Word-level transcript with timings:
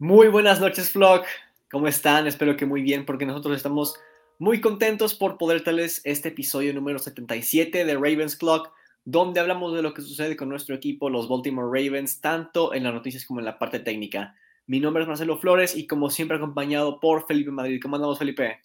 Muy 0.00 0.28
buenas 0.28 0.62
noches, 0.62 0.90
Vlog. 0.94 1.24
¿Cómo 1.70 1.86
están? 1.86 2.26
Espero 2.26 2.56
que 2.56 2.64
muy 2.64 2.80
bien, 2.80 3.04
porque 3.04 3.26
nosotros 3.26 3.54
estamos 3.54 3.96
muy 4.38 4.62
contentos 4.62 5.12
por 5.12 5.36
poder 5.36 5.62
darles 5.62 6.00
este 6.04 6.30
episodio 6.30 6.72
número 6.72 6.98
77 6.98 7.84
de 7.84 7.94
Ravens 7.96 8.34
Clock, 8.34 8.72
donde 9.04 9.40
hablamos 9.40 9.74
de 9.74 9.82
lo 9.82 9.92
que 9.92 10.00
sucede 10.00 10.38
con 10.38 10.48
nuestro 10.48 10.74
equipo, 10.74 11.10
los 11.10 11.28
Baltimore 11.28 11.68
Ravens, 11.68 12.22
tanto 12.22 12.72
en 12.72 12.84
las 12.84 12.94
noticias 12.94 13.26
como 13.26 13.40
en 13.40 13.44
la 13.44 13.58
parte 13.58 13.78
técnica. 13.78 14.34
Mi 14.66 14.80
nombre 14.80 15.02
es 15.02 15.06
Marcelo 15.06 15.36
Flores 15.36 15.76
y 15.76 15.86
como 15.86 16.08
siempre 16.08 16.38
acompañado 16.38 16.98
por 16.98 17.26
Felipe 17.26 17.50
Madrid. 17.50 17.78
¿Cómo 17.82 17.96
andamos, 17.96 18.18
Felipe? 18.18 18.60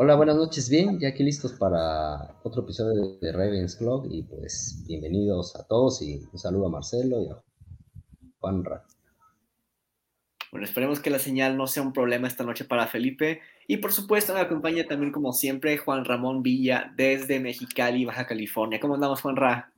Hola, 0.00 0.14
buenas 0.14 0.36
noches. 0.36 0.70
Bien, 0.70 0.96
ya 1.00 1.08
aquí 1.08 1.24
listos 1.24 1.54
para 1.54 2.36
otro 2.44 2.62
episodio 2.62 3.18
de 3.20 3.32
Ravens 3.32 3.74
Club 3.74 4.06
y 4.08 4.22
pues 4.22 4.84
bienvenidos 4.86 5.56
a 5.56 5.66
todos 5.66 6.00
y 6.02 6.22
un 6.32 6.38
saludo 6.38 6.68
a 6.68 6.70
Marcelo 6.70 7.20
y 7.20 7.28
a 7.28 7.42
Juan 8.38 8.62
Ra. 8.62 8.84
Bueno, 10.52 10.64
esperemos 10.64 11.00
que 11.00 11.10
la 11.10 11.18
señal 11.18 11.56
no 11.56 11.66
sea 11.66 11.82
un 11.82 11.92
problema 11.92 12.28
esta 12.28 12.44
noche 12.44 12.64
para 12.64 12.86
Felipe. 12.86 13.40
Y 13.66 13.78
por 13.78 13.90
supuesto 13.90 14.34
me 14.34 14.38
acompaña 14.38 14.86
también 14.86 15.10
como 15.10 15.32
siempre 15.32 15.76
Juan 15.78 16.04
Ramón 16.04 16.44
Villa 16.44 16.92
desde 16.96 17.40
Mexicali, 17.40 18.04
Baja 18.04 18.24
California. 18.24 18.78
¿Cómo 18.78 18.94
andamos, 18.94 19.20
Juan 19.20 19.34
Ra? 19.34 19.72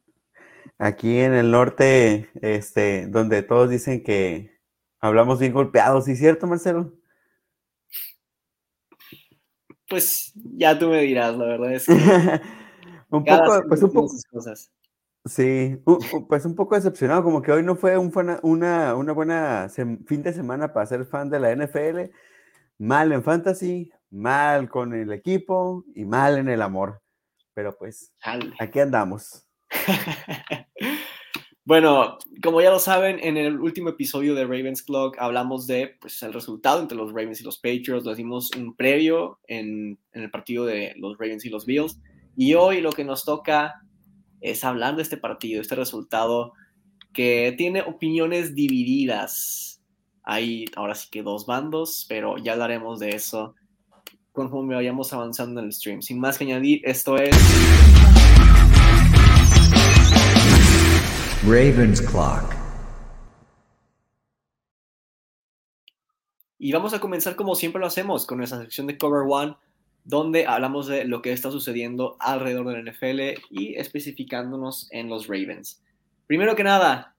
Aquí 0.76 1.16
en 1.16 1.32
el 1.32 1.50
norte, 1.50 2.28
este, 2.42 3.06
donde 3.06 3.42
todos 3.42 3.70
dicen 3.70 4.02
que 4.02 4.50
hablamos 5.00 5.38
bien 5.38 5.54
golpeados, 5.54 6.04
¿sí 6.04 6.12
es 6.12 6.18
cierto, 6.18 6.46
Marcelo? 6.46 6.99
Pues 9.90 10.32
ya 10.34 10.78
tú 10.78 10.88
me 10.88 11.02
dirás, 11.02 11.36
la 11.36 11.46
verdad 11.46 11.74
es 11.74 11.84
que. 11.84 11.92
un 13.10 13.24
poco, 13.24 13.64
pues 13.68 13.82
un 13.82 13.92
poco. 13.92 14.14
Cosas. 14.30 14.70
Sí, 15.24 15.76
pues 16.28 16.44
un 16.44 16.54
poco 16.54 16.76
decepcionado, 16.76 17.24
como 17.24 17.42
que 17.42 17.50
hoy 17.50 17.64
no 17.64 17.74
fue 17.74 17.98
un, 17.98 18.12
una, 18.42 18.94
una 18.94 19.12
buena 19.12 19.68
fin 20.06 20.22
de 20.22 20.32
semana 20.32 20.72
para 20.72 20.86
ser 20.86 21.04
fan 21.04 21.28
de 21.28 21.40
la 21.40 21.50
NFL. 21.50 22.12
Mal 22.78 23.12
en 23.12 23.22
fantasy, 23.24 23.90
mal 24.10 24.70
con 24.70 24.94
el 24.94 25.12
equipo 25.12 25.84
y 25.94 26.04
mal 26.04 26.38
en 26.38 26.48
el 26.48 26.62
amor. 26.62 27.02
Pero 27.52 27.76
pues, 27.76 28.14
aquí 28.60 28.78
andamos. 28.78 29.44
Bueno, 31.70 32.18
como 32.42 32.60
ya 32.60 32.70
lo 32.70 32.80
saben, 32.80 33.20
en 33.22 33.36
el 33.36 33.60
último 33.60 33.90
episodio 33.90 34.34
de 34.34 34.42
Ravens 34.42 34.82
Clock 34.82 35.16
hablamos 35.20 35.68
de 35.68 35.94
pues, 36.00 36.20
el 36.24 36.32
resultado 36.32 36.80
entre 36.80 36.98
los 36.98 37.10
Ravens 37.10 37.40
y 37.40 37.44
los 37.44 37.58
Patriots. 37.58 38.04
Lo 38.04 38.10
hicimos 38.10 38.50
un 38.58 38.74
previo 38.74 39.38
en, 39.46 39.96
en, 40.12 40.22
el 40.24 40.32
partido 40.32 40.64
de 40.64 40.94
los 40.96 41.16
Ravens 41.16 41.44
y 41.44 41.48
los 41.48 41.66
Bills. 41.66 42.00
Y 42.36 42.54
hoy 42.54 42.80
lo 42.80 42.90
que 42.90 43.04
nos 43.04 43.24
toca 43.24 43.84
es 44.40 44.64
hablar 44.64 44.96
de 44.96 45.02
este 45.02 45.16
partido, 45.16 45.60
este 45.60 45.76
resultado 45.76 46.54
que 47.12 47.54
tiene 47.56 47.82
opiniones 47.82 48.56
divididas. 48.56 49.80
Hay 50.24 50.64
ahora 50.74 50.96
sí 50.96 51.06
que 51.08 51.22
dos 51.22 51.46
bandos, 51.46 52.04
pero 52.08 52.36
ya 52.36 52.54
hablaremos 52.54 52.98
de 52.98 53.10
eso 53.10 53.54
conforme 54.32 54.74
vayamos 54.74 55.12
avanzando 55.12 55.60
en 55.60 55.66
el 55.66 55.72
stream. 55.72 56.02
Sin 56.02 56.18
más 56.18 56.36
que 56.36 56.42
añadir, 56.42 56.80
esto 56.82 57.16
es... 57.16 57.30
Ravens 61.42 62.02
Clock. 62.02 62.54
Y 66.58 66.70
vamos 66.70 66.92
a 66.92 67.00
comenzar 67.00 67.34
como 67.34 67.54
siempre 67.54 67.80
lo 67.80 67.86
hacemos, 67.86 68.26
con 68.26 68.36
nuestra 68.36 68.60
sección 68.60 68.86
de 68.86 68.98
Cover 68.98 69.24
One, 69.26 69.56
donde 70.04 70.46
hablamos 70.46 70.86
de 70.86 71.06
lo 71.06 71.22
que 71.22 71.32
está 71.32 71.50
sucediendo 71.50 72.18
alrededor 72.20 72.66
de 72.68 72.82
la 72.82 72.92
NFL 72.92 73.42
y 73.48 73.74
especificándonos 73.76 74.88
en 74.90 75.08
los 75.08 75.28
Ravens. 75.28 75.82
Primero 76.26 76.54
que 76.54 76.62
nada, 76.62 77.16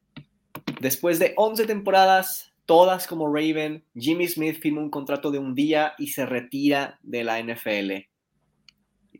después 0.79 1.17
de 1.17 1.33
11 1.35 1.65
temporadas, 1.65 2.53
todas 2.67 3.07
como 3.07 3.25
Raven, 3.25 3.83
Jimmy 3.95 4.27
Smith 4.27 4.59
firma 4.61 4.81
un 4.81 4.91
contrato 4.91 5.31
de 5.31 5.39
un 5.39 5.55
día 5.55 5.93
y 5.97 6.09
se 6.09 6.27
retira 6.27 6.99
de 7.01 7.23
la 7.23 7.41
NFL. 7.41 8.07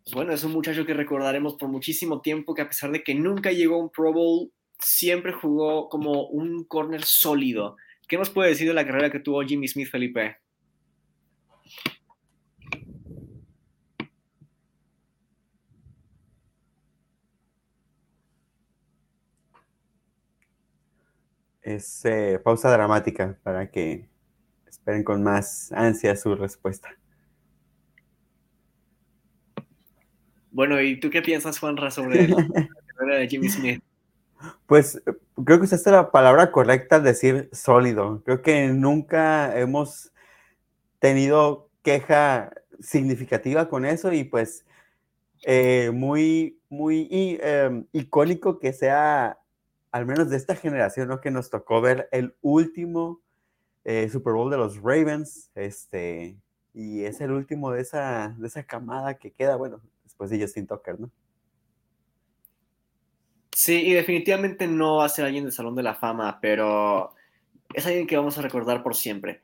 Pues 0.04 0.14
bueno, 0.14 0.32
es 0.32 0.44
un 0.44 0.52
muchacho 0.52 0.86
que 0.86 0.94
recordaremos 0.94 1.56
por 1.56 1.70
muchísimo 1.70 2.22
tiempo 2.22 2.54
que 2.54 2.62
a 2.62 2.68
pesar 2.68 2.92
de 2.92 3.04
que 3.04 3.16
nunca 3.16 3.52
llegó 3.52 3.78
a 3.78 3.80
un 3.80 3.90
Pro 3.90 4.14
Bowl, 4.14 4.52
siempre 4.82 5.34
jugó 5.34 5.90
como 5.90 6.28
un 6.28 6.64
corner 6.66 7.04
sólido. 7.04 7.78
¿Qué 8.08 8.18
nos 8.18 8.30
puede 8.30 8.50
decir 8.50 8.68
de 8.68 8.74
la 8.74 8.86
carrera 8.86 9.10
que 9.10 9.20
tuvo 9.20 9.42
Jimmy 9.44 9.68
Smith, 9.68 9.90
Felipe? 9.90 10.38
Es 21.62 22.04
eh, 22.06 22.40
pausa 22.44 22.72
dramática 22.72 23.40
para 23.44 23.70
que 23.70 24.10
esperen 24.68 25.04
con 25.04 25.24
más 25.24 25.72
ansia 25.72 26.16
su 26.16 26.36
respuesta. 26.36 26.90
Bueno, 30.50 30.82
¿y 30.82 31.00
tú 31.00 31.10
qué 31.10 31.22
piensas, 31.22 31.60
Juanra, 31.60 31.92
sobre 31.92 32.28
la 32.28 32.36
carrera 32.98 33.20
de 33.20 33.28
Jimmy 33.30 33.48
Smith? 33.48 33.82
Pues 34.66 35.02
creo 35.46 35.58
que 35.58 35.66
usaste 35.66 35.92
la 35.92 36.12
palabra 36.12 36.52
correcta 36.52 37.00
decir 37.00 37.50
sólido. 37.52 38.22
Creo 38.24 38.42
que 38.42 38.68
nunca 38.68 39.58
hemos 39.58 40.12
tenido 41.00 41.70
queja 41.82 42.54
significativa 42.80 43.70
con 43.70 43.86
eso 43.86 44.14
y 44.14 44.24
pues 44.24 44.66
eh, 45.44 45.92
muy, 45.94 46.60
muy 46.70 47.40
em, 47.42 47.86
icónico 47.92 48.60
que 48.60 48.74
sea, 48.74 49.40
al 49.92 50.06
menos 50.06 50.30
de 50.30 50.38
esta 50.38 50.56
generación, 50.56 51.08
¿no? 51.08 51.22
que 51.22 51.32
nos 51.32 51.50
tocó 51.50 51.82
ver 51.82 52.08
el 52.12 52.36
último 52.42 53.22
eh, 53.84 54.10
Super 54.10 54.34
Bowl 54.34 54.52
de 54.52 54.58
los 54.58 54.78
Ravens, 54.78 55.50
este, 55.56 56.38
y 56.74 57.04
es 57.04 57.20
el 57.22 57.32
último 57.32 57.72
de 57.72 57.82
esa, 57.82 58.36
de 58.38 58.48
esa 58.48 58.64
camada 58.64 59.16
que 59.16 59.32
queda, 59.32 59.56
bueno, 59.56 59.82
después 60.04 60.30
de 60.30 60.40
Justin 60.40 60.68
Tucker, 60.68 61.00
¿no? 61.00 61.10
Sí, 63.64 63.76
y 63.76 63.94
definitivamente 63.94 64.66
no 64.66 64.96
va 64.96 65.06
a 65.06 65.10
ser 65.10 65.24
alguien 65.24 65.44
del 65.44 65.54
Salón 65.54 65.76
de 65.76 65.84
la 65.84 65.94
Fama, 65.94 66.40
pero 66.42 67.14
es 67.76 67.86
alguien 67.86 68.08
que 68.08 68.18
vamos 68.18 68.36
a 68.40 68.42
recordar 68.42 68.82
por 68.82 68.96
siempre. 68.96 69.40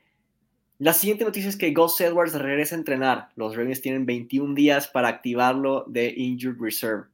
La 0.78 0.92
siguiente 0.92 1.24
noticia 1.24 1.48
es 1.48 1.56
que 1.56 1.72
Gus 1.72 2.00
Edwards 2.00 2.34
regresa 2.34 2.74
a 2.74 2.78
entrenar. 2.78 3.28
Los 3.36 3.54
Ravens 3.54 3.80
tienen 3.80 4.06
21 4.06 4.56
días 4.56 4.88
para 4.88 5.06
activarlo 5.06 5.84
de 5.86 6.12
Injured 6.16 6.56
Reserve. 6.58 7.04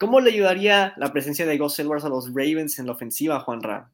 ¿Cómo 0.00 0.20
le 0.20 0.30
ayudaría 0.30 0.94
la 0.96 1.12
presencia 1.12 1.44
de 1.44 1.58
Gus 1.58 1.78
Edwards 1.80 2.06
a 2.06 2.08
los 2.08 2.28
Ravens 2.28 2.78
en 2.78 2.86
la 2.86 2.92
ofensiva, 2.92 3.40
Juan 3.40 3.62
Ra? 3.62 3.90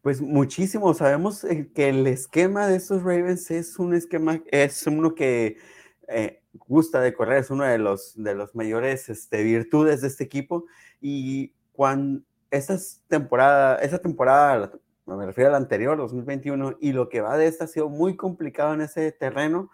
Pues 0.00 0.22
muchísimo. 0.22 0.94
Sabemos 0.94 1.44
eh, 1.44 1.68
que 1.74 1.90
el 1.90 2.06
esquema 2.06 2.66
de 2.66 2.76
estos 2.76 3.02
Ravens 3.02 3.50
es 3.50 3.78
un 3.78 3.92
esquema, 3.92 4.40
es 4.50 4.86
uno 4.86 5.14
que 5.14 5.58
eh, 6.08 6.40
gusta 6.66 7.02
de 7.02 7.12
correr, 7.12 7.40
es 7.40 7.50
uno 7.50 7.64
de 7.64 7.76
los, 7.76 8.14
de 8.16 8.34
los 8.34 8.54
mayores 8.54 9.10
este, 9.10 9.42
virtudes 9.42 10.00
de 10.00 10.08
este 10.08 10.24
equipo. 10.24 10.64
Y 11.02 11.52
cuando 11.78 12.22
esa 12.50 12.76
temporada, 13.06 13.76
esa 13.76 14.00
temporada, 14.00 14.72
me 15.06 15.26
refiero 15.26 15.50
a 15.50 15.52
la 15.52 15.58
anterior, 15.58 15.96
2021, 15.96 16.76
y 16.80 16.90
lo 16.90 17.08
que 17.08 17.20
va 17.20 17.36
de 17.36 17.46
esta 17.46 17.66
ha 17.66 17.68
sido 17.68 17.88
muy 17.88 18.16
complicado 18.16 18.74
en 18.74 18.80
ese 18.80 19.12
terreno. 19.12 19.70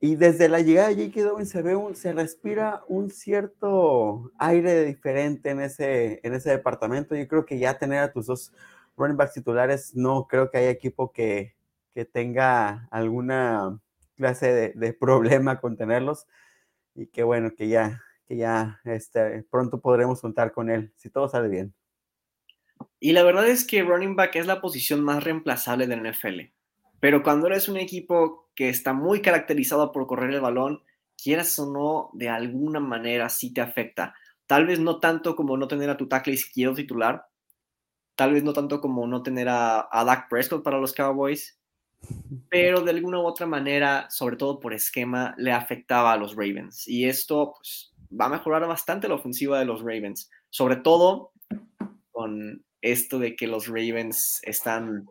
Y 0.00 0.14
desde 0.14 0.48
la 0.48 0.60
llegada 0.60 0.90
de 0.90 1.06
J.K. 1.06 1.28
Dobbins 1.28 1.48
se 1.48 1.62
ve 1.62 1.74
un, 1.74 1.96
se 1.96 2.12
respira 2.12 2.84
un 2.86 3.10
cierto 3.10 4.30
aire 4.38 4.84
diferente 4.84 5.50
en 5.50 5.60
ese, 5.60 6.20
en 6.22 6.34
ese 6.34 6.50
departamento. 6.50 7.16
Yo 7.16 7.26
creo 7.26 7.44
que 7.44 7.58
ya 7.58 7.76
tener 7.78 7.98
a 7.98 8.12
tus 8.12 8.26
dos 8.26 8.52
running 8.96 9.16
backs 9.16 9.32
titulares, 9.32 9.96
no 9.96 10.28
creo 10.28 10.52
que 10.52 10.58
haya 10.58 10.70
equipo 10.70 11.10
que, 11.10 11.56
que 11.94 12.04
tenga 12.04 12.86
alguna 12.92 13.80
clase 14.14 14.52
de, 14.52 14.72
de, 14.76 14.92
problema 14.92 15.60
con 15.60 15.76
tenerlos. 15.76 16.28
Y 16.94 17.08
que 17.08 17.24
bueno, 17.24 17.56
que 17.56 17.66
ya, 17.66 18.02
que 18.28 18.36
ya 18.36 18.80
este, 18.84 19.42
pronto 19.50 19.80
podremos 19.80 20.20
contar 20.20 20.52
con 20.52 20.70
él, 20.70 20.92
si 20.96 21.08
todo 21.08 21.28
sale 21.28 21.48
bien. 21.48 21.74
Y 23.00 23.12
la 23.12 23.22
verdad 23.22 23.48
es 23.48 23.66
que 23.66 23.82
running 23.82 24.16
back 24.16 24.36
es 24.36 24.46
la 24.46 24.60
posición 24.60 25.02
más 25.02 25.24
reemplazable 25.24 25.86
del 25.86 26.02
NFL. 26.02 26.52
Pero 27.00 27.22
cuando 27.22 27.46
eres 27.46 27.68
un 27.68 27.76
equipo 27.76 28.50
que 28.54 28.68
está 28.68 28.92
muy 28.92 29.22
caracterizado 29.22 29.92
por 29.92 30.06
correr 30.06 30.34
el 30.34 30.40
balón, 30.40 30.82
quieras 31.20 31.58
o 31.58 31.72
no, 31.72 32.10
de 32.12 32.28
alguna 32.28 32.80
manera 32.80 33.28
sí 33.28 33.52
te 33.52 33.60
afecta. 33.60 34.14
Tal 34.46 34.66
vez 34.66 34.80
no 34.80 35.00
tanto 35.00 35.36
como 35.36 35.56
no 35.56 35.68
tener 35.68 35.90
a 35.90 35.96
tu 35.96 36.08
tackle 36.08 36.34
izquierdo 36.34 36.74
titular, 36.74 37.26
tal 38.14 38.32
vez 38.32 38.42
no 38.42 38.52
tanto 38.52 38.80
como 38.80 39.06
no 39.06 39.22
tener 39.22 39.48
a, 39.48 39.88
a 39.90 40.04
Dak 40.04 40.28
Prescott 40.28 40.64
para 40.64 40.78
los 40.78 40.92
Cowboys, 40.92 41.58
pero 42.50 42.80
de 42.80 42.90
alguna 42.90 43.20
u 43.20 43.26
otra 43.26 43.46
manera, 43.46 44.08
sobre 44.10 44.36
todo 44.36 44.58
por 44.58 44.74
esquema, 44.74 45.34
le 45.38 45.52
afectaba 45.52 46.12
a 46.12 46.16
los 46.16 46.34
Ravens. 46.34 46.88
Y 46.88 47.06
esto, 47.08 47.54
pues, 47.56 47.92
va 48.10 48.26
a 48.26 48.30
mejorar 48.30 48.66
bastante 48.66 49.08
la 49.08 49.14
ofensiva 49.14 49.58
de 49.58 49.64
los 49.64 49.80
Ravens, 49.80 50.30
sobre 50.50 50.76
todo 50.76 51.32
con 52.10 52.64
esto 52.80 53.18
de 53.18 53.36
que 53.36 53.46
los 53.46 53.66
Ravens 53.66 54.40
están 54.42 55.06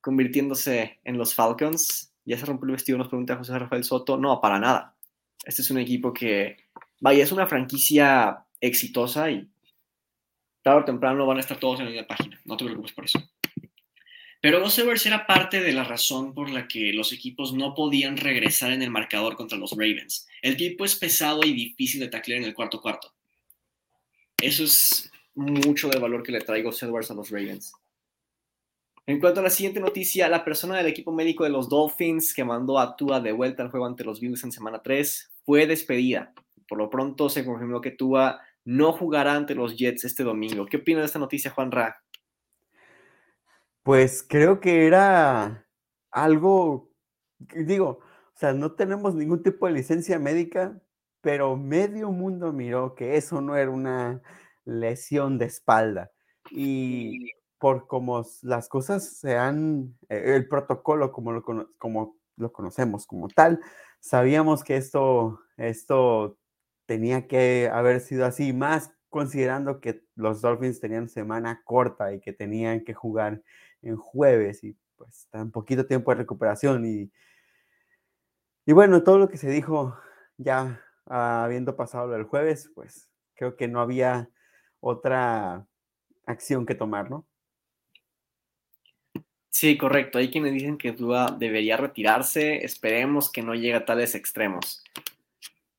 convirtiéndose 0.00 1.00
en 1.04 1.18
los 1.18 1.34
Falcons. 1.34 2.12
Ya 2.24 2.38
se 2.38 2.46
rompió 2.46 2.66
el 2.66 2.72
vestido, 2.72 2.98
nos 2.98 3.08
pregunta 3.08 3.36
José 3.36 3.58
Rafael 3.58 3.84
Soto. 3.84 4.16
No, 4.16 4.40
para 4.40 4.58
nada. 4.58 4.96
Este 5.44 5.62
es 5.62 5.70
un 5.70 5.78
equipo 5.78 6.12
que, 6.12 6.56
vaya, 7.00 7.22
es 7.22 7.32
una 7.32 7.46
franquicia 7.46 8.44
exitosa 8.60 9.30
y 9.30 9.48
tarde 10.62 10.80
o 10.80 10.84
temprano 10.84 11.26
van 11.26 11.36
a 11.36 11.40
estar 11.40 11.58
todos 11.58 11.80
en 11.80 11.94
la 11.94 12.06
página. 12.06 12.40
No 12.44 12.56
te 12.56 12.64
preocupes 12.64 12.92
por 12.92 13.04
eso. 13.04 13.20
Pero 14.46 14.64
Edwards 14.64 15.04
era 15.06 15.26
parte 15.26 15.60
de 15.60 15.72
la 15.72 15.82
razón 15.82 16.32
por 16.32 16.48
la 16.48 16.68
que 16.68 16.92
los 16.92 17.12
equipos 17.12 17.52
no 17.52 17.74
podían 17.74 18.16
regresar 18.16 18.70
en 18.70 18.80
el 18.80 18.92
marcador 18.92 19.34
contra 19.34 19.58
los 19.58 19.72
Ravens. 19.72 20.28
El 20.40 20.56
tipo 20.56 20.84
es 20.84 20.94
pesado 20.94 21.40
y 21.44 21.52
difícil 21.52 21.98
de 21.98 22.06
taclear 22.06 22.42
en 22.42 22.46
el 22.46 22.54
cuarto 22.54 22.80
cuarto. 22.80 23.12
Eso 24.40 24.62
es 24.62 25.10
mucho 25.34 25.88
de 25.88 25.98
valor 25.98 26.22
que 26.22 26.30
le 26.30 26.42
traigo 26.42 26.70
Edwards 26.70 27.10
a 27.10 27.14
los 27.14 27.28
Ravens. 27.28 27.72
En 29.04 29.18
cuanto 29.18 29.40
a 29.40 29.42
la 29.42 29.50
siguiente 29.50 29.80
noticia, 29.80 30.28
la 30.28 30.44
persona 30.44 30.76
del 30.76 30.86
equipo 30.86 31.10
médico 31.10 31.42
de 31.42 31.50
los 31.50 31.68
Dolphins 31.68 32.32
que 32.32 32.44
mandó 32.44 32.78
a 32.78 32.94
Tua 32.94 33.18
de 33.18 33.32
vuelta 33.32 33.64
al 33.64 33.70
juego 33.70 33.86
ante 33.86 34.04
los 34.04 34.20
Bills 34.20 34.44
en 34.44 34.52
semana 34.52 34.80
3 34.80 35.28
fue 35.44 35.66
despedida. 35.66 36.32
Por 36.68 36.78
lo 36.78 36.88
pronto 36.88 37.28
se 37.28 37.44
confirmó 37.44 37.80
que 37.80 37.90
Tua 37.90 38.40
no 38.64 38.92
jugará 38.92 39.34
ante 39.34 39.56
los 39.56 39.76
Jets 39.76 40.04
este 40.04 40.22
domingo. 40.22 40.66
¿Qué 40.66 40.76
opina 40.76 41.00
de 41.00 41.06
esta 41.06 41.18
noticia, 41.18 41.50
Juan 41.50 41.72
Ra? 41.72 42.00
Pues 43.86 44.24
creo 44.28 44.58
que 44.58 44.84
era 44.88 45.64
algo, 46.10 46.90
digo, 47.38 48.00
o 48.00 48.36
sea, 48.36 48.52
no 48.52 48.72
tenemos 48.74 49.14
ningún 49.14 49.44
tipo 49.44 49.68
de 49.68 49.74
licencia 49.74 50.18
médica, 50.18 50.82
pero 51.20 51.56
medio 51.56 52.10
mundo 52.10 52.52
miró 52.52 52.96
que 52.96 53.16
eso 53.16 53.40
no 53.40 53.54
era 53.54 53.70
una 53.70 54.22
lesión 54.64 55.38
de 55.38 55.44
espalda. 55.44 56.10
Y 56.50 57.30
por 57.60 57.86
como 57.86 58.24
las 58.42 58.68
cosas 58.68 59.04
se 59.20 59.36
han, 59.36 59.96
eh, 60.08 60.34
el 60.34 60.48
protocolo 60.48 61.12
como 61.12 61.30
lo, 61.30 61.44
como 61.78 62.16
lo 62.36 62.52
conocemos 62.52 63.06
como 63.06 63.28
tal, 63.28 63.60
sabíamos 64.00 64.64
que 64.64 64.76
esto, 64.78 65.38
esto 65.58 66.36
tenía 66.86 67.28
que 67.28 67.70
haber 67.72 68.00
sido 68.00 68.26
así, 68.26 68.52
más 68.52 68.90
considerando 69.10 69.80
que 69.80 70.02
los 70.16 70.42
Dolphins 70.42 70.80
tenían 70.80 71.08
semana 71.08 71.62
corta 71.64 72.12
y 72.12 72.20
que 72.20 72.32
tenían 72.32 72.82
que 72.82 72.94
jugar 72.94 73.42
en 73.88 73.96
jueves 73.96 74.64
y 74.64 74.76
pues 74.96 75.28
tan 75.30 75.50
poquito 75.50 75.86
tiempo 75.86 76.10
de 76.10 76.18
recuperación 76.18 76.86
y, 76.86 77.10
y 78.64 78.72
bueno, 78.72 79.02
todo 79.02 79.18
lo 79.18 79.28
que 79.28 79.36
se 79.36 79.50
dijo 79.50 79.96
ya 80.36 80.82
habiendo 81.06 81.76
pasado 81.76 82.14
el 82.16 82.24
jueves, 82.24 82.70
pues 82.74 83.10
creo 83.34 83.56
que 83.56 83.68
no 83.68 83.80
había 83.80 84.28
otra 84.80 85.66
acción 86.26 86.66
que 86.66 86.74
tomar, 86.74 87.10
¿no? 87.10 87.26
Sí, 89.50 89.78
correcto. 89.78 90.18
Hay 90.18 90.30
quienes 90.30 90.52
dicen 90.52 90.76
que 90.76 90.92
Tua 90.92 91.34
debería 91.38 91.78
retirarse. 91.78 92.62
Esperemos 92.62 93.32
que 93.32 93.42
no 93.42 93.54
llegue 93.54 93.74
a 93.74 93.86
tales 93.86 94.14
extremos. 94.14 94.84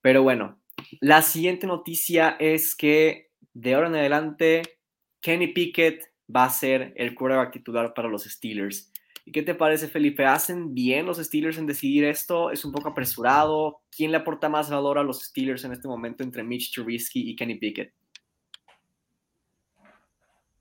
Pero 0.02 0.24
bueno, 0.24 0.60
la 1.00 1.22
siguiente 1.22 1.68
noticia 1.68 2.38
es 2.40 2.76
que 2.76 3.30
de 3.54 3.76
ahora 3.76 3.90
en 3.90 3.96
adelante 3.96 4.80
Kenny 5.22 5.48
Pickett 5.48 6.12
va 6.34 6.46
a 6.46 6.50
ser 6.50 6.94
el 6.96 7.16
quarterback 7.16 7.54
titular 7.54 7.94
para 7.94 8.10
los 8.10 8.24
Steelers. 8.24 8.92
¿Y 9.26 9.32
qué 9.32 9.44
te 9.44 9.56
parece, 9.56 9.88
Felipe? 9.88 10.26
¿Hacen 10.26 10.74
bien 10.74 11.06
los 11.06 11.18
Steelers 11.18 11.58
en 11.58 11.66
decidir 11.66 12.06
esto? 12.06 12.50
¿Es 12.50 12.64
un 12.64 12.72
poco 12.72 12.90
apresurado? 12.90 13.82
¿Quién 13.96 14.12
le 14.12 14.18
aporta 14.18 14.48
más 14.48 14.70
valor 14.70 14.98
a 14.98 15.04
los 15.04 15.22
Steelers 15.22 15.66
en 15.66 15.74
este 15.74 15.88
momento 15.88 16.24
entre 16.24 16.44
Mitch 16.44 16.74
Trubisky 16.74 17.30
y 17.30 17.36
Kenny 17.36 17.56
Pickett? 17.56 17.94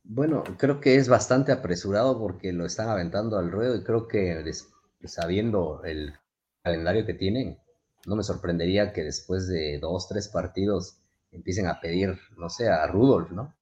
Bueno, 0.03 0.45
creo 0.57 0.81
que 0.81 0.97
es 0.97 1.09
bastante 1.09 1.51
apresurado 1.51 2.19
porque 2.19 2.53
lo 2.53 2.65
están 2.65 2.89
aventando 2.89 3.39
al 3.39 3.51
ruedo 3.51 3.77
y 3.77 3.83
creo 3.83 4.07
que 4.07 4.41
sabiendo 5.05 5.83
el 5.85 6.15
calendario 6.63 7.05
que 7.05 7.15
tienen, 7.15 7.59
no 8.07 8.15
me 8.15 8.23
sorprendería 8.23 8.93
que 8.93 9.03
después 9.03 9.49
de 9.49 9.79
dos, 9.81 10.09
tres 10.09 10.29
partidos 10.29 11.01
empiecen 11.33 11.67
a 11.67 11.81
pedir, 11.81 12.19
no 12.37 12.49
sé, 12.49 12.69
a 12.69 12.87
Rudolph, 12.87 13.33
¿no? 13.33 13.56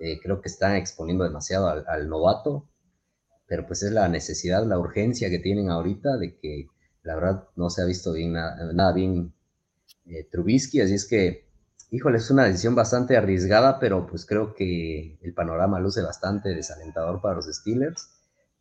Eh, 0.00 0.18
creo 0.20 0.40
que 0.40 0.48
están 0.48 0.76
exponiendo 0.76 1.24
demasiado 1.24 1.68
al, 1.68 2.08
novato, 2.08 2.68
pero 3.46 3.66
pues 3.66 3.82
es 3.82 3.92
la 3.92 4.08
necesidad, 4.08 4.66
la 4.66 4.78
urgencia 4.78 5.30
que 5.30 5.38
tienen 5.38 5.70
ahorita 5.70 6.16
de 6.16 6.38
que 6.38 6.68
la 7.02 7.14
verdad 7.14 7.48
no 7.54 7.70
se 7.70 7.82
ha 7.82 7.84
visto 7.84 8.14
nada, 8.16 8.92
bien 8.92 9.34
eh, 10.06 10.26
Trubisky, 10.30 10.80
así 10.80 10.94
es 10.94 11.06
que 11.06 11.50
Híjole, 11.92 12.18
es 12.18 12.30
una 12.30 12.44
decisión 12.44 12.76
bastante 12.76 13.16
arriesgada, 13.16 13.80
pero 13.80 14.06
pues 14.06 14.24
creo 14.24 14.54
que 14.54 15.18
el 15.22 15.34
panorama 15.34 15.80
luce 15.80 16.02
bastante 16.02 16.50
desalentador 16.50 17.20
para 17.20 17.34
los 17.34 17.46
Steelers, 17.46 18.08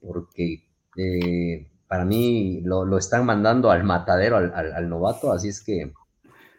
porque 0.01 0.67
eh, 0.97 1.71
para 1.87 2.05
mí 2.05 2.61
lo, 2.61 2.97
están 2.97 3.27
mandando 3.27 3.69
al 3.69 3.83
matadero, 3.83 4.37
al, 4.37 4.89
novato, 4.89 5.31
así 5.31 5.49
es 5.49 5.63
que 5.63 5.93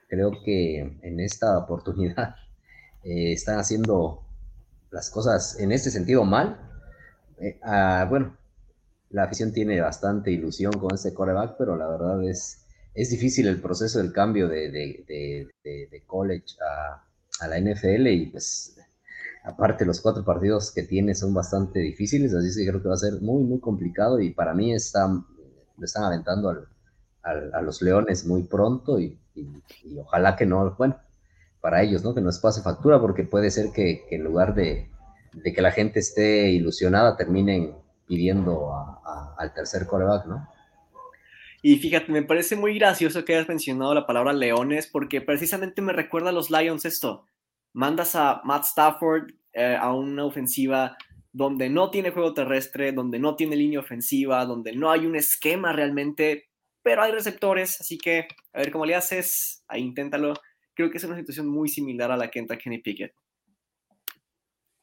creo 0.09 0.31
que 0.45 0.79
en 1.03 1.19
esta 1.19 1.59
oportunidad 1.59 2.37
están 3.03 3.59
haciendo 3.59 4.30
las 4.91 5.11
cosas 5.11 5.59
en 5.59 5.73
este 5.73 5.91
sentido 5.91 6.25
mal. 6.25 6.61
Eh, 7.41 7.59
ah, 7.63 8.07
bueno, 8.09 8.37
la 9.11 9.25
afición 9.25 9.53
tiene 9.53 9.81
bastante 9.81 10.31
ilusión 10.31 10.73
con 10.73 10.95
este 10.95 11.15
coreback, 11.15 11.57
pero 11.59 11.77
la 11.77 11.89
verdad 11.89 12.23
es 12.29 12.61
es 12.95 13.11
difícil 13.11 13.47
el 13.47 13.61
proceso 13.61 13.99
del 13.99 14.13
cambio 14.13 14.49
de, 14.49 15.49
college 16.07 16.57
a, 16.61 17.49
la 17.49 17.59
NFL 17.59 18.07
y 18.09 18.27
pues 18.27 18.77
aparte 19.45 19.87
los 19.87 20.01
cuatro 20.01 20.25
partidos 20.25 20.71
que 20.73 20.83
tiene 20.83 21.15
son 21.15 21.33
bastante 21.33 21.79
difíciles, 21.79 22.35
así 22.35 22.49
que 22.59 22.69
creo 22.69 22.83
que 22.83 22.89
va 22.89 22.95
a 22.95 22.99
ser 22.99 23.21
muy, 23.23 23.45
muy 23.45 23.61
complicado 23.61 24.21
y 24.21 24.31
para 24.35 24.53
mí 24.53 24.75
están, 24.75 25.25
lo 25.79 25.85
están 25.85 26.05
aventando 26.05 26.67
a 27.23 27.63
los 27.63 27.81
Leones 27.81 28.27
muy 28.27 28.43
pronto 28.43 29.01
y, 29.01 29.19
ojalá 29.99 30.37
que 30.37 30.45
no, 30.45 30.75
bueno, 30.77 30.99
para 31.61 31.83
ellos, 31.83 32.03
¿no? 32.03 32.15
Que 32.15 32.21
no 32.21 32.29
les 32.29 32.39
pase 32.39 32.63
factura 32.63 33.01
porque 33.01 33.25
puede 33.25 33.51
ser 33.51 33.73
que, 33.73 34.07
en 34.11 34.25
lugar 34.25 34.55
de, 34.55 34.89
que 35.43 35.63
la 35.63 35.73
gente 35.73 36.01
esté 36.01 36.51
ilusionada 36.51 37.17
terminen 37.17 37.75
pidiendo 38.07 38.73
al 39.39 39.55
tercer 39.55 39.87
coreback, 39.87 40.27
¿no? 40.27 40.49
Y 41.63 41.77
fíjate, 41.77 42.11
me 42.11 42.23
parece 42.23 42.57
muy 42.57 42.79
gracioso 42.79 43.25
que 43.25 43.35
hayas 43.35 43.49
mencionado 43.49 43.93
la 43.95 44.07
palabra 44.07 44.33
leones, 44.33 44.87
porque 44.87 45.21
precisamente 45.21 45.83
me 45.83 45.93
recuerda 45.93 46.31
a 46.31 46.33
los 46.33 46.51
Lions 46.51 46.87
esto. 46.87 47.27
Mandas 47.75 48.17
a 48.17 48.41
Matt 48.45 48.65
Stafford 48.65 49.33
eh, 49.53 49.77
a 49.79 49.93
una 49.93 50.25
ofensiva 50.25 50.97
donde 51.33 51.69
no 51.69 51.91
tiene 51.91 52.11
juego 52.11 52.35
terrestre, 52.35 52.93
donde 52.93 53.19
no 53.19 53.37
tiene 53.37 53.57
línea 53.57 53.81
ofensiva, 53.81 54.45
donde 54.47 54.73
no 54.73 54.91
hay 54.91 55.07
un 55.07 55.17
esquema 55.17 55.73
realmente, 55.73 56.49
pero 56.83 57.03
hay 57.03 57.13
receptores, 57.13 57.81
así 57.81 57.99
que 57.99 58.27
a 58.53 58.59
ver 58.59 58.73
cómo 58.73 58.87
le 58.87 58.95
haces, 58.95 59.63
ahí 59.69 59.83
inténtalo. 59.83 60.35
Creo 60.75 60.91
que 60.91 60.99
es 60.99 61.05
una 61.05 61.17
situación 61.17 61.49
muy 61.49 61.69
similar 61.69 62.11
a 62.11 62.17
la 62.17 62.31
que 62.31 62.39
entra 62.39 62.59
Kenny 62.59 62.79
Pickett. 62.79 63.15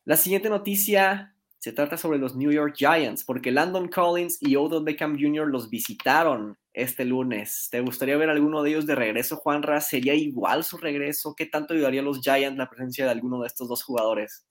La 0.05 0.15
siguiente 0.15 0.49
noticia 0.49 1.35
se 1.59 1.73
trata 1.73 1.97
sobre 1.97 2.19
los 2.19 2.35
New 2.35 2.51
York 2.51 2.75
Giants, 2.77 3.23
porque 3.23 3.51
Landon 3.51 3.89
Collins 3.89 4.37
y 4.41 4.55
Odell 4.55 4.83
Beckham 4.83 5.17
Jr. 5.19 5.47
los 5.47 5.69
visitaron 5.69 6.57
este 6.71 7.03
lunes. 7.03 7.67
¿Te 7.71 7.81
gustaría 7.81 8.15
ver 8.15 8.29
alguno 8.29 8.61
de 8.61 8.69
ellos 8.69 8.85
de 8.85 8.95
regreso, 8.95 9.37
Juanra? 9.37 9.81
¿Sería 9.81 10.13
igual 10.13 10.63
su 10.63 10.77
regreso? 10.77 11.33
¿Qué 11.35 11.47
tanto 11.47 11.73
ayudaría 11.73 12.01
a 12.01 12.03
los 12.03 12.21
Giants 12.21 12.57
la 12.57 12.69
presencia 12.69 13.05
de 13.05 13.11
alguno 13.11 13.41
de 13.41 13.47
estos 13.47 13.67
dos 13.67 13.83
jugadores? 13.83 14.45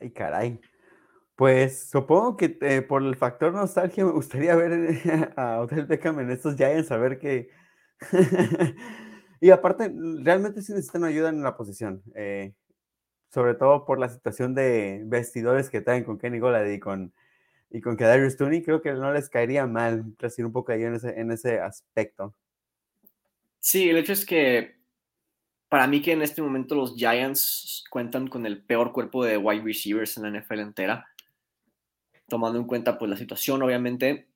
Ay, 0.00 0.10
caray. 0.12 0.60
Pues 1.34 1.90
supongo 1.90 2.36
que 2.36 2.56
eh, 2.62 2.80
por 2.80 3.02
el 3.02 3.16
factor 3.16 3.52
nostalgia 3.52 4.04
me 4.04 4.12
gustaría 4.12 4.54
ver 4.56 5.32
a 5.36 5.60
Odell 5.60 5.86
Beckham 5.86 6.20
en 6.20 6.30
estos 6.30 6.56
Giants, 6.56 6.90
a 6.90 6.96
ver 6.96 7.18
qué. 7.18 7.50
y 9.46 9.50
aparte, 9.52 9.92
realmente 10.22 10.60
sí 10.60 10.72
necesitan 10.72 11.04
ayuda 11.04 11.28
en 11.28 11.40
la 11.40 11.56
posición. 11.56 12.02
Eh, 12.16 12.52
sobre 13.32 13.54
todo 13.54 13.84
por 13.84 14.00
la 14.00 14.08
situación 14.08 14.56
de 14.56 15.02
vestidores 15.04 15.70
que 15.70 15.80
traen 15.80 16.02
con 16.02 16.18
Kenny 16.18 16.40
Golad 16.40 16.66
y 16.66 16.80
con, 16.80 17.12
y 17.70 17.80
con 17.80 17.94
Kadarius 17.94 18.36
Tooney, 18.36 18.64
creo 18.64 18.82
que 18.82 18.92
no 18.92 19.12
les 19.12 19.30
caería 19.30 19.64
mal 19.64 20.04
crecer 20.18 20.44
un 20.44 20.50
poco 20.50 20.72
ahí 20.72 20.82
en 20.82 20.96
ese, 20.96 21.20
en 21.20 21.30
ese 21.30 21.60
aspecto. 21.60 22.34
Sí, 23.60 23.88
el 23.88 23.98
hecho 23.98 24.14
es 24.14 24.26
que 24.26 24.80
para 25.68 25.86
mí 25.86 26.02
que 26.02 26.10
en 26.10 26.22
este 26.22 26.42
momento 26.42 26.74
los 26.74 26.96
Giants 26.96 27.84
cuentan 27.88 28.26
con 28.26 28.46
el 28.46 28.64
peor 28.64 28.92
cuerpo 28.92 29.24
de 29.24 29.36
wide 29.36 29.62
receivers 29.62 30.16
en 30.16 30.24
la 30.24 30.40
NFL 30.40 30.58
entera, 30.58 31.06
tomando 32.26 32.58
en 32.58 32.66
cuenta 32.66 32.98
pues 32.98 33.08
la 33.08 33.16
situación 33.16 33.62
obviamente, 33.62 34.26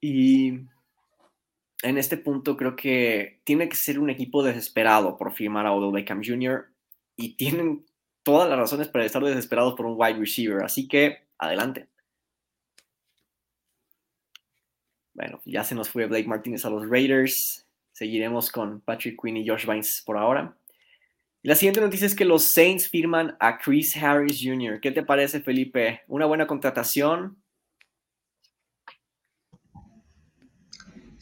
y 0.00 0.62
en 1.82 1.98
este 1.98 2.16
punto 2.16 2.56
creo 2.56 2.76
que 2.76 3.40
tiene 3.44 3.68
que 3.68 3.76
ser 3.76 3.98
un 3.98 4.10
equipo 4.10 4.42
desesperado 4.42 5.16
por 5.16 5.32
firmar 5.32 5.66
a 5.66 5.72
Odell 5.72 5.92
Beckham 5.92 6.22
Jr. 6.24 6.68
y 7.16 7.36
tienen 7.36 7.84
todas 8.22 8.48
las 8.48 8.58
razones 8.58 8.88
para 8.88 9.04
estar 9.04 9.22
desesperados 9.22 9.74
por 9.74 9.86
un 9.86 9.96
wide 9.98 10.18
receiver. 10.18 10.64
Así 10.64 10.88
que, 10.88 11.26
adelante. 11.38 11.88
Bueno, 15.14 15.40
ya 15.44 15.64
se 15.64 15.74
nos 15.74 15.90
fue 15.90 16.06
Blake 16.06 16.28
Martínez 16.28 16.64
a 16.64 16.70
los 16.70 16.88
Raiders. 16.88 17.66
Seguiremos 17.92 18.50
con 18.50 18.80
Patrick 18.80 19.20
Quinn 19.20 19.36
y 19.36 19.46
Josh 19.46 19.66
Vines 19.66 20.02
por 20.06 20.16
ahora. 20.16 20.56
la 21.42 21.56
siguiente 21.56 21.80
noticia 21.80 22.06
es 22.06 22.14
que 22.14 22.24
los 22.24 22.52
Saints 22.52 22.88
firman 22.88 23.36
a 23.40 23.58
Chris 23.58 23.96
Harris 23.96 24.40
Jr. 24.42 24.80
¿Qué 24.80 24.92
te 24.92 25.02
parece, 25.02 25.40
Felipe? 25.40 26.02
¿Una 26.06 26.26
buena 26.26 26.46
contratación? 26.46 27.41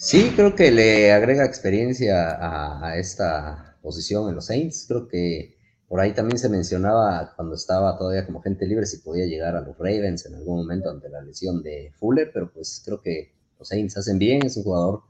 Sí, 0.03 0.33
creo 0.35 0.55
que 0.55 0.71
le 0.71 1.13
agrega 1.13 1.45
experiencia 1.45 2.39
a 2.41 2.97
esta 2.97 3.77
posición 3.83 4.29
en 4.31 4.35
los 4.35 4.47
Saints. 4.47 4.87
Creo 4.89 5.07
que 5.09 5.59
Por 5.89 6.01
ahí 6.01 6.15
también 6.15 6.39
se 6.39 6.49
mencionaba 6.49 7.35
cuando 7.37 7.55
estaba 7.55 7.99
todavía 7.99 8.25
como 8.27 8.41
gente 8.41 8.67
libre 8.67 8.87
si 8.87 8.99
podía 8.99 9.27
llegar 9.27 9.57
a 9.57 9.61
los 9.61 9.77
Ravens 9.77 10.25
en 10.27 10.37
algún 10.37 10.59
momento 10.59 10.89
ante 10.91 11.09
la 11.11 11.21
lesión 11.21 11.63
de 11.63 11.93
Fuller, 11.99 12.31
pero 12.33 12.51
pues 12.53 12.81
creo 12.85 13.03
que 13.03 13.35
los 13.59 13.69
Saints 13.69 13.97
hacen 13.99 14.19
bien, 14.19 14.47
es 14.47 14.57
un 14.57 14.63
jugador 14.65 15.03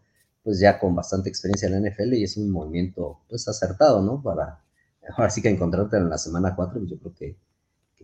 pues 0.43 0.59
ya 0.59 0.79
con 0.81 0.95
bastante 0.97 1.29
experiencia 1.29 1.69
en 1.69 1.83
la 1.83 1.91
NFL 1.91 2.15
y 2.15 2.25
es 2.25 2.37
un 2.37 2.51
movimiento 2.51 3.21
pues 3.29 3.47
acertado, 3.49 4.03
¿no? 4.03 4.23
Para 4.23 4.65
ahora 5.17 5.31
sí 5.31 5.43
que 5.43 5.51
encontrarte 5.51 5.99
en 5.99 6.09
la 6.11 6.19
semana 6.19 6.57
4, 6.57 6.81
pues 6.81 6.91
yo 6.91 6.99
creo 6.99 7.15
que, 7.15 7.37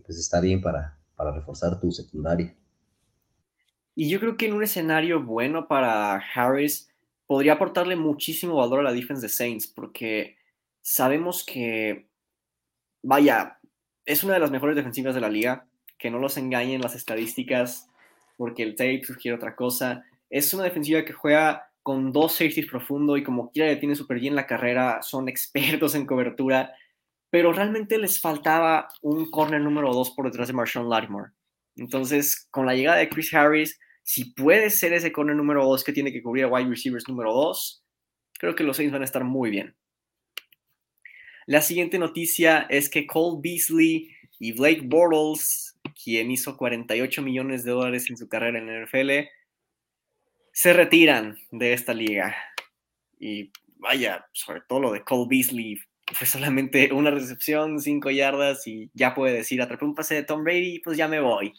pues 0.05 0.17
está 0.19 0.39
bien 0.39 0.61
para, 0.61 0.97
para 1.15 1.31
reforzar 1.33 1.79
tu 1.81 1.91
secundaria. 1.91 2.55
Y 3.97 4.09
yo 4.09 4.19
creo 4.19 4.37
que 4.37 4.45
en 4.45 4.53
un 4.53 4.61
escenario 4.61 5.23
bueno 5.23 5.67
para 5.67 6.15
Harris 6.15 6.89
podría 7.25 7.53
aportarle 7.53 7.95
muchísimo 7.95 8.55
valor 8.55 8.81
a 8.81 8.83
la 8.83 8.93
defense 8.93 9.23
de 9.23 9.29
Saints, 9.29 9.65
porque 9.65 10.37
sabemos 10.83 11.43
que, 11.43 12.07
vaya, 13.01 13.57
es 14.05 14.23
una 14.23 14.35
de 14.35 14.39
las 14.39 14.51
mejores 14.51 14.75
defensivas 14.75 15.15
de 15.15 15.21
la 15.21 15.29
liga, 15.29 15.65
que 15.97 16.11
no 16.11 16.19
los 16.19 16.37
engañen 16.37 16.81
las 16.81 16.93
estadísticas, 16.93 17.89
porque 18.37 18.61
el 18.61 18.75
tape 18.75 19.03
sugiere 19.03 19.35
otra 19.35 19.55
cosa. 19.55 20.05
Es 20.29 20.53
una 20.53 20.65
defensiva 20.65 21.03
que 21.03 21.13
juega 21.13 21.71
con 21.81 22.11
dos 22.11 22.33
safeties 22.33 22.67
profundo 22.67 23.17
y 23.17 23.23
como 23.23 23.49
quiera 23.49 23.69
le 23.71 23.77
tiene 23.77 23.95
súper 23.95 24.19
bien 24.19 24.35
la 24.35 24.45
carrera, 24.45 25.01
son 25.01 25.27
expertos 25.27 25.95
en 25.95 26.05
cobertura 26.05 26.71
pero 27.29 27.51
realmente 27.51 27.97
les 27.97 28.21
faltaba 28.21 28.87
un 29.01 29.29
corner 29.29 29.61
número 29.61 29.93
dos 29.93 30.11
por 30.11 30.25
detrás 30.25 30.47
de 30.47 30.53
Marshawn 30.53 30.89
Lattimore. 30.89 31.31
Entonces, 31.75 32.47
con 32.49 32.65
la 32.65 32.73
llegada 32.73 32.97
de 32.97 33.09
Chris 33.09 33.33
Harris, 33.33 33.79
si 34.07 34.23
puede 34.23 34.69
ser 34.69 34.93
ese 34.93 35.11
corner 35.11 35.35
número 35.35 35.65
dos 35.65 35.83
que 35.83 35.91
tiene 35.91 36.13
que 36.13 36.23
cubrir 36.23 36.45
a 36.45 36.47
wide 36.47 36.69
receivers 36.69 37.09
número 37.09 37.33
dos, 37.33 37.83
creo 38.39 38.55
que 38.55 38.63
los 38.63 38.77
Saints 38.77 38.93
van 38.93 39.01
a 39.01 39.05
estar 39.05 39.25
muy 39.25 39.49
bien. 39.49 39.75
La 41.45 41.61
siguiente 41.61 41.99
noticia 41.99 42.67
es 42.69 42.89
que 42.89 43.05
Cole 43.05 43.41
Beasley 43.43 44.15
y 44.39 44.53
Blake 44.53 44.83
Bortles, 44.85 45.77
quien 46.01 46.31
hizo 46.31 46.55
48 46.55 47.21
millones 47.21 47.65
de 47.65 47.71
dólares 47.71 48.09
en 48.09 48.15
su 48.15 48.29
carrera 48.29 48.59
en 48.59 48.69
el 48.69 48.85
NFL, 48.85 49.27
se 50.53 50.71
retiran 50.71 51.37
de 51.51 51.73
esta 51.73 51.93
liga. 51.93 52.33
Y 53.19 53.51
vaya, 53.75 54.25
sobre 54.31 54.61
todo 54.69 54.79
lo 54.79 54.93
de 54.93 55.03
Cole 55.03 55.27
Beasley 55.29 55.81
fue 56.13 56.27
solamente 56.27 56.93
una 56.93 57.11
recepción, 57.11 57.81
cinco 57.81 58.09
yardas 58.09 58.65
y 58.67 58.89
ya 58.93 59.13
puede 59.13 59.33
decir, 59.33 59.61
atrapé 59.61 59.83
un 59.83 59.95
pase 59.95 60.15
de 60.15 60.23
Tom 60.23 60.45
Brady, 60.45 60.79
pues 60.79 60.97
ya 60.97 61.09
me 61.09 61.19
voy. 61.19 61.51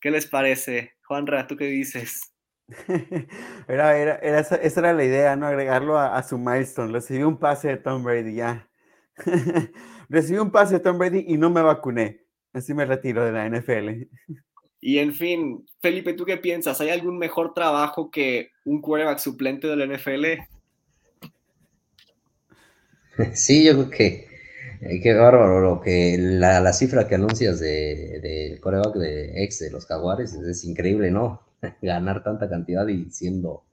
¿Qué 0.00 0.10
les 0.10 0.24
parece? 0.24 0.94
Juanra, 1.10 1.44
¿tú 1.48 1.56
qué 1.56 1.64
dices? 1.64 2.32
era, 3.66 3.98
era, 3.98 4.14
esa, 4.38 4.54
era 4.54 4.92
la 4.92 5.04
idea, 5.04 5.34
¿no? 5.34 5.48
Agregarlo 5.48 5.98
a, 5.98 6.22
su 6.22 6.38
milestone. 6.38 6.92
Recibí 6.92 7.24
un 7.24 7.36
pase 7.36 7.66
de 7.66 7.76
Tom 7.78 8.04
Brady, 8.04 8.36
ya. 8.36 8.70
Recibí 10.08 10.38
un 10.38 10.52
pase 10.52 10.74
de 10.74 10.80
Tom 10.80 10.98
Brady 10.98 11.24
y 11.26 11.36
no 11.36 11.50
me 11.50 11.62
vacuné. 11.62 12.22
Así 12.52 12.74
me 12.74 12.84
retiro 12.84 13.24
de 13.24 13.32
la 13.32 13.48
NFL. 13.48 14.06
Y 14.80 14.98
en 14.98 15.12
fin, 15.12 15.66
Felipe, 15.82 16.12
¿tú 16.12 16.24
qué 16.24 16.36
piensas? 16.36 16.80
¿Hay 16.80 16.90
algún 16.90 17.18
mejor 17.18 17.54
trabajo 17.54 18.08
que 18.08 18.52
un 18.64 18.80
quarterback 18.80 19.18
suplente 19.18 19.66
de 19.66 19.76
la 19.76 19.86
NFL? 19.86 20.26
Sí, 23.34 23.66
yo 23.66 23.72
creo 23.74 23.90
que 23.90 24.29
eh, 24.80 25.00
qué 25.00 25.14
bárbaro 25.14 25.60
lo 25.60 25.80
que 25.80 26.16
la, 26.18 26.72
cifra 26.72 27.06
que 27.06 27.14
anuncias 27.14 27.60
del 27.60 28.22
de, 28.22 28.58
coreback 28.62 28.94
de 28.94 29.44
ex 29.44 29.58
de 29.58 29.70
los 29.70 29.86
Jaguares 29.86 30.32
es, 30.34 30.64
increíble, 30.64 31.10
¿no? 31.10 31.42
Ganar 31.82 32.22
tanta 32.22 32.48
cantidad 32.48 32.86
y 32.88 33.10
siendo, 33.10 33.64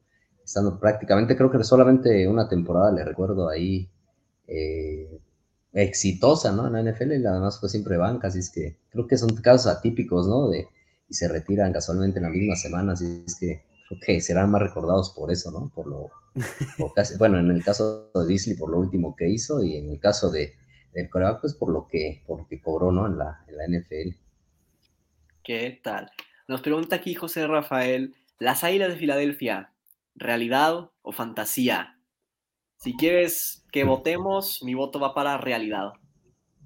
estando 0.44 0.80
prácticamente, 0.80 1.38
creo 1.38 1.50
que 1.50 1.64
solamente 1.64 2.28
una 2.28 2.50
temporada 2.50 2.92
le 2.92 3.06
recuerdo 3.06 3.48
ahí 3.48 3.90
eh, 4.48 5.20
exitosa, 5.72 6.52
¿no? 6.52 6.68
En 6.68 6.74
la 6.74 6.92
NFL 6.92 7.14
y 7.14 7.26
además 7.26 7.60
fue 7.60 7.70
siempre 7.70 7.96
banca, 7.96 8.28
así 8.28 8.40
es 8.40 8.50
que 8.50 8.78
creo 8.90 9.08
que 9.08 9.18
son 9.18 9.30
casos 9.38 9.68
atípicos, 9.68 10.28
¿no? 10.28 10.50
De, 10.50 10.68
y 11.08 11.14
se 11.14 11.30
retiran 11.30 11.72
casualmente 11.72 12.20
en 12.20 12.24
la 12.24 12.30
misma 12.30 12.56
semana, 12.56 12.94
así 12.94 13.24
es 13.26 13.36
que 13.40 13.64
creo 13.88 14.00
que 14.06 14.22
serán 14.22 14.52
más 14.52 14.62
recordados 14.62 15.12
por 15.12 15.32
eso, 15.32 15.52
¿no? 15.52 15.72
Por 15.74 15.88
lo, 15.88 16.10
bueno, 17.18 17.40
en 17.40 17.50
el 17.52 17.64
caso 17.64 18.12
de 18.14 18.28
Disney 18.28 18.58
por 18.58 18.70
lo 18.70 18.80
último 18.80 19.16
que 19.16 19.30
hizo 19.30 19.64
y 19.64 19.78
en 19.78 19.90
el 19.90 20.00
caso 20.00 20.30
de 20.30 20.54
del 21.02 21.10
coreback, 21.10 21.42
pues 21.42 21.54
por 21.54 21.70
lo 21.72 21.88
que, 21.88 22.24
por 22.26 22.40
lo 22.40 22.48
que 22.48 22.62
cobró, 22.62 22.92
¿no? 22.92 23.08
En 23.08 23.18
la, 23.18 23.44
en 23.48 23.58
la 23.58 23.80
NFL. 23.80 24.16
¿Qué 25.44 25.80
tal? 25.84 26.12
Nos 26.48 26.62
pregunta 26.62 26.96
aquí 26.98 27.14
José 27.14 27.48
Rafael, 27.48 28.16
¿las 28.40 28.64
Águilas 28.64 28.90
de 28.90 28.98
Filadelfia, 28.98 29.72
realidad 30.16 30.92
o 31.02 31.12
fantasía? 31.12 32.00
Si 32.78 32.96
quieres 32.96 33.66
que 33.72 33.84
votemos, 33.84 34.62
mi 34.64 34.74
voto 34.74 35.00
va 35.00 35.14
para 35.14 35.38
realidad. 35.38 35.94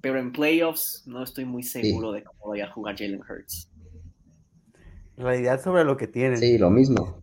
Pero 0.00 0.18
en 0.18 0.32
playoffs 0.32 1.04
no 1.06 1.22
estoy 1.22 1.44
muy 1.44 1.62
seguro 1.62 2.12
de 2.12 2.24
cómo 2.24 2.50
vaya 2.50 2.66
a 2.66 2.72
jugar 2.72 2.96
Jalen 2.96 3.20
Hurts. 3.20 3.70
Realidad 5.16 5.62
sobre 5.62 5.84
lo 5.84 5.96
que 5.96 6.08
tiene. 6.08 6.36
Sí, 6.36 6.58
lo 6.58 6.70
mismo 6.70 7.22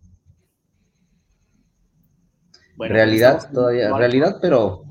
realidad 2.88 3.50
todavía, 3.52 3.96
realidad, 3.96 4.38
pero... 4.40 4.84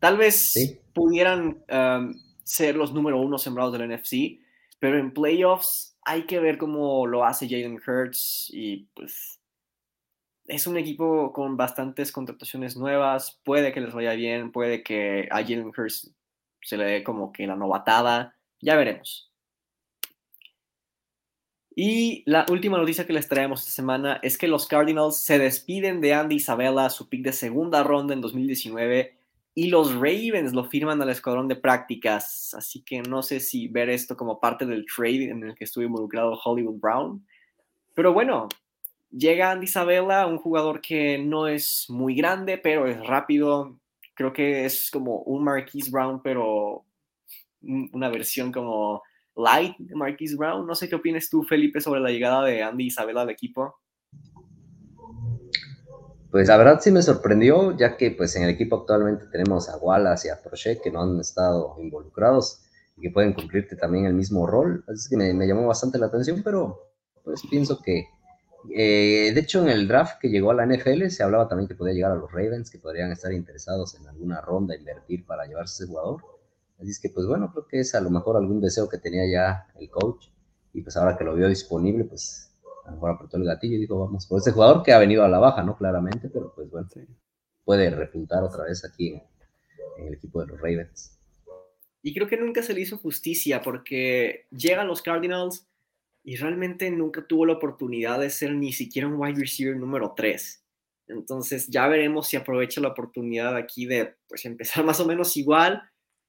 Tal 0.00 0.16
vez 0.16 0.80
pudieran 0.92 1.62
um, 1.70 2.14
ser 2.44 2.76
los 2.76 2.92
número 2.92 3.20
uno 3.20 3.38
sembrados 3.38 3.72
del 3.72 3.88
NFC, 3.88 4.40
pero 4.78 4.98
en 4.98 5.12
playoffs 5.12 5.96
hay 6.04 6.22
que 6.22 6.40
ver 6.40 6.56
cómo 6.56 7.06
lo 7.06 7.24
hace 7.24 7.48
Jalen 7.48 7.80
Hurts 7.84 8.50
y 8.52 8.88
pues 8.94 9.40
es 10.46 10.66
un 10.66 10.78
equipo 10.78 11.32
con 11.32 11.56
bastantes 11.56 12.10
contrataciones 12.10 12.76
nuevas, 12.76 13.40
puede 13.44 13.72
que 13.72 13.80
les 13.80 13.92
vaya 13.92 14.12
bien, 14.12 14.50
puede 14.50 14.82
que 14.82 15.28
a 15.30 15.42
Jalen 15.42 15.72
Hurts 15.76 16.14
se 16.62 16.76
le 16.76 16.84
dé 16.84 17.04
como 17.04 17.32
que 17.32 17.46
la 17.46 17.56
novatada, 17.56 18.36
ya 18.60 18.76
veremos. 18.76 19.30
Y 21.76 22.24
la 22.26 22.44
última 22.50 22.78
noticia 22.78 23.06
que 23.06 23.12
les 23.12 23.28
traemos 23.28 23.60
esta 23.60 23.72
semana 23.72 24.18
es 24.22 24.36
que 24.36 24.48
los 24.48 24.66
Cardinals 24.66 25.16
se 25.16 25.38
despiden 25.38 26.00
de 26.00 26.14
Andy 26.14 26.36
Isabella, 26.36 26.90
su 26.90 27.08
pick 27.08 27.22
de 27.22 27.32
segunda 27.32 27.84
ronda 27.84 28.14
en 28.14 28.20
2019, 28.20 29.17
y 29.58 29.70
los 29.70 29.92
Ravens 29.92 30.52
lo 30.52 30.62
firman 30.62 31.02
al 31.02 31.10
escuadrón 31.10 31.48
de 31.48 31.56
prácticas. 31.56 32.54
Así 32.54 32.84
que 32.84 33.02
no 33.02 33.24
sé 33.24 33.40
si 33.40 33.66
ver 33.66 33.90
esto 33.90 34.16
como 34.16 34.38
parte 34.38 34.64
del 34.64 34.86
trade 34.86 35.30
en 35.30 35.42
el 35.42 35.56
que 35.56 35.64
estuvo 35.64 35.82
involucrado 35.82 36.38
Hollywood 36.44 36.78
Brown. 36.78 37.26
Pero 37.92 38.12
bueno, 38.12 38.46
llega 39.10 39.50
Andy 39.50 39.64
Isabella, 39.64 40.28
un 40.28 40.38
jugador 40.38 40.80
que 40.80 41.18
no 41.18 41.48
es 41.48 41.86
muy 41.88 42.14
grande, 42.14 42.56
pero 42.56 42.86
es 42.86 43.04
rápido. 43.04 43.80
Creo 44.14 44.32
que 44.32 44.64
es 44.64 44.92
como 44.92 45.22
un 45.22 45.42
Marquise 45.42 45.90
Brown, 45.90 46.22
pero 46.22 46.84
una 47.60 48.10
versión 48.10 48.52
como 48.52 49.02
light 49.34 49.74
de 49.78 49.96
Marquise 49.96 50.36
Brown. 50.36 50.68
No 50.68 50.76
sé 50.76 50.88
qué 50.88 50.94
opinas 50.94 51.28
tú, 51.28 51.42
Felipe, 51.42 51.80
sobre 51.80 51.98
la 51.98 52.10
llegada 52.10 52.44
de 52.44 52.62
Andy 52.62 52.84
Isabela 52.84 53.22
al 53.22 53.30
equipo. 53.30 53.80
Pues 56.30 56.48
la 56.48 56.58
verdad 56.58 56.78
sí 56.80 56.90
me 56.90 57.00
sorprendió, 57.00 57.76
ya 57.76 57.96
que 57.96 58.10
pues 58.10 58.36
en 58.36 58.42
el 58.42 58.50
equipo 58.50 58.76
actualmente 58.76 59.26
tenemos 59.32 59.68
a 59.70 59.78
Wallace 59.78 60.28
y 60.28 60.30
a 60.30 60.42
Prochet 60.42 60.82
que 60.82 60.90
no 60.90 61.02
han 61.02 61.18
estado 61.20 61.76
involucrados 61.78 62.60
y 62.96 63.02
que 63.02 63.10
pueden 63.10 63.32
cumplirte 63.32 63.76
también 63.76 64.04
el 64.04 64.12
mismo 64.12 64.46
rol. 64.46 64.84
Así 64.88 65.08
que 65.08 65.16
me, 65.16 65.46
llamó 65.46 65.66
bastante 65.66 65.98
la 65.98 66.06
atención, 66.06 66.42
pero 66.44 66.92
pues 67.24 67.42
pienso 67.48 67.80
que, 67.80 68.08
eh, 68.76 69.32
de 69.32 69.40
hecho 69.40 69.62
en 69.62 69.70
el 69.70 69.88
draft 69.88 70.18
que 70.20 70.28
llegó 70.28 70.50
a 70.50 70.54
la 70.54 70.66
NFL 70.66 71.08
se 71.08 71.22
hablaba 71.22 71.48
también 71.48 71.66
que 71.66 71.74
podía 71.74 71.94
llegar 71.94 72.12
a 72.12 72.16
los 72.16 72.30
Ravens, 72.30 72.70
que 72.70 72.78
podrían 72.78 73.10
estar 73.10 73.32
interesados 73.32 73.94
en 73.94 74.06
alguna 74.06 74.42
ronda, 74.42 74.76
invertir 74.76 75.24
para 75.24 75.46
llevarse 75.46 75.82
ese 75.84 75.90
jugador. 75.90 76.22
Así 76.78 76.90
es 76.90 77.00
que, 77.00 77.08
pues 77.08 77.26
bueno, 77.26 77.50
creo 77.52 77.66
que 77.66 77.80
es 77.80 77.94
a 77.94 78.00
lo 78.00 78.10
mejor 78.10 78.36
algún 78.36 78.60
deseo 78.60 78.88
que 78.88 78.98
tenía 78.98 79.24
ya 79.26 79.66
el 79.80 79.88
coach. 79.90 80.26
Y 80.74 80.82
pues 80.82 80.96
ahora 80.96 81.16
que 81.16 81.24
lo 81.24 81.34
vio 81.34 81.48
disponible, 81.48 82.04
pues 82.04 82.47
a 82.88 82.90
lo 82.90 82.96
mejor 82.96 83.10
apretó 83.10 83.36
el 83.36 83.44
gatillo 83.44 83.76
y 83.76 83.80
dijo, 83.80 83.98
vamos 83.98 84.26
por 84.26 84.38
ese 84.40 84.52
jugador 84.52 84.82
que 84.82 84.92
ha 84.92 84.98
venido 84.98 85.22
a 85.22 85.28
la 85.28 85.38
baja, 85.38 85.62
¿no? 85.62 85.76
Claramente, 85.76 86.30
pero 86.30 86.52
pues 86.54 86.70
bueno, 86.70 86.88
puede 87.64 87.90
repuntar 87.90 88.42
otra 88.42 88.64
vez 88.64 88.82
aquí 88.84 89.08
en, 89.08 90.06
el 90.06 90.14
equipo 90.14 90.40
de 90.40 90.46
los 90.46 90.60
Ravens. 90.60 91.18
Y 92.02 92.14
creo 92.14 92.28
que 92.28 92.38
nunca 92.38 92.62
se 92.62 92.72
le 92.72 92.80
hizo 92.80 92.96
justicia 92.96 93.60
porque 93.60 94.46
llegan 94.50 94.88
los 94.88 95.02
Cardinals 95.02 95.68
y 96.24 96.36
realmente 96.36 96.90
nunca 96.90 97.26
tuvo 97.26 97.44
la 97.44 97.54
oportunidad 97.54 98.20
de 98.20 98.30
ser 98.30 98.54
ni 98.54 98.72
siquiera 98.72 99.06
un 99.06 99.16
wide 99.16 99.38
receiver 99.38 99.76
número 99.76 100.14
3. 100.16 100.64
Entonces 101.08 101.68
ya 101.68 101.88
veremos 101.88 102.28
si 102.28 102.36
aprovecha 102.36 102.80
la 102.80 102.88
oportunidad 102.88 103.56
aquí 103.56 103.86
de 103.86 104.14
pues 104.28 104.44
empezar 104.46 104.84
más 104.84 105.00
o 105.00 105.06
menos 105.06 105.36
igual 105.36 105.82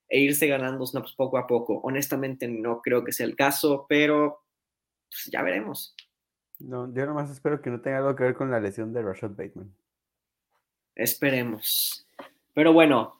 e 0.10 0.20
irse 0.20 0.48
ganando 0.48 0.86
snaps 0.86 1.13
poco 1.16 1.38
a 1.38 1.48
poco. 1.48 1.80
Honestamente 1.84 2.48
no 2.50 2.82
creo 2.82 3.06
que 3.06 3.13
sea 3.13 3.28
el 3.28 3.36
caso, 3.36 3.86
pero 3.88 4.44
pues, 5.10 5.30
ya 5.32 5.42
veremos. 5.42 5.96
No, 6.60 6.94
yo 6.94 7.06
nomás 7.06 7.30
espero 7.32 7.62
que 7.62 7.70
no 7.70 7.82
tenga 7.82 8.00
algo 8.00 8.16
que 8.16 8.24
ver 8.24 8.36
con 8.36 8.51
la 8.51 8.60
lesión 8.60 8.94
de 8.94 9.01
Rashad 9.01 9.32
Bateman. 9.32 9.74
Esperemos. 10.96 12.06
Pero 12.54 12.74
bueno, 12.74 13.16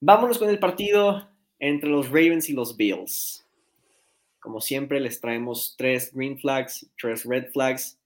vámonos 0.00 0.38
con 0.38 0.50
el 0.50 0.58
partido 0.58 1.28
entre 1.60 1.88
los 1.88 2.08
Ravens 2.08 2.48
y 2.48 2.52
los 2.52 2.76
Bills. 2.76 3.46
Como 4.40 4.60
siempre, 4.60 5.00
les 5.00 5.20
traemos 5.20 5.74
tres 5.76 6.12
green 6.12 6.38
flags, 6.38 6.88
tres 7.00 7.24
red 7.24 7.50
flags. 7.52 7.98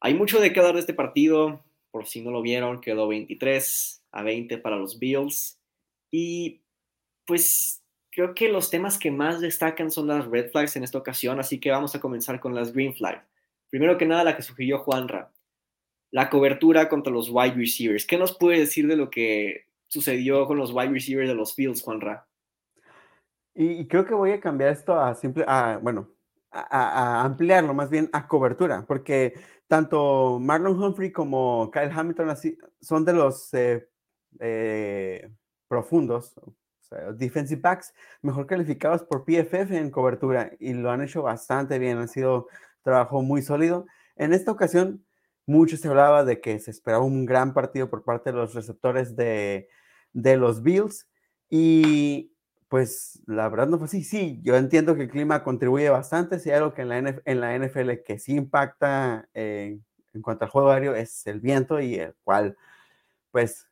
Hay 0.00 0.14
mucho 0.14 0.40
de 0.40 0.52
qué 0.52 0.60
hablar 0.60 0.74
de 0.74 0.80
este 0.80 0.94
partido. 0.94 1.62
Por 1.90 2.06
si 2.06 2.22
no 2.22 2.30
lo 2.30 2.42
vieron, 2.42 2.80
quedó 2.80 3.06
23 3.06 4.02
a 4.12 4.22
20 4.22 4.58
para 4.58 4.76
los 4.76 4.98
Bills. 4.98 5.58
Y 6.10 6.60
pues 7.26 7.82
creo 8.10 8.34
que 8.34 8.48
los 8.48 8.70
temas 8.70 8.98
que 8.98 9.10
más 9.10 9.40
destacan 9.40 9.90
son 9.90 10.08
las 10.08 10.26
red 10.26 10.50
flags 10.50 10.76
en 10.76 10.84
esta 10.84 10.98
ocasión, 10.98 11.38
así 11.38 11.60
que 11.60 11.70
vamos 11.70 11.94
a 11.94 12.00
comenzar 12.00 12.40
con 12.40 12.54
las 12.54 12.72
green 12.72 12.94
flags. 12.94 13.31
Primero 13.72 13.96
que 13.96 14.04
nada, 14.04 14.22
la 14.22 14.36
que 14.36 14.42
sugirió 14.42 14.80
Juanra, 14.80 15.32
la 16.10 16.28
cobertura 16.28 16.90
contra 16.90 17.10
los 17.10 17.30
wide 17.30 17.54
receivers. 17.54 18.04
¿Qué 18.06 18.18
nos 18.18 18.36
puede 18.36 18.58
decir 18.58 18.86
de 18.86 18.96
lo 18.96 19.08
que 19.08 19.64
sucedió 19.86 20.46
con 20.46 20.58
los 20.58 20.74
wide 20.74 20.90
receivers 20.90 21.26
de 21.26 21.34
los 21.34 21.54
Fields, 21.54 21.80
Juanra? 21.80 22.28
Y, 23.54 23.88
creo 23.88 24.04
que 24.04 24.12
voy 24.12 24.32
a 24.32 24.40
cambiar 24.40 24.72
esto 24.72 25.00
a 25.00 25.14
simple, 25.14 25.46
a, 25.48 25.78
bueno, 25.80 26.10
a, 26.50 27.24
ampliarlo 27.24 27.72
más 27.72 27.88
bien 27.88 28.10
a 28.12 28.28
cobertura, 28.28 28.84
porque 28.86 29.32
tanto 29.66 30.38
Marlon 30.38 30.78
Humphrey 30.78 31.10
como 31.10 31.70
Kyle 31.70 31.90
Hamilton 31.90 32.28
así, 32.28 32.58
son 32.78 33.06
de 33.06 33.14
los 33.14 33.54
eh, 33.54 33.88
eh, 34.38 35.30
profundos, 35.66 36.34
defensive 37.14 37.62
backs 37.62 37.94
mejor 38.20 38.46
calificados 38.46 39.02
por 39.02 39.24
PFF 39.24 39.70
en 39.70 39.90
cobertura 39.90 40.50
y 40.60 40.74
lo 40.74 40.90
han 40.90 41.00
hecho 41.00 41.22
bastante 41.22 41.78
bien, 41.78 41.96
han 41.96 42.08
sido 42.08 42.48
trabajo 42.82 43.22
muy 43.22 43.42
sólido. 43.42 43.86
En 44.16 44.32
esta 44.32 44.52
ocasión, 44.52 45.04
mucho 45.46 45.76
se 45.76 45.88
hablaba 45.88 46.24
de 46.24 46.40
que 46.40 46.58
se 46.58 46.70
esperaba 46.70 47.04
un 47.04 47.26
gran 47.26 47.54
partido 47.54 47.90
por 47.90 48.04
parte 48.04 48.30
de 48.30 48.36
los 48.36 48.54
receptores 48.54 49.16
de, 49.16 49.68
de 50.12 50.36
los 50.36 50.62
Bills 50.62 51.08
y 51.50 52.32
pues 52.68 53.20
la 53.26 53.48
verdad 53.50 53.68
no 53.68 53.76
fue 53.78 53.86
así. 53.86 54.02
Sí, 54.02 54.40
yo 54.42 54.56
entiendo 54.56 54.94
que 54.96 55.02
el 55.02 55.10
clima 55.10 55.44
contribuye 55.44 55.90
bastante. 55.90 56.38
Si 56.38 56.50
hay 56.50 56.56
algo 56.56 56.72
que 56.72 56.82
en 56.82 56.88
la, 56.88 57.20
en 57.24 57.40
la 57.40 57.54
NFL 57.54 58.02
que 58.02 58.18
sí 58.18 58.34
impacta 58.34 59.28
eh, 59.34 59.78
en 60.14 60.22
cuanto 60.22 60.44
al 60.44 60.50
juego 60.50 60.70
aéreo 60.70 60.94
es 60.94 61.26
el 61.26 61.40
viento 61.40 61.80
y 61.80 61.96
el 61.96 62.14
cual, 62.24 62.56
pues, 63.30 63.68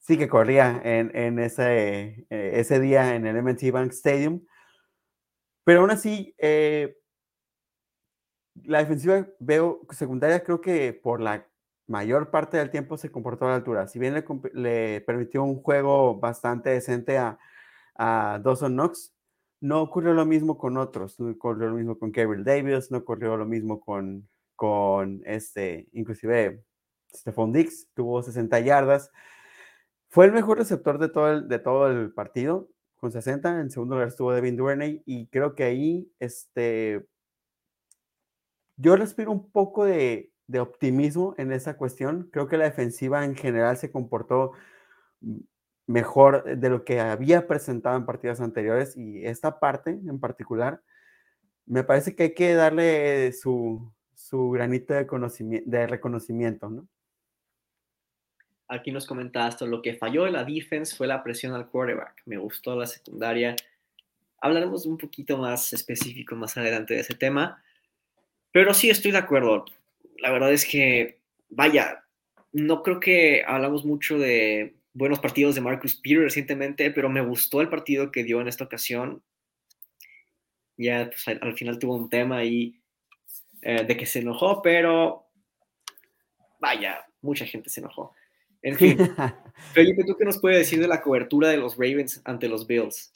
sí 0.00 0.18
que 0.18 0.28
corría 0.28 0.80
en, 0.84 1.38
ese, 1.38 2.26
eh, 2.28 2.50
ese 2.54 2.80
día 2.80 3.14
en 3.14 3.26
el 3.26 3.36
MT 3.36 3.70
Bank 3.72 3.92
Stadium. 3.92 4.44
Pero 5.64 5.80
aún 5.80 5.90
así, 5.90 6.34
eh, 6.38 6.98
la 8.64 8.78
defensiva 8.78 9.26
veo 9.38 9.80
secundaria, 9.90 10.42
creo 10.44 10.60
que 10.60 10.92
por 10.92 11.20
la 11.20 11.46
mayor 11.86 12.30
parte 12.30 12.56
del 12.56 12.70
tiempo 12.70 12.96
se 12.96 13.10
comportó 13.10 13.46
a 13.46 13.50
la 13.50 13.54
altura. 13.56 13.86
Si 13.88 13.98
bien 13.98 14.14
le, 14.14 14.24
le 14.54 15.00
permitió 15.02 15.42
un 15.42 15.62
juego 15.62 16.18
bastante 16.18 16.70
decente 16.70 17.18
a 17.18 17.38
a 17.94 18.40
Dawson 18.42 18.74
Knox. 18.74 19.14
No 19.60 19.82
ocurrió 19.82 20.12
lo 20.12 20.26
mismo 20.26 20.58
con 20.58 20.76
otros, 20.76 21.20
no 21.20 21.30
ocurrió 21.30 21.68
lo 21.68 21.76
mismo 21.76 21.98
con 21.98 22.10
Gabriel 22.10 22.44
Davis, 22.44 22.90
no 22.90 22.98
ocurrió 22.98 23.36
lo 23.36 23.46
mismo 23.46 23.80
con, 23.80 24.28
con 24.56 25.22
este, 25.24 25.88
inclusive 25.92 26.64
Stephon 27.14 27.52
Dix, 27.52 27.88
tuvo 27.94 28.22
60 28.22 28.58
yardas. 28.60 29.10
Fue 30.08 30.26
el 30.26 30.32
mejor 30.32 30.58
receptor 30.58 30.98
de 30.98 31.08
todo 31.08 31.30
el, 31.30 31.48
de 31.48 31.58
todo 31.58 31.88
el 31.88 32.12
partido, 32.12 32.68
con 32.96 33.12
60. 33.12 33.60
En 33.60 33.70
segundo 33.70 33.94
lugar 33.94 34.08
estuvo 34.08 34.32
Devin 34.32 34.56
Duvernay, 34.56 35.02
y 35.06 35.28
creo 35.28 35.54
que 35.54 35.62
ahí 35.64 36.12
este, 36.18 37.06
yo 38.76 38.96
respiro 38.96 39.32
un 39.32 39.50
poco 39.50 39.84
de, 39.84 40.32
de 40.46 40.60
optimismo 40.60 41.34
en 41.38 41.52
esa 41.52 41.76
cuestión. 41.76 42.28
Creo 42.32 42.48
que 42.48 42.56
la 42.56 42.64
defensiva 42.64 43.24
en 43.24 43.36
general 43.36 43.76
se 43.76 43.90
comportó 43.90 44.52
mejor 45.86 46.44
de 46.58 46.68
lo 46.70 46.84
que 46.84 47.00
había 47.00 47.46
presentado 47.46 47.96
en 47.96 48.06
partidos 48.06 48.40
anteriores 48.40 48.96
y 48.96 49.24
esta 49.24 49.58
parte 49.58 49.90
en 49.90 50.18
particular, 50.20 50.82
me 51.66 51.84
parece 51.84 52.14
que 52.14 52.24
hay 52.24 52.34
que 52.34 52.54
darle 52.54 53.32
su, 53.32 53.92
su 54.14 54.50
granito 54.50 54.94
de, 54.94 55.06
conocimiento, 55.06 55.70
de 55.70 55.86
reconocimiento, 55.86 56.68
¿no? 56.70 56.88
Aquí 58.68 58.90
nos 58.90 59.06
comentaste, 59.06 59.66
lo 59.66 59.82
que 59.82 59.94
falló 59.94 60.26
en 60.26 60.32
la 60.32 60.44
defense 60.44 60.96
fue 60.96 61.06
la 61.06 61.22
presión 61.22 61.52
al 61.52 61.68
quarterback. 61.68 62.22
Me 62.24 62.38
gustó 62.38 62.74
la 62.74 62.86
secundaria. 62.86 63.54
Hablaremos 64.40 64.86
un 64.86 64.96
poquito 64.96 65.36
más 65.36 65.74
específico 65.74 66.34
más 66.36 66.56
adelante 66.56 66.94
de 66.94 67.00
ese 67.00 67.14
tema. 67.14 67.62
Pero 68.52 68.74
sí 68.74 68.90
estoy 68.90 69.12
de 69.12 69.18
acuerdo. 69.18 69.64
La 70.18 70.30
verdad 70.30 70.52
es 70.52 70.64
que, 70.66 71.18
vaya, 71.48 72.04
no 72.52 72.82
creo 72.82 73.00
que 73.00 73.42
hablamos 73.46 73.84
mucho 73.84 74.18
de 74.18 74.74
buenos 74.94 75.20
partidos 75.20 75.54
de 75.54 75.62
Marcus 75.62 75.94
Peter 75.94 76.20
recientemente, 76.20 76.90
pero 76.90 77.08
me 77.08 77.22
gustó 77.22 77.60
el 77.60 77.68
partido 77.68 78.12
que 78.12 78.24
dio 78.24 78.40
en 78.40 78.48
esta 78.48 78.64
ocasión. 78.64 79.22
Ya 80.76 81.10
pues, 81.10 81.26
al, 81.28 81.56
final 81.56 81.78
tuvo 81.78 81.96
un 81.96 82.10
tema 82.10 82.38
ahí 82.38 82.78
eh, 83.62 83.84
de 83.84 83.96
que 83.96 84.06
se 84.06 84.20
enojó, 84.20 84.60
pero 84.62 85.26
vaya, 86.60 87.06
mucha 87.22 87.46
gente 87.46 87.70
se 87.70 87.80
enojó. 87.80 88.14
En 88.60 88.76
fin, 88.76 88.96
Felipe, 89.74 90.04
¿tú 90.04 90.16
qué 90.16 90.24
nos 90.24 90.40
puedes 90.40 90.58
decir 90.58 90.80
de 90.80 90.88
la 90.88 91.02
cobertura 91.02 91.48
de 91.48 91.56
los 91.56 91.76
Ravens 91.76 92.20
ante 92.24 92.48
los 92.48 92.66
Bills? 92.66 93.12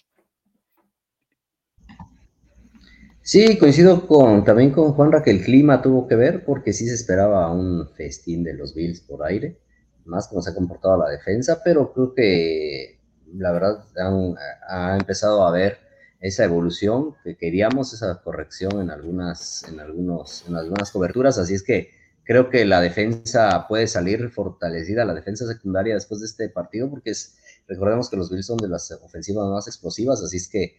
Sí, 3.27 3.59
coincido 3.59 4.07
con, 4.07 4.45
también 4.45 4.71
con 4.71 4.93
Juanra 4.93 5.21
que 5.25 5.33
el 5.33 5.43
clima 5.43 5.83
tuvo 5.83 6.07
que 6.07 6.15
ver 6.15 6.45
porque 6.45 6.73
sí 6.73 6.87
se 6.87 6.95
esperaba 6.95 7.51
un 7.51 7.89
festín 7.97 8.45
de 8.45 8.55
los 8.55 8.73
Bills 8.73 9.01
por 9.01 9.27
aire 9.27 9.59
más 10.05 10.29
cómo 10.29 10.41
se 10.43 10.51
ha 10.51 10.55
comportado 10.55 10.97
la 10.97 11.11
defensa, 11.11 11.61
pero 11.65 11.93
creo 11.93 12.15
que 12.15 13.01
la 13.35 13.51
verdad 13.51 13.85
ha 14.69 14.97
empezado 14.97 15.45
a 15.45 15.51
ver 15.51 15.79
esa 16.21 16.45
evolución 16.45 17.17
que 17.25 17.37
queríamos, 17.37 17.93
esa 17.93 18.23
corrección 18.23 18.81
en 18.81 18.91
algunas, 18.91 19.65
en, 19.69 19.81
algunos, 19.81 20.45
en 20.47 20.55
algunas 20.55 20.93
coberturas, 20.93 21.37
así 21.37 21.55
es 21.55 21.65
que 21.65 21.91
creo 22.23 22.49
que 22.49 22.65
la 22.65 22.81
defensa 22.81 23.67
puede 23.69 23.89
salir 23.89 24.31
fortalecida, 24.31 25.05
la 25.05 25.15
defensa 25.15 25.49
secundaria 25.49 25.95
después 25.95 26.21
de 26.21 26.27
este 26.27 26.49
partido, 26.49 26.89
porque 26.89 27.11
es, 27.11 27.37
recordemos 27.67 28.09
que 28.09 28.19
los 28.19 28.31
Bills 28.31 28.47
son 28.47 28.59
de 28.59 28.69
las 28.69 28.93
ofensivas 28.93 29.49
más 29.49 29.67
explosivas, 29.67 30.23
así 30.23 30.37
es 30.37 30.49
que 30.49 30.77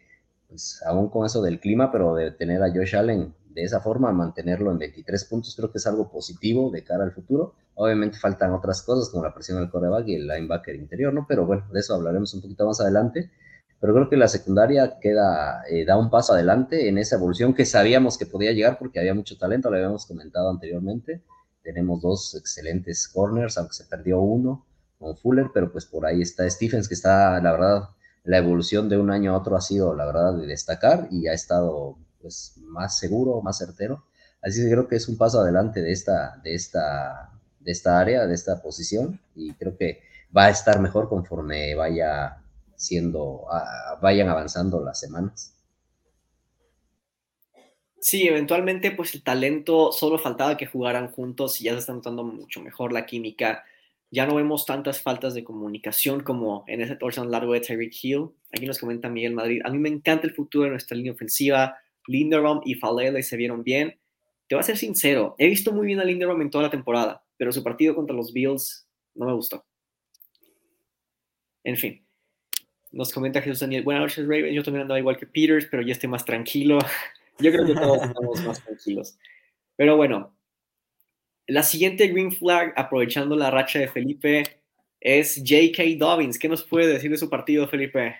pues, 0.48 0.82
aún 0.86 1.10
con 1.10 1.26
eso 1.26 1.42
del 1.42 1.60
clima, 1.60 1.92
pero 1.92 2.16
de 2.16 2.32
tener 2.32 2.64
a 2.64 2.72
Josh 2.72 2.96
Allen 2.96 3.34
de 3.58 3.64
esa 3.64 3.80
forma, 3.82 4.12
mantenerlo 4.12 4.72
en 4.72 4.78
23 4.78 5.26
puntos, 5.26 5.56
creo 5.56 5.72
que 5.72 5.80
es 5.80 5.88
algo 5.88 6.12
positivo 6.12 6.70
de 6.70 6.84
cara 6.84 7.04
al 7.04 7.12
futuro. 7.12 7.56
Obviamente 7.74 8.20
faltan 8.20 8.54
otras 8.54 8.84
cosas 8.84 9.10
como 9.10 9.24
la 9.24 9.34
presión 9.34 9.60
del 9.60 9.72
coreback 9.72 10.08
y 10.08 10.16
el 10.16 10.28
linebacker 10.28 10.76
interior, 10.76 11.12
¿no? 11.12 11.26
Pero 11.28 11.48
bueno, 11.48 11.66
de 11.74 11.80
eso 11.80 11.96
hablaremos 11.96 12.32
un 12.36 12.42
poquito 12.42 12.68
más 12.68 12.80
adelante. 12.82 13.32
Pero 13.80 13.94
creo 13.96 14.10
que 14.10 14.18
la 14.18 14.28
secundaria 14.28 15.00
queda, 15.00 15.64
eh, 15.70 15.86
da 15.86 15.98
un 15.98 16.12
paso 16.12 16.34
adelante 16.34 16.88
en 16.88 17.00
esa 17.00 17.16
evolución 17.16 17.56
que 17.56 17.66
sabíamos 17.66 18.20
que 18.20 18.28
podía 18.28 18.52
llegar 18.52 18.78
porque 18.78 19.00
había 19.00 19.16
mucho 19.16 19.38
talento, 19.40 19.72
lo 19.72 19.78
habíamos 19.78 20.06
comentado 20.06 20.52
anteriormente. 20.52 21.24
Tenemos 21.64 22.00
dos 22.02 22.36
excelentes 22.36 23.08
corners, 23.08 23.58
aunque 23.58 23.74
se 23.74 23.86
perdió 23.86 24.20
uno 24.20 24.68
con 25.00 25.18
Fuller, 25.18 25.48
pero 25.52 25.72
pues 25.72 25.86
por 25.88 26.06
ahí 26.06 26.22
está 26.22 26.48
Stephens, 26.48 26.88
que 26.88 26.94
está, 26.94 27.42
la 27.42 27.52
verdad, 27.52 27.90
la 28.28 28.40
evolución 28.40 28.90
de 28.90 28.98
un 28.98 29.10
año 29.10 29.34
a 29.34 29.38
otro 29.38 29.56
ha 29.56 29.62
sido, 29.62 29.96
la 29.96 30.06
verdad, 30.06 30.34
de 30.34 30.48
destacar 30.48 31.08
y 31.10 31.28
ha 31.28 31.34
estado 31.34 31.98
pues, 32.20 32.56
más 32.58 33.00
seguro, 33.00 33.42
más 33.42 33.58
certero. 33.58 34.04
Así 34.42 34.62
que 34.62 34.70
creo 34.70 34.90
que 34.90 34.98
es 34.98 35.08
un 35.08 35.18
paso 35.18 35.40
adelante 35.40 35.82
de 35.82 35.94
esta, 35.94 36.36
de 36.44 36.54
esta, 36.54 37.32
de 37.62 37.72
esta 37.72 37.98
área, 37.98 38.28
de 38.28 38.36
esta 38.36 38.62
posición, 38.62 39.22
y 39.34 39.54
creo 39.54 39.78
que 39.78 40.02
va 40.36 40.48
a 40.48 40.50
estar 40.50 40.82
mejor 40.82 41.08
conforme 41.08 41.74
vaya 41.76 42.44
siendo, 42.76 43.46
vayan 44.02 44.28
avanzando 44.28 44.84
las 44.84 45.00
semanas. 45.00 45.54
Sí, 48.02 48.28
eventualmente 48.28 48.92
pues 48.92 49.16
el 49.16 49.24
talento 49.24 49.94
solo 49.94 50.20
faltaba 50.20 50.58
que 50.58 50.68
jugaran 50.68 51.14
juntos 51.14 51.62
y 51.62 51.66
ya 51.66 51.72
se 51.72 51.80
está 51.80 51.94
notando 51.94 52.26
mucho 52.26 52.60
mejor 52.60 52.92
la 52.92 53.06
química. 53.06 53.64
Ya 54.10 54.26
no 54.26 54.36
vemos 54.36 54.66
tantas 54.66 55.02
faltas 55.02 55.34
de 55.34 55.44
comunicación 55.44 56.22
como 56.22 56.64
en 56.68 56.82
ese 56.82 56.96
torsión 56.96 57.30
largo 57.30 57.54
de 57.54 57.60
Tyreek 57.60 57.94
Hill. 58.02 58.30
Aquí 58.54 58.66
nos 58.66 58.80
comenta 58.80 59.10
Miguel 59.10 59.34
Madrid. 59.34 59.62
A 59.66 59.70
mí 59.70 59.80
me 59.80 59.90
encanta 59.90 60.28
el 60.28 60.34
futuro 60.34 60.66
de 60.66 60.72
nuestra 60.72 60.96
línea 60.96 61.12
ofensiva. 61.12 61.78
Linderbaum 62.08 62.62
y 62.66 62.76
Falele 62.76 63.22
se 63.22 63.38
vieron 63.38 63.64
bien. 63.64 63.98
Te 64.48 64.56
voy 64.56 64.62
a 64.62 64.64
ser 64.64 64.78
sincero, 64.78 65.36
he 65.38 65.48
visto 65.48 65.74
muy 65.74 65.86
bien 65.86 66.00
a 66.00 66.06
Linderbaum 66.06 66.42
en 66.42 66.50
toda 66.50 66.64
la 66.64 66.70
temporada, 66.70 67.22
pero 67.36 67.52
su 67.52 67.64
partido 67.64 67.94
contra 67.94 68.16
los 68.16 68.32
Bills 68.32 68.88
no 69.14 69.26
me 69.26 69.34
gustó. 69.34 69.66
En 71.66 71.76
fin, 71.76 72.06
nos 72.92 73.12
comenta 73.12 73.42
Jesús 73.42 73.60
Daniel, 73.60 73.84
buenas 73.84 74.04
noches 74.04 74.26
Raven, 74.26 74.54
yo 74.54 74.64
también 74.64 74.84
andaba 74.84 75.00
igual 75.00 75.18
que 75.18 75.28
Peters, 75.28 75.68
pero 75.70 75.84
ya 75.84 75.92
estoy 75.92 76.08
más 76.08 76.24
tranquilo. 76.24 76.80
yo 77.40 77.52
creo 77.52 77.66
que 77.66 77.74
todos 77.74 78.02
estamos 78.04 78.46
más 78.46 78.64
tranquilos. 78.64 79.18
Pero 79.76 79.98
bueno, 79.98 80.37
la 81.48 81.64
siguiente 81.64 82.08
green 82.08 82.32
flag, 82.32 82.74
aprovechando 82.76 83.36
la 83.36 83.50
racha 83.52 83.80
de 83.80 83.88
Felipe, 83.88 84.44
es 85.00 85.38
J.K. 85.38 85.84
Dobbins. 85.98 86.38
¿Qué 86.38 86.50
nos 86.50 86.64
puede 86.64 86.88
decir 86.88 87.10
de 87.10 87.18
su 87.18 87.30
partido, 87.30 87.68
Felipe? 87.68 88.16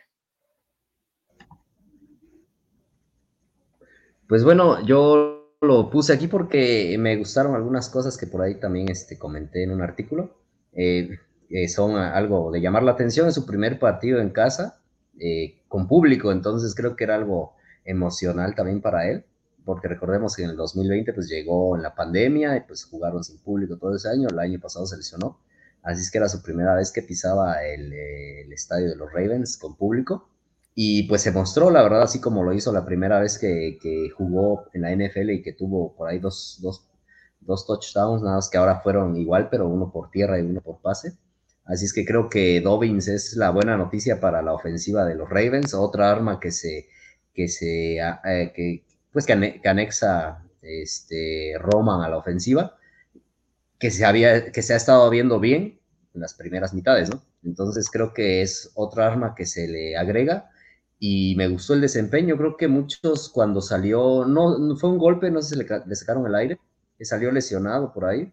Pues 4.28 4.44
bueno, 4.44 4.86
yo 4.86 5.56
lo 5.62 5.90
puse 5.90 6.14
aquí 6.14 6.28
porque 6.28 6.96
me 7.00 7.16
gustaron 7.16 7.56
algunas 7.56 7.90
cosas 7.90 8.18
que 8.18 8.28
por 8.28 8.42
ahí 8.42 8.60
también 8.60 8.90
este, 8.90 9.18
comenté 9.18 9.64
en 9.64 9.72
un 9.72 9.82
artículo. 9.82 10.38
Eh, 10.74 11.18
son 11.68 11.96
algo 11.96 12.52
de 12.52 12.62
llamar 12.62 12.84
la 12.84 12.92
atención. 12.92 13.28
Es 13.28 13.36
su 13.36 13.46
primer 13.46 13.80
partido 13.80 14.20
en 14.20 14.30
casa 14.30 14.82
eh, 15.20 15.62
con 15.68 15.88
público, 15.88 16.32
entonces 16.32 16.76
creo 16.76 16.96
que 16.96 17.04
era 17.04 17.16
algo 17.16 17.56
emocional 17.84 18.54
también 18.54 18.82
para 18.82 19.10
él, 19.10 19.24
porque 19.68 19.90
recordemos 19.90 20.34
que 20.34 20.44
en 20.44 20.52
el 20.52 20.56
2020 20.56 21.12
pues 21.14 21.28
llegó 21.28 21.76
en 21.76 21.84
la 21.84 21.94
pandemia 21.94 22.56
y 22.56 22.62
pues 22.62 22.86
jugaron 22.86 23.22
sin 23.22 23.38
público 23.40 23.78
todo 23.78 23.96
ese 23.96 24.08
año, 24.10 24.30
el 24.30 24.40
año 24.40 24.62
pasado 24.62 24.86
se 24.86 24.96
lesionó, 24.96 25.42
así 25.84 26.02
es 26.04 26.10
que 26.10 26.20
era 26.20 26.30
su 26.30 26.42
primera 26.42 26.74
vez 26.74 26.94
que 26.94 27.02
pisaba 27.02 27.62
el, 27.66 27.92
el 27.92 28.54
estadio 28.54 28.88
de 28.88 28.96
los 28.96 29.12
Ravens 29.12 29.58
con 29.58 29.76
público 29.76 30.30
y 30.74 31.04
pues 31.04 31.22
se 31.24 31.32
mostró, 31.32 31.70
la 31.70 31.84
verdad, 31.84 32.04
así 32.04 32.22
como 32.22 32.44
lo 32.44 32.54
hizo 32.54 32.72
la 32.72 32.86
primera 32.86 33.20
vez 33.20 33.38
que, 33.38 33.78
que 33.82 34.10
jugó 34.12 34.70
en 34.74 34.84
la 34.84 34.96
NFL 34.96 35.32
y 35.32 35.42
que 35.42 35.52
tuvo 35.52 35.94
por 35.96 36.08
ahí 36.08 36.20
dos, 36.20 36.60
dos, 36.62 36.88
dos 37.42 37.66
touchdowns, 37.68 38.22
nada 38.22 38.36
más 38.38 38.50
que 38.50 38.58
ahora 38.58 38.80
fueron 38.80 39.18
igual, 39.18 39.50
pero 39.50 39.68
uno 39.68 39.92
por 39.92 40.12
tierra 40.12 40.40
y 40.40 40.44
uno 40.44 40.62
por 40.62 40.80
pase. 40.80 41.18
Así 41.66 41.86
es 41.86 41.94
que 41.94 42.06
creo 42.06 42.30
que 42.30 42.62
Dobbins 42.62 43.10
es 43.10 43.36
la 43.36 43.50
buena 43.50 43.76
noticia 43.76 44.22
para 44.22 44.42
la 44.42 44.54
ofensiva 44.54 45.04
de 45.04 45.16
los 45.16 45.30
Ravens, 45.30 45.74
otra 45.74 46.10
arma 46.10 46.40
que 46.40 46.52
se, 46.52 46.88
que 47.34 47.48
se, 47.50 47.98
eh, 47.98 48.54
que, 48.56 48.86
pues 49.18 49.26
que, 49.26 49.68
anexa 49.68 50.44
este, 50.62 51.56
Roman 51.58 52.04
a 52.04 52.10
la 52.10 52.18
ofensiva, 52.18 52.78
que 53.80 53.90
se, 53.90 54.06
había, 54.06 54.52
que 54.52 54.62
se 54.62 54.76
ha 54.76 54.78
estado 54.78 55.10
viendo 55.10 55.40
bien 55.40 55.80
en 56.14 56.22
las 56.22 56.36
primeras 56.36 56.76
mitades, 56.76 57.10
¿no? 57.10 57.24
Entonces 57.42 57.90
creo 57.90 58.14
que 58.14 58.44
es 58.44 58.70
otra 58.76 59.08
arma 59.08 59.34
que 59.34 59.48
se 59.48 59.68
le 59.68 59.98
agrega 59.98 60.52
y 61.00 61.34
me 61.36 61.48
gustó 61.48 61.74
el 61.74 61.82
desempeño. 61.82 62.38
Creo 62.38 62.58
que 62.58 62.68
muchos 62.68 63.30
cuando 63.30 63.60
salió, 63.60 64.24
no, 64.24 64.78
fue 64.78 64.92
un 64.92 65.00
golpe, 65.00 65.32
no 65.32 65.42
sé 65.42 65.56
si 65.56 65.64
le, 65.64 65.96
sacaron 65.96 66.28
el 66.28 66.36
aire, 66.36 66.60
que 66.96 67.04
salió 67.04 67.32
lesionado 67.32 67.92
por 67.92 68.06
ahí 68.06 68.32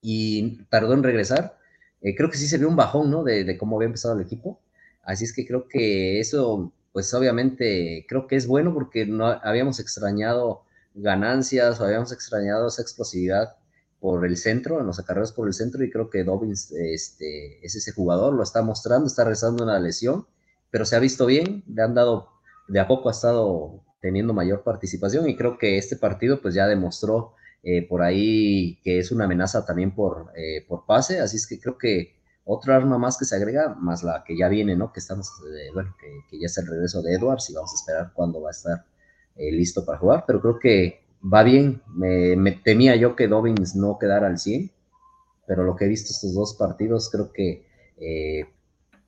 y, 0.00 0.64
tardó 0.70 0.94
en 0.94 1.02
regresar. 1.02 1.58
Eh, 2.00 2.16
creo 2.16 2.30
que 2.30 2.38
sí 2.38 2.46
se 2.46 2.56
vio 2.56 2.66
un 2.66 2.76
bajón, 2.76 3.10
¿no? 3.10 3.24
De, 3.24 3.44
de, 3.44 3.58
cómo 3.58 3.76
había 3.76 3.88
empezado 3.88 4.14
el 4.14 4.22
equipo. 4.22 4.58
Así 5.02 5.26
es 5.26 5.34
que 5.34 5.46
creo 5.46 5.68
que 5.68 6.18
eso, 6.18 6.72
pues 6.92 7.12
obviamente, 7.14 8.04
creo 8.08 8.26
que 8.26 8.36
es 8.36 8.46
bueno 8.46 8.74
porque 8.74 9.06
no 9.06 9.26
habíamos 9.26 9.80
extrañado 9.80 10.64
ganancias 10.94 11.80
o 11.80 11.84
habíamos 11.84 12.12
extrañado 12.12 12.68
esa 12.68 12.82
explosividad 12.82 13.56
por 14.00 14.24
el 14.26 14.36
centro, 14.36 14.80
en 14.80 14.86
los 14.86 14.98
acarreos 14.98 15.32
por 15.32 15.46
el 15.46 15.54
centro, 15.54 15.84
y 15.84 15.90
creo 15.90 16.08
que 16.10 16.24
Dobbins 16.24 16.72
este, 16.72 17.64
es 17.64 17.76
ese 17.76 17.92
jugador, 17.92 18.32
lo 18.34 18.42
está 18.42 18.62
mostrando, 18.62 19.06
está 19.06 19.24
rezando 19.24 19.62
una 19.62 19.78
lesión, 19.78 20.26
pero 20.70 20.84
se 20.84 20.96
ha 20.96 21.00
visto 21.00 21.26
bien, 21.26 21.62
le 21.66 21.82
han 21.82 21.94
dado, 21.94 22.28
de 22.68 22.80
a 22.80 22.88
poco 22.88 23.08
ha 23.08 23.12
estado 23.12 23.84
teniendo 24.00 24.32
mayor 24.32 24.62
participación, 24.62 25.28
y 25.28 25.36
creo 25.36 25.58
que 25.58 25.76
este 25.76 25.96
partido 25.96 26.40
pues 26.40 26.54
ya 26.54 26.66
demostró 26.66 27.34
eh, 27.62 27.86
por 27.86 28.00
ahí 28.02 28.80
que 28.82 28.98
es 28.98 29.12
una 29.12 29.24
amenaza 29.26 29.66
también 29.66 29.94
por, 29.94 30.32
eh, 30.34 30.64
por 30.66 30.86
pase, 30.86 31.20
así 31.20 31.36
es 31.36 31.46
que 31.46 31.60
creo 31.60 31.76
que 31.76 32.19
otra 32.52 32.76
arma 32.76 32.98
más 32.98 33.18
que 33.18 33.24
se 33.24 33.36
agrega, 33.36 33.74
más 33.74 34.02
la 34.02 34.24
que 34.24 34.36
ya 34.36 34.48
viene, 34.48 34.76
¿no? 34.76 34.92
Que 34.92 35.00
estamos, 35.00 35.30
eh, 35.54 35.70
bueno, 35.72 35.94
que, 35.98 36.38
ya 36.38 36.46
es 36.46 36.58
el 36.58 36.66
regreso 36.66 37.02
de 37.02 37.14
Edwards 37.14 37.50
y 37.50 37.54
vamos 37.54 37.72
a 37.72 37.76
esperar 37.76 38.12
cuándo 38.12 38.40
va 38.40 38.50
a 38.50 38.52
estar 38.52 38.84
listo 39.36 39.86
para 39.86 39.96
jugar, 39.96 40.24
pero 40.26 40.42
creo 40.42 40.58
que 40.58 41.00
va 41.22 41.42
bien. 41.42 41.82
Me, 41.94 42.52
temía 42.52 42.96
yo 42.96 43.16
que 43.16 43.28
Dobbins 43.28 43.76
no 43.76 43.98
quedara 43.98 44.26
al 44.26 44.38
100, 44.38 44.70
pero 45.46 45.64
lo 45.64 45.76
que 45.76 45.84
he 45.84 45.88
visto 45.88 46.12
estos 46.12 46.34
dos 46.34 46.54
partidos, 46.54 47.10
creo 47.10 47.32
que 47.32 47.66
eh, 47.98 48.46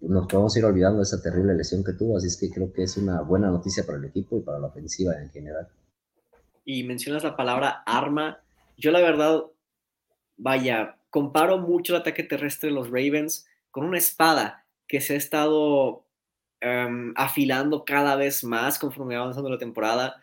nos 0.01 0.27
podemos 0.27 0.57
ir 0.57 0.65
olvidando 0.65 0.99
de 0.99 1.05
esa 1.05 1.23
terrible 1.23 1.55
lesión 1.55 1.85
que 1.85 1.93
tuvo, 1.93 2.17
así 2.17 2.27
es 2.27 2.37
que 2.37 2.51
creo 2.51 2.73
que 2.73 2.83
es 2.83 2.97
una 2.97 3.23
buena 3.23 3.51
noticia 3.51 3.85
para 3.85 3.99
el 3.99 4.05
equipo 4.05 4.37
y 4.37 4.41
para 4.41 4.59
la 4.59 4.67
ofensiva 4.67 5.15
en 5.21 5.31
general. 5.31 5.69
Y 6.65 6.85
mencionas 6.85 7.25
la 7.25 7.37
palabra 7.37 7.83
arma. 7.87 8.41
Yo 8.77 8.91
la 8.91 9.01
verdad, 9.01 9.43
vaya, 10.37 10.97
comparo 11.13 11.59
mucho 11.59 11.95
el 11.95 12.01
ataque 12.01 12.25
terrestre 12.25 12.71
de 12.71 12.75
los 12.75 12.89
Ravens 12.89 13.47
con 13.71 13.85
una 13.85 13.99
espada 13.99 14.67
que 14.89 15.01
se 15.01 15.15
ha 15.15 15.17
estado 15.17 16.05
em, 16.61 17.15
afilando 17.17 17.85
cada 17.85 18.17
vez 18.17 18.43
más 18.43 18.81
conforme 18.81 19.15
va 19.15 19.23
avanzando 19.23 19.49
la 19.51 19.59
temporada 19.59 20.21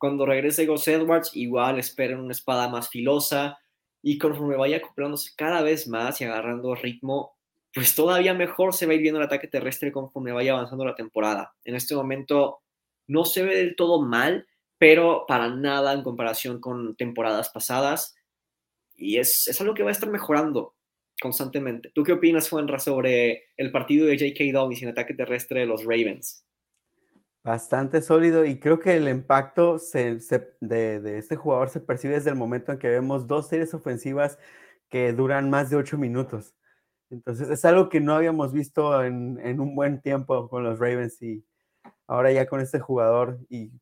cuando 0.00 0.24
regrese 0.24 0.64
Gus 0.64 0.88
Edwards, 0.88 1.36
igual 1.36 1.78
esperen 1.78 2.20
una 2.20 2.32
espada 2.32 2.70
más 2.70 2.88
filosa 2.88 3.58
y 4.02 4.16
conforme 4.16 4.56
vaya 4.56 4.78
acoplándose 4.78 5.32
cada 5.36 5.60
vez 5.60 5.86
más 5.88 6.22
y 6.22 6.24
agarrando 6.24 6.74
ritmo, 6.74 7.36
pues 7.74 7.94
todavía 7.94 8.32
mejor 8.32 8.72
se 8.72 8.86
va 8.86 8.92
a 8.92 8.94
ir 8.94 9.02
viendo 9.02 9.20
el 9.20 9.26
ataque 9.26 9.46
terrestre 9.46 9.92
conforme 9.92 10.32
vaya 10.32 10.52
avanzando 10.52 10.86
la 10.86 10.94
temporada. 10.94 11.52
En 11.64 11.74
este 11.74 11.94
momento 11.94 12.62
no 13.08 13.26
se 13.26 13.42
ve 13.42 13.54
del 13.54 13.76
todo 13.76 14.00
mal, 14.00 14.46
pero 14.78 15.26
para 15.28 15.50
nada 15.50 15.92
en 15.92 16.02
comparación 16.02 16.62
con 16.62 16.96
temporadas 16.96 17.50
pasadas. 17.50 18.16
Y 19.00 19.18
es, 19.18 19.48
es 19.48 19.60
algo 19.60 19.74
que 19.74 19.82
va 19.82 19.88
a 19.88 19.92
estar 19.92 20.10
mejorando 20.10 20.74
constantemente. 21.20 21.90
¿Tú 21.94 22.02
qué 22.02 22.12
opinas, 22.12 22.48
Juanra, 22.48 22.78
sobre 22.78 23.44
el 23.56 23.70
partido 23.70 24.06
de 24.06 24.18
J.K. 24.18 24.52
Dobbins 24.52 24.82
en 24.82 24.88
ataque 24.88 25.14
terrestre 25.14 25.60
de 25.60 25.66
los 25.66 25.84
Ravens? 25.84 26.44
Bastante 27.42 28.02
sólido 28.02 28.44
y 28.44 28.58
creo 28.58 28.80
que 28.80 28.96
el 28.96 29.08
impacto 29.08 29.78
de, 29.94 31.18
este 31.18 31.36
jugador 31.36 31.70
se 31.70 31.80
percibe 31.80 32.14
desde 32.14 32.30
el 32.30 32.36
momento 32.36 32.72
en 32.72 32.78
que 32.78 32.88
vemos 32.88 33.26
dos 33.26 33.48
series 33.48 33.72
ofensivas 33.72 34.38
que 34.90 35.12
duran 35.12 35.48
más 35.48 35.70
de 35.70 35.76
ocho 35.76 35.96
minutos. 35.96 36.54
Entonces 37.08 37.48
es 37.48 37.64
algo 37.64 37.88
que 37.88 38.00
no 38.00 38.14
habíamos 38.14 38.52
visto 38.52 39.02
en, 39.02 39.58
un 39.58 39.74
buen 39.74 40.02
tiempo 40.02 40.48
con 40.50 40.64
los 40.64 40.78
Ravens 40.78 41.20
y 41.22 41.44
ahora 42.06 42.30
ya 42.30 42.46
con 42.46 42.60
este 42.60 42.78
jugador 42.78 43.38
y 43.48 43.72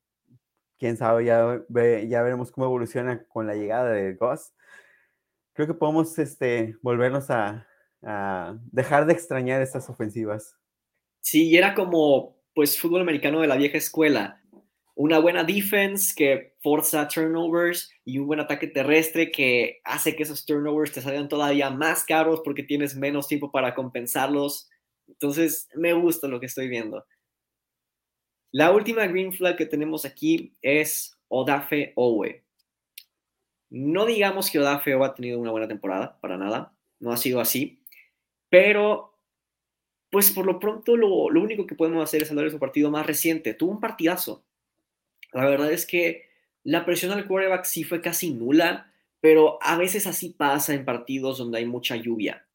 quién 0.78 0.96
sabe, 0.96 1.24
ya, 1.24 1.60
ya 1.68 2.22
veremos 2.22 2.52
cómo 2.52 2.66
evoluciona 2.68 3.24
con 3.24 3.48
la 3.48 3.54
llegada 3.54 3.90
de 3.90 4.14
Gus. 4.14 4.52
Creo 5.58 5.66
que 5.66 5.74
podemos 5.74 6.16
este, 6.20 6.76
volvernos 6.82 7.30
a, 7.30 7.66
dejar 8.70 9.06
de 9.06 9.12
extrañar 9.12 9.60
estas 9.60 9.90
ofensivas. 9.90 10.56
Sí, 11.20 11.56
era 11.56 11.74
como 11.74 12.40
pues 12.54 12.78
fútbol 12.78 13.00
americano 13.00 13.40
de 13.40 13.48
la 13.48 13.56
vieja 13.56 13.76
escuela. 13.76 14.40
Una 14.94 15.18
buena 15.18 15.42
defense 15.42 16.14
que 16.16 16.54
forza 16.62 17.08
turnovers 17.08 17.90
y 18.04 18.18
un 18.18 18.28
buen 18.28 18.38
ataque 18.38 18.68
terrestre 18.68 19.32
que 19.32 19.80
hace 19.82 20.14
que 20.14 20.22
esos 20.22 20.46
turnovers 20.46 20.92
te 20.92 21.02
salgan 21.02 21.28
todavía 21.28 21.70
más 21.70 22.04
caros 22.04 22.40
porque 22.44 22.62
tienes 22.62 22.94
menos 22.94 23.26
tiempo 23.26 23.50
para 23.50 23.74
compensarlos. 23.74 24.68
Entonces, 25.08 25.66
me 25.74 25.92
gusta 25.92 26.28
lo 26.28 26.38
que 26.38 26.46
estoy 26.46 26.68
viendo. 26.68 27.04
La 28.52 28.70
última 28.70 29.08
green 29.08 29.32
flag 29.32 29.56
que 29.56 29.66
tenemos 29.66 30.04
aquí 30.04 30.56
es 30.62 31.18
Odafe 31.26 31.94
Owe. 31.96 32.44
No 33.70 34.06
digamos 34.06 34.50
que 34.50 34.58
Odafe 34.58 34.94
Owe 34.94 35.06
ha 35.06 35.14
tenido 35.14 35.38
una 35.38 35.50
buena 35.50 35.68
temporada, 35.68 36.18
para 36.20 36.36
nada. 36.36 36.72
No 37.00 37.12
ha 37.12 37.16
sido 37.16 37.40
así. 37.40 37.78
Pero 38.48 39.08
pues 40.10 40.30
por 40.30 40.46
lo 40.46 40.58
pronto 40.58 40.96
lo, 40.96 41.26
único 41.26 41.66
que 41.66 41.74
podemos 41.74 42.02
hacer 42.02 42.22
es 42.22 42.30
hablar 42.30 42.46
de 42.46 42.52
su 42.52 42.58
partido 42.58 42.90
más 42.90 43.06
reciente. 43.06 43.54
Tuvo 43.54 43.72
un 43.72 43.80
partidazo. 43.80 44.42
La 45.32 45.44
verdad 45.44 45.70
es 45.70 45.86
que 45.86 46.28
la 46.64 46.84
presión 46.84 47.12
al 47.12 47.26
quarterback 47.26 47.64
sí 47.64 47.84
fue 47.84 48.00
casi 48.00 48.32
nula, 48.32 48.90
pero 49.20 49.58
a 49.62 49.76
veces 49.76 50.06
así 50.06 50.30
pasa 50.30 50.74
en 50.74 50.84
partidos 50.84 51.38
donde 51.38 51.58
hay 51.58 51.66
mucha 51.66 51.96
lluvia. 51.96 52.46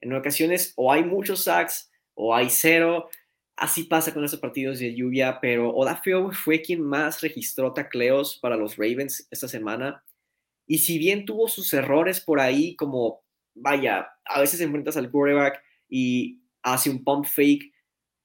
En 0.00 0.12
ocasiones 0.12 0.72
o 0.76 0.92
hay 0.92 1.04
muchos 1.04 1.44
sacks 1.44 1.90
o 2.14 2.34
hay 2.34 2.50
cero. 2.50 3.08
Así 3.56 3.84
pasa 3.84 4.12
con 4.12 4.24
esos 4.24 4.40
partidos 4.40 4.78
de 4.78 4.94
lluvia, 4.94 5.38
pero 5.40 5.70
Odafeo 5.70 6.32
fue 6.32 6.62
quien 6.62 6.80
más 6.80 7.20
registró 7.20 7.72
tacleos 7.72 8.38
para 8.38 8.56
los 8.56 8.76
Ravens 8.76 9.26
esta 9.30 9.48
semana. 9.48 10.02
Y 10.68 10.78
si 10.78 10.98
bien 10.98 11.24
tuvo 11.24 11.48
sus 11.48 11.72
errores 11.72 12.20
por 12.20 12.38
ahí, 12.38 12.76
como, 12.76 13.24
vaya, 13.54 14.08
a 14.26 14.40
veces 14.40 14.60
enfrentas 14.60 14.96
al 14.96 15.10
quarterback 15.10 15.60
y 15.88 16.42
hace 16.62 16.90
un 16.90 17.02
pump 17.02 17.24
fake. 17.24 17.72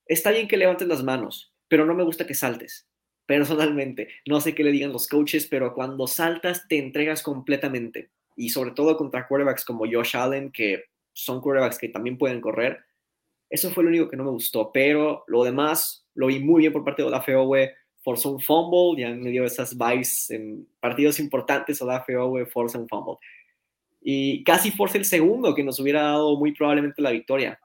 Está 0.05 0.31
bien 0.31 0.47
que 0.47 0.57
levantes 0.57 0.87
las 0.87 1.03
manos, 1.03 1.53
pero 1.69 1.85
no 1.85 1.95
me 1.95 2.03
gusta 2.03 2.27
que 2.27 2.33
saltes. 2.33 2.87
Personalmente, 3.25 4.09
no 4.27 4.41
sé 4.41 4.53
qué 4.53 4.65
le 4.65 4.71
digan 4.71 4.91
los 4.91 5.07
coaches, 5.07 5.47
pero 5.47 5.73
cuando 5.73 6.05
saltas 6.05 6.67
te 6.67 6.77
entregas 6.77 7.23
completamente. 7.23 8.11
Y 8.35 8.49
sobre 8.49 8.71
todo 8.71 8.97
contra 8.97 9.27
quarterbacks 9.27 9.63
como 9.63 9.85
Josh 9.89 10.17
Allen, 10.17 10.51
que 10.51 10.83
son 11.13 11.39
quarterbacks 11.39 11.77
que 11.77 11.89
también 11.89 12.17
pueden 12.17 12.41
correr. 12.41 12.83
Eso 13.49 13.71
fue 13.71 13.83
lo 13.83 13.89
único 13.89 14.09
que 14.09 14.17
no 14.17 14.25
me 14.25 14.31
gustó, 14.31 14.71
pero 14.73 15.23
lo 15.27 15.43
demás 15.43 16.05
lo 16.13 16.27
vi 16.27 16.39
muy 16.39 16.61
bien 16.61 16.73
por 16.73 16.83
parte 16.83 17.03
de 17.03 17.07
Olafe 17.07 17.33
Forzó 18.03 18.31
un 18.31 18.39
fumble, 18.39 19.01
ya 19.01 19.09
me 19.09 19.29
dio 19.29 19.45
esas 19.45 19.77
vibes 19.77 20.29
en 20.29 20.67
partidos 20.79 21.19
importantes. 21.19 21.81
Olafe 21.81 22.17
Owe 22.17 22.45
forza 22.45 22.77
un 22.77 22.87
fumble. 22.87 23.17
Y 24.01 24.43
casi 24.43 24.71
forza 24.71 24.97
el 24.97 25.05
segundo, 25.05 25.55
que 25.55 25.63
nos 25.63 25.79
hubiera 25.79 26.03
dado 26.03 26.37
muy 26.37 26.53
probablemente 26.53 27.01
la 27.01 27.11
victoria. 27.11 27.59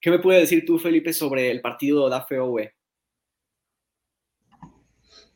¿Qué 0.00 0.10
me 0.10 0.20
puedes 0.20 0.42
decir 0.42 0.64
tú, 0.64 0.78
Felipe, 0.78 1.12
sobre 1.12 1.50
el 1.50 1.60
partido 1.60 2.08
de 2.08 2.16
AFOE? 2.16 2.72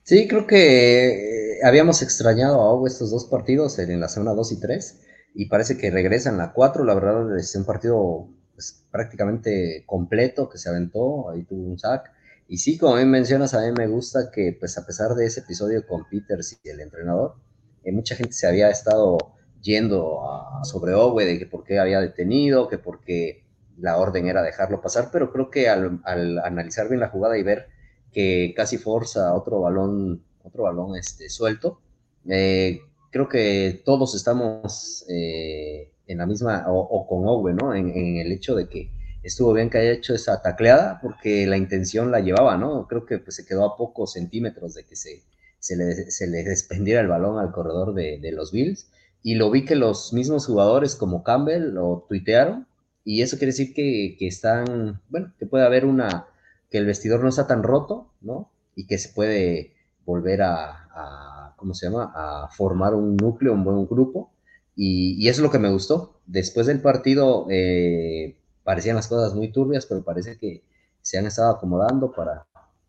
Sí, 0.04 0.26
creo 0.28 0.46
que 0.46 1.54
eh, 1.54 1.58
habíamos 1.64 2.02
extrañado 2.02 2.60
a 2.60 2.72
Owe 2.72 2.88
estos 2.88 3.10
dos 3.10 3.24
partidos 3.24 3.78
en 3.78 4.00
la 4.00 4.08
semana 4.08 4.34
2 4.34 4.52
y 4.52 4.60
3 4.60 5.00
y 5.34 5.46
parece 5.46 5.76
que 5.76 5.90
regresan 5.90 6.38
la 6.38 6.52
4. 6.52 6.84
La 6.84 6.94
verdad 6.94 7.38
es 7.38 7.54
un 7.54 7.64
partido 7.64 8.28
pues, 8.54 8.84
prácticamente 8.90 9.84
completo 9.86 10.48
que 10.48 10.58
se 10.58 10.68
aventó, 10.68 11.30
ahí 11.30 11.44
tuvo 11.44 11.62
un 11.62 11.78
sack. 11.78 12.12
Y 12.52 12.58
sí, 12.58 12.76
como 12.76 12.96
bien 12.96 13.08
mencionas, 13.10 13.54
a 13.54 13.62
mí 13.62 13.72
me 13.74 13.86
gusta 13.86 14.30
que 14.30 14.54
pues 14.60 14.76
a 14.76 14.84
pesar 14.84 15.14
de 15.14 15.24
ese 15.24 15.40
episodio 15.40 15.86
con 15.86 16.06
Peters 16.10 16.60
y 16.62 16.68
el 16.68 16.80
entrenador, 16.80 17.36
eh, 17.82 17.92
mucha 17.92 18.14
gente 18.14 18.34
se 18.34 18.46
había 18.46 18.68
estado 18.68 19.16
yendo 19.62 20.20
sobre 20.62 20.92
Owe 20.92 21.24
de 21.24 21.38
que 21.38 21.46
por 21.46 21.64
qué 21.64 21.78
había 21.78 22.02
detenido, 22.02 22.68
que 22.68 22.76
por 22.76 23.00
qué 23.00 23.46
la 23.78 23.96
orden 23.96 24.26
era 24.26 24.42
dejarlo 24.42 24.82
pasar, 24.82 25.08
pero 25.10 25.32
creo 25.32 25.48
que 25.48 25.70
al, 25.70 26.02
analizar 26.04 26.90
bien 26.90 27.00
la 27.00 27.08
jugada 27.08 27.38
y 27.38 27.42
ver 27.42 27.68
que 28.12 28.52
casi 28.54 28.76
forza 28.76 29.34
otro 29.34 29.62
balón, 29.62 30.22
otro 30.42 30.64
balón 30.64 30.94
este, 30.94 31.30
suelto, 31.30 31.80
eh, 32.28 32.80
creo 33.10 33.30
que 33.30 33.80
todos 33.82 34.14
estamos 34.14 35.06
eh, 35.08 35.90
en 36.06 36.18
la 36.18 36.26
misma, 36.26 36.66
o, 36.68 37.06
con 37.06 37.26
Owe, 37.26 37.54
¿no? 37.54 37.74
En, 37.74 38.18
el 38.18 38.30
hecho 38.30 38.54
de 38.54 38.68
que 38.68 38.90
estuvo 39.22 39.52
bien 39.52 39.70
que 39.70 39.78
haya 39.78 39.92
hecho 39.92 40.14
esa 40.14 40.42
tacleada 40.42 40.98
porque 41.00 41.46
la 41.46 41.56
intención 41.56 42.10
la 42.10 42.20
llevaba, 42.20 42.56
¿no? 42.56 42.86
Creo 42.88 43.06
que 43.06 43.18
pues, 43.18 43.36
se 43.36 43.46
quedó 43.46 43.64
a 43.64 43.76
pocos 43.76 44.12
centímetros 44.12 44.74
de 44.74 44.84
que 44.84 44.96
se, 44.96 45.22
se, 45.58 45.76
le, 45.76 46.10
se 46.10 46.26
le 46.26 46.42
desprendiera 46.44 47.00
el 47.00 47.08
balón 47.08 47.38
al 47.38 47.52
corredor 47.52 47.94
de, 47.94 48.18
de, 48.20 48.32
los 48.32 48.52
Bills. 48.52 48.88
Y 49.22 49.36
lo 49.36 49.50
vi 49.50 49.64
que 49.64 49.76
los 49.76 50.12
mismos 50.12 50.46
jugadores 50.46 50.96
como 50.96 51.22
Campbell 51.22 51.74
lo 51.74 52.04
tuitearon. 52.08 52.66
Y 53.04 53.22
eso 53.22 53.36
quiere 53.36 53.52
decir 53.52 53.74
que, 53.74 54.16
que 54.18 54.26
están, 54.26 55.00
bueno, 55.08 55.32
que 55.38 55.46
puede 55.46 55.64
haber 55.64 55.84
una, 55.84 56.26
que 56.70 56.78
el 56.78 56.86
vestidor 56.86 57.22
no 57.22 57.28
está 57.28 57.46
tan 57.46 57.62
roto, 57.62 58.12
¿no? 58.20 58.50
Y 58.74 58.86
que 58.86 58.98
se 58.98 59.10
puede 59.10 59.74
volver 60.04 60.42
a, 60.42 60.86
a 60.94 61.54
¿cómo 61.56 61.74
se 61.74 61.86
llama? 61.86 62.12
A 62.14 62.48
formar 62.48 62.94
un 62.94 63.16
núcleo, 63.16 63.52
un 63.52 63.64
buen 63.64 63.86
grupo. 63.86 64.32
Y, 64.74 65.14
y, 65.22 65.28
eso 65.28 65.40
es 65.40 65.44
lo 65.44 65.50
que 65.50 65.58
me 65.58 65.70
gustó. 65.70 66.20
Después 66.26 66.66
del 66.66 66.80
partido, 66.80 67.46
eh, 67.50 68.36
parecían 68.64 68.96
las 68.96 69.08
cosas 69.08 69.34
muy 69.34 69.52
turbias, 69.52 69.86
pero 69.86 70.04
parece 70.04 70.38
que 70.38 70.64
se 71.00 71.18
han 71.18 71.26
estado 71.26 71.50
acomodando 71.50 72.12
para... 72.12 72.46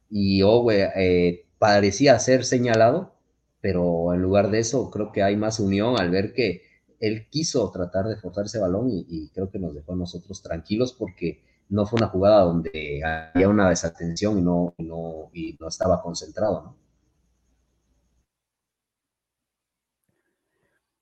Y 0.09 0.43
Owe 0.43 0.91
eh, 0.95 1.47
parecía 1.57 2.19
ser 2.19 2.45
señalado, 2.45 3.15
pero 3.61 4.13
en 4.13 4.21
lugar 4.21 4.51
de 4.51 4.59
eso 4.59 4.91
creo 4.91 5.11
que 5.11 5.23
hay 5.23 5.35
más 5.35 5.59
unión 5.59 5.99
al 5.99 6.11
ver 6.11 6.33
que 6.33 6.61
él 6.99 7.27
quiso 7.29 7.69
tratar 7.71 8.05
de 8.05 8.17
forzar 8.17 8.45
ese 8.45 8.59
balón 8.59 8.89
y, 8.89 9.05
y, 9.09 9.29
creo 9.29 9.49
que 9.49 9.59
nos 9.59 9.73
dejó 9.73 9.93
a 9.93 9.97
nosotros 9.97 10.41
tranquilos 10.41 10.93
porque 10.93 11.43
no 11.69 11.85
fue 11.85 11.97
una 11.97 12.07
jugada 12.07 12.41
donde 12.41 13.01
había 13.03 13.49
una 13.49 13.69
desatención 13.69 14.37
y 14.39 14.41
no, 14.41 14.73
y 14.77 14.83
no, 14.83 15.29
y 15.33 15.57
no 15.59 15.67
estaba 15.67 16.01
concentrado, 16.01 16.61
¿no? 16.61 16.77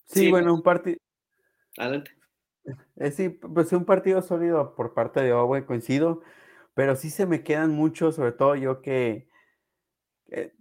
Sí, 0.05 0.21
sí 0.21 0.29
bueno, 0.29 0.53
un 0.53 0.61
partido. 0.61 0.97
Adelante. 1.77 2.11
Eh, 2.97 3.11
sí, 3.11 3.29
pues 3.29 3.71
un 3.73 3.85
partido 3.85 4.21
sólido 4.21 4.75
por 4.75 4.93
parte 4.93 5.21
de 5.21 5.33
Owe, 5.33 5.65
coincido, 5.65 6.21
pero 6.73 6.95
sí 6.95 7.09
se 7.09 7.25
me 7.25 7.43
quedan 7.43 7.71
mucho, 7.71 8.11
sobre 8.11 8.31
todo 8.31 8.55
yo 8.55 8.81
que 8.81 9.27
eh, 10.29 10.53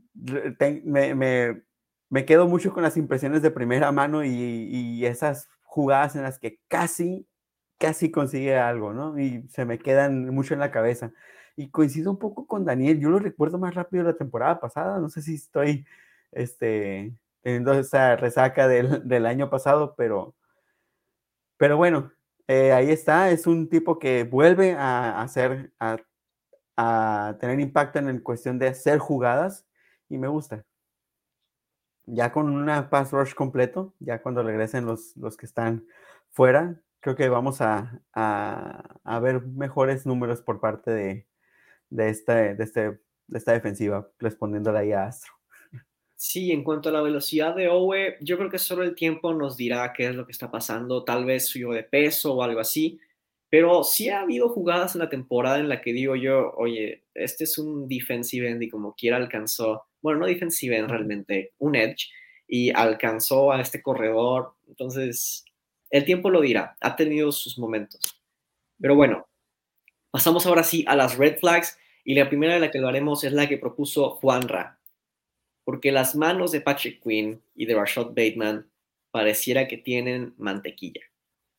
me, 0.85 1.15
me, 1.15 1.63
me, 2.09 2.25
quedo 2.25 2.49
mucho 2.49 2.73
con 2.73 2.83
las 2.83 2.97
impresiones 2.97 3.43
de 3.43 3.51
primera 3.51 3.93
mano 3.93 4.25
y, 4.25 4.31
y, 4.31 5.07
esas 5.07 5.49
jugadas 5.63 6.17
en 6.17 6.23
las 6.23 6.39
que 6.39 6.61
casi, 6.69 7.29
casi 7.79 8.11
consigue 8.11 8.59
algo, 8.59 8.93
¿no? 8.93 9.19
Y 9.19 9.47
se 9.51 9.65
me 9.65 9.79
quedan 9.79 10.35
mucho 10.35 10.55
en 10.55 10.61
la 10.61 10.71
cabeza. 10.73 11.13
Y 11.57 11.71
coincido 11.71 12.11
un 12.11 12.19
poco 12.19 12.47
con 12.47 12.65
Daniel, 12.65 13.01
yo 13.01 13.11
lo 13.11 13.19
recuerdo 13.19 13.59
más 13.59 13.75
rápido 13.75 14.05
la 14.05 14.17
temporada 14.17 14.61
pasada, 14.61 14.99
no 14.99 15.09
sé 15.11 15.23
si 15.23 15.35
estoy 15.35 15.87
este, 16.33 17.15
teniendo 17.43 17.73
esa 17.75 18.17
resaca 18.17 18.69
del, 18.69 19.07
del 19.09 19.27
año 19.27 19.51
pasado, 19.51 19.95
pero 19.97 20.35
pero 21.61 21.77
bueno, 21.77 22.11
eh, 22.49 22.73
ahí 22.73 22.90
está, 22.90 23.31
es 23.31 23.46
un 23.46 23.68
tipo 23.68 23.99
que 23.99 24.25
vuelve 24.25 24.73
a 24.73 25.20
hacer, 25.20 25.75
a, 25.79 25.99
tener 27.38 27.61
impacto 27.61 27.99
en 27.99 28.18
cuestión 28.20 28.59
de 28.59 28.68
hacer 28.68 28.99
jugadas 28.99 29.66
y 30.09 30.16
me 30.16 30.27
gusta. 30.29 30.64
Ya 32.07 32.33
con 32.33 32.49
una 32.51 32.88
pass 32.88 33.12
rush 33.12 33.35
completo, 33.35 33.94
ya 33.99 34.23
cuando 34.23 34.42
regresen 34.42 34.87
los, 34.87 35.14
los 35.18 35.37
que 35.37 35.44
están 35.44 35.87
fuera, 36.31 36.81
creo 37.01 37.14
que 37.14 37.29
vamos 37.29 37.61
a, 37.61 38.01
a, 38.14 39.20
ver 39.20 39.42
mejores 39.42 40.07
números 40.07 40.40
por 40.40 40.61
parte 40.61 40.90
de, 40.90 41.29
de, 41.90 42.05
de, 42.05 42.64
este, 42.64 43.01
de 43.27 43.38
esta 43.38 43.53
defensiva, 43.53 44.09
respondiéndole 44.18 44.79
ahí 44.79 44.92
a 44.92 45.05
Astro. 45.05 45.39
Sí, 46.23 46.53
en 46.53 46.65
cuanto 46.65 46.91
a 46.91 46.93
la 46.93 47.01
velocidad 47.01 47.55
de 47.57 47.69
Owe, 47.69 48.19
yo 48.21 48.37
creo 48.37 48.51
que 48.51 48.59
solo 48.59 48.83
el 48.83 48.95
tiempo 48.95 49.33
nos 49.33 49.57
dirá 49.57 49.91
qué 49.95 50.07
es 50.07 50.15
lo 50.15 50.27
que 50.27 50.33
está 50.33 50.51
pasando, 50.51 51.03
tal 51.03 51.25
vez 51.25 51.47
suyo 51.47 51.71
de 51.71 51.83
peso 51.83 52.35
o 52.35 52.43
algo 52.43 52.61
así, 52.61 53.01
pero 53.49 53.83
sí 53.85 54.11
ha 54.11 54.21
habido 54.21 54.51
jugadas 54.51 54.95
en 54.95 54.99
la 54.99 55.09
temporada 55.09 55.59
en 55.61 55.71
la 55.71 55.81
que 55.81 55.95
digo 55.95 56.17
yo, 56.17 56.53
oye, 56.59 57.05
este 57.15 57.45
es 57.45 57.57
un 57.57 57.89
defensive 57.89 58.51
end 58.51 58.63
y 58.63 58.69
como 58.69 58.95
quiera 58.95 59.17
alcanzó, 59.17 59.87
bueno, 60.03 60.21
no 60.21 60.27
defensive 60.27 60.77
end 60.77 60.91
realmente, 60.91 61.55
un 61.59 61.75
edge, 61.75 62.11
y 62.47 62.71
alcanzó 62.71 63.51
a 63.51 63.63
este 63.63 63.81
corredor, 63.81 64.53
entonces 64.69 65.47
el 65.89 66.05
tiempo 66.05 66.29
lo 66.29 66.43
dirá, 66.43 66.77
ha 66.83 66.97
tenido 66.97 67.33
sus 67.33 67.59
momentos. 67.59 68.23
Pero 68.79 68.95
bueno, 68.95 69.27
pasamos 70.11 70.45
ahora 70.45 70.65
sí 70.65 70.85
a 70.87 70.97
las 70.97 71.17
red 71.17 71.39
flags, 71.39 71.79
y 72.05 72.15
la 72.15 72.29
primera 72.29 72.53
de 72.53 72.61
la 72.61 72.71
que 72.71 72.79
lo 72.79 72.89
haremos 72.89 73.25
es 73.25 73.33
la 73.33 73.49
que 73.49 73.57
propuso 73.57 74.11
Juanra 74.17 74.80
porque 75.71 75.93
las 75.93 76.17
manos 76.17 76.51
de 76.51 76.61
Patrick 76.61 77.01
Quinn 77.01 77.41
y 77.55 77.65
de 77.65 77.77
Rashad 77.77 78.09
Bateman 78.09 78.69
pareciera 79.13 79.69
que 79.69 79.77
tienen 79.77 80.35
mantequilla. 80.37 81.03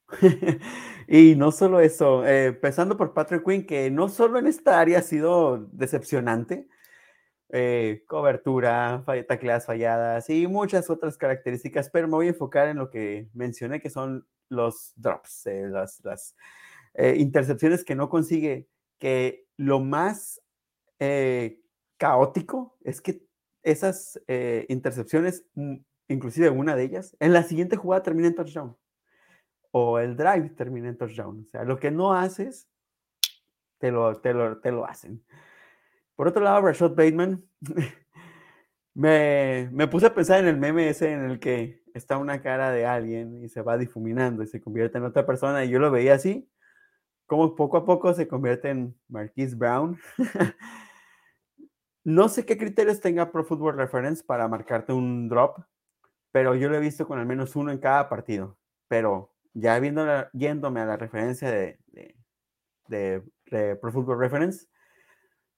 y 1.08 1.36
no 1.38 1.54
solo 1.54 1.80
eso, 1.80 2.26
eh, 2.26 2.48
empezando 2.48 2.98
por 2.98 3.14
Patrick 3.14 3.46
Quinn, 3.46 3.66
que 3.66 3.90
no 3.90 4.10
solo 4.10 4.38
en 4.38 4.48
esta 4.48 4.82
área 4.82 5.00
ha 5.00 5.02
sido 5.02 5.66
decepcionante, 5.72 6.68
eh, 7.54 8.04
cobertura, 8.06 9.06
tacleadas 9.30 9.66
falladas 9.66 10.30
y 10.30 10.46
muchas 10.46 10.90
otras 10.90 11.18
características, 11.18 11.90
pero 11.90 12.10
me 12.10 12.16
voy 12.16 12.26
a 12.26 12.32
enfocar 12.32 12.68
en 12.68 12.80
lo 12.80 12.90
que 12.90 13.30
mencioné, 13.34 13.80
que 13.80 13.90
son 13.90 14.28
los 14.50 14.92
drops, 14.98 15.46
eh, 15.46 15.70
las, 15.70 16.04
las 16.04 16.36
eh, 16.96 17.16
intercepciones 17.18 17.86
que 17.86 17.96
no 17.96 18.10
consigue, 18.10 18.68
que 19.00 19.46
lo 19.56 19.80
más 19.80 20.42
eh, 21.00 21.62
caótico 21.96 22.76
es 22.84 23.00
que 23.00 23.31
esas 23.64 24.22
eh, 24.28 24.66
intercepciones, 24.70 25.46
mm, 25.56 25.78
inclusive 26.08 26.50
una 26.50 26.76
de 26.76 26.84
ellas, 26.84 27.16
en 27.20 27.34
la 27.34 27.44
siguiente 27.44 27.76
jugada 27.76 28.04
termina 28.04 28.28
en 28.28 28.36
touchdown. 28.36 28.78
O 29.72 30.00
el 30.00 30.18
drive 30.18 30.50
termina 30.50 30.90
en 30.90 30.98
touchdown. 30.98 31.46
O 31.46 31.50
sea, 31.50 31.64
lo 31.64 31.80
que 31.80 31.92
no 31.92 32.14
haces, 32.14 32.68
te 33.80 33.92
lo, 33.92 34.20
te 34.20 34.34
lo, 34.34 34.60
te 34.60 34.72
lo 34.72 34.86
hacen. 34.86 35.24
Por 36.16 36.28
otro 36.28 36.44
lado, 36.44 36.62
Rashad 36.62 36.92
Bateman, 36.92 37.44
me, 38.94 39.70
me, 39.72 39.88
puse 39.88 40.08
a 40.08 40.14
pensar 40.14 40.40
en 40.40 40.48
el 40.48 40.58
meme 40.58 40.90
ese 40.90 41.12
en 41.12 41.24
el 41.24 41.40
que 41.40 41.82
está 41.94 42.18
una 42.18 42.42
cara 42.42 42.72
de 42.72 42.86
alguien 42.86 43.44
y 43.44 43.50
se 43.50 43.62
va 43.62 43.78
difuminando 43.78 44.44
y 44.44 44.48
se 44.48 44.62
convierte 44.62 44.98
en 44.98 45.06
otra 45.06 45.26
persona. 45.26 45.64
Y 45.64 45.70
yo 45.70 45.80
lo 45.80 45.92
veía 45.92 46.16
así, 46.16 46.50
como 47.26 47.56
poco 47.56 47.78
a 47.78 47.86
poco 47.86 48.14
se 48.14 48.28
convierte 48.28 48.70
en 48.70 48.96
Marquise 49.08 49.56
Brown. 49.56 49.98
No 52.04 52.30
sé 52.30 52.46
qué 52.46 52.58
criterios 52.58 53.00
tenga 53.00 53.32
Pro 53.32 53.44
Football 53.44 53.78
Reference 53.78 54.24
para 54.24 54.48
marcarte 54.48 54.92
un 54.92 55.30
drop, 55.30 55.60
pero 56.32 56.56
yo 56.56 56.70
lo 56.70 56.78
he 56.78 56.80
visto 56.80 57.08
con 57.08 57.20
al 57.20 57.28
menos 57.28 57.56
uno 57.56 57.72
en 57.72 57.78
cada 57.78 58.10
partido. 58.10 58.58
Pero 58.88 59.34
ya 59.54 59.78
viendo 59.80 60.06
yéndome 60.34 60.80
a 60.80 60.86
la 60.86 60.98
referencia 60.98 61.52
de, 61.52 61.80
de, 62.88 63.24
de, 63.46 63.76
Pro 63.76 63.92
Football 63.92 64.20
Reference, 64.20 64.68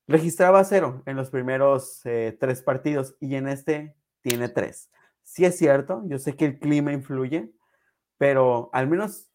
registraba 0.08 0.63
cero 0.65 1.01
en 1.06 1.15
los 1.15 1.29
primeros 1.29 2.01
eh, 2.06 2.36
tres 2.39 2.62
partidos 2.62 3.15
y 3.21 3.36
en 3.36 3.47
este 3.47 3.95
tiene 4.21 4.49
tres. 4.49 4.89
Sí 5.21 5.45
es 5.45 5.58
cierto, 5.58 6.03
yo 6.08 6.19
sé 6.19 6.36
que 6.36 6.45
el 6.45 6.60
clima 6.60 6.91
influye, 6.91 7.53
pero 8.17 8.69
al 8.73 8.89
menos 8.89 9.32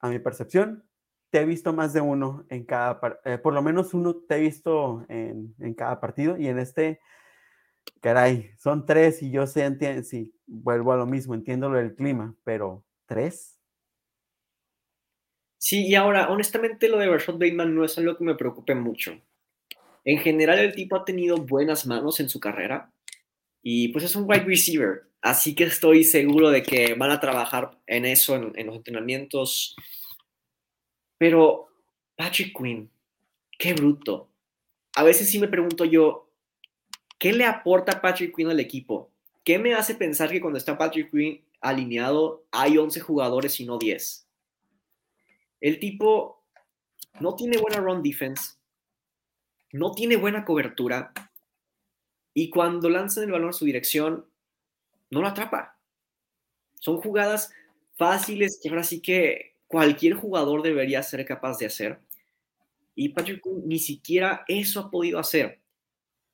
a 0.00 0.08
mi 0.08 0.18
percepción, 0.18 0.84
te 1.32 1.40
he 1.40 1.46
visto 1.46 1.72
más 1.72 1.94
de 1.94 2.02
uno 2.02 2.44
en 2.50 2.64
cada, 2.64 3.00
eh, 3.24 3.38
por 3.38 3.54
lo 3.54 3.62
menos 3.62 3.94
uno 3.94 4.14
te 4.14 4.36
he 4.36 4.40
visto 4.40 5.06
en, 5.08 5.54
en, 5.60 5.72
cada 5.72 5.98
partido 5.98 6.36
y 6.36 6.46
en 6.46 6.58
este, 6.58 7.00
caray, 8.02 8.50
son 8.58 8.84
tres 8.84 9.22
y 9.22 9.30
yo 9.30 9.46
sé, 9.46 10.04
sí, 10.04 10.34
vuelvo 10.46 10.92
a 10.92 10.98
lo 10.98 11.06
mismo, 11.06 11.32
entiendo 11.34 11.70
lo 11.70 11.78
del 11.78 11.94
clima, 11.94 12.36
pero 12.44 12.84
tres. 13.06 13.58
Sí, 15.56 15.86
y 15.86 15.94
ahora, 15.94 16.28
honestamente, 16.28 16.86
lo 16.86 16.98
de 16.98 17.08
Rashad 17.08 17.38
Bateman 17.38 17.74
no 17.74 17.82
es 17.82 17.96
algo 17.96 18.14
que 18.18 18.24
me 18.24 18.34
preocupe 18.34 18.74
mucho. 18.74 19.18
En 20.04 20.18
general, 20.18 20.58
el 20.58 20.74
tipo 20.74 20.96
ha 20.96 21.04
tenido 21.06 21.38
buenas 21.38 21.86
manos 21.86 22.20
en 22.20 22.28
su 22.28 22.40
carrera 22.40 22.92
y 23.62 23.88
pues 23.88 24.04
es 24.04 24.14
un 24.16 24.28
wide 24.28 24.44
receiver, 24.44 25.04
así 25.22 25.54
que 25.54 25.64
estoy 25.64 26.04
seguro 26.04 26.50
de 26.50 26.62
que 26.62 26.92
van 26.92 27.10
a 27.10 27.20
trabajar 27.20 27.78
en 27.86 28.04
eso 28.04 28.36
en, 28.36 28.52
en 28.54 28.66
los 28.66 28.76
entrenamientos 28.76 29.76
pero 31.22 31.68
Patrick 32.16 32.52
Quinn, 32.52 32.90
qué 33.56 33.74
bruto. 33.74 34.28
A 34.96 35.04
veces 35.04 35.30
sí 35.30 35.38
me 35.38 35.46
pregunto 35.46 35.84
yo, 35.84 36.28
¿qué 37.16 37.32
le 37.32 37.44
aporta 37.44 38.00
Patrick 38.00 38.34
Quinn 38.34 38.50
al 38.50 38.58
equipo? 38.58 39.08
¿Qué 39.44 39.56
me 39.56 39.72
hace 39.72 39.94
pensar 39.94 40.32
que 40.32 40.40
cuando 40.40 40.58
está 40.58 40.76
Patrick 40.76 41.12
Quinn 41.12 41.40
alineado 41.60 42.42
hay 42.50 42.76
11 42.76 42.98
jugadores 42.98 43.60
y 43.60 43.64
no 43.64 43.78
10? 43.78 44.26
El 45.60 45.78
tipo 45.78 46.42
no 47.20 47.36
tiene 47.36 47.56
buena 47.56 47.78
run 47.78 48.02
defense, 48.02 48.54
no 49.70 49.92
tiene 49.92 50.16
buena 50.16 50.44
cobertura 50.44 51.12
y 52.34 52.50
cuando 52.50 52.90
lanzan 52.90 53.22
el 53.22 53.30
balón 53.30 53.50
a 53.50 53.52
su 53.52 53.64
dirección, 53.64 54.26
no 55.08 55.20
lo 55.20 55.28
atrapa. 55.28 55.78
Son 56.80 56.96
jugadas 56.96 57.52
fáciles 57.94 58.58
que 58.60 58.70
ahora 58.70 58.82
sí 58.82 59.00
que 59.00 59.51
cualquier 59.72 60.12
jugador 60.12 60.62
debería 60.62 61.02
ser 61.02 61.24
capaz 61.24 61.56
de 61.56 61.64
hacer. 61.64 61.98
Y 62.94 63.08
Patrick 63.08 63.42
ni 63.64 63.78
siquiera 63.78 64.44
eso 64.46 64.80
ha 64.80 64.90
podido 64.90 65.18
hacer. 65.18 65.62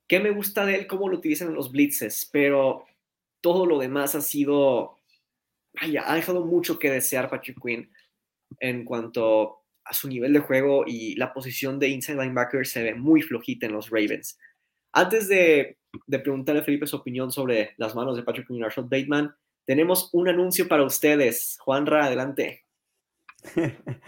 ¿Qué 0.09 0.19
me 0.19 0.31
gusta 0.31 0.65
de 0.65 0.75
él? 0.75 0.87
Cómo 0.87 1.07
lo 1.07 1.17
utilizan 1.17 1.53
los 1.53 1.71
blitzes, 1.71 2.29
pero 2.33 2.85
todo 3.39 3.65
lo 3.65 3.79
demás 3.79 4.13
ha 4.13 4.19
sido, 4.19 4.97
vaya, 5.79 6.03
ha 6.05 6.15
dejado 6.15 6.43
mucho 6.45 6.77
que 6.77 6.91
desear 6.91 7.29
Patrick 7.29 7.57
Quinn 7.63 7.89
en 8.59 8.83
cuanto 8.83 9.61
a 9.85 9.93
su 9.93 10.09
nivel 10.09 10.33
de 10.33 10.39
juego 10.39 10.83
y 10.85 11.15
la 11.15 11.33
posición 11.33 11.79
de 11.79 11.87
inside 11.87 12.21
linebacker 12.21 12.67
se 12.67 12.83
ve 12.83 12.93
muy 12.93 13.21
flojita 13.21 13.67
en 13.67 13.71
los 13.71 13.89
Ravens. 13.89 14.37
Antes 14.91 15.29
de, 15.29 15.77
preguntarle 16.09 16.59
a 16.59 16.65
Felipe 16.65 16.87
su 16.87 16.97
opinión 16.97 17.31
sobre 17.31 17.73
las 17.77 17.95
manos 17.95 18.17
de 18.17 18.23
Patrick 18.23 18.47
Quinn 18.47 18.57
y 18.57 18.63
Rashad 18.63 18.83
Bateman, 18.83 19.33
tenemos 19.65 20.09
un 20.11 20.27
anuncio 20.27 20.67
para 20.67 20.83
ustedes. 20.83 21.57
Juanra, 21.61 22.05
adelante. 22.05 22.65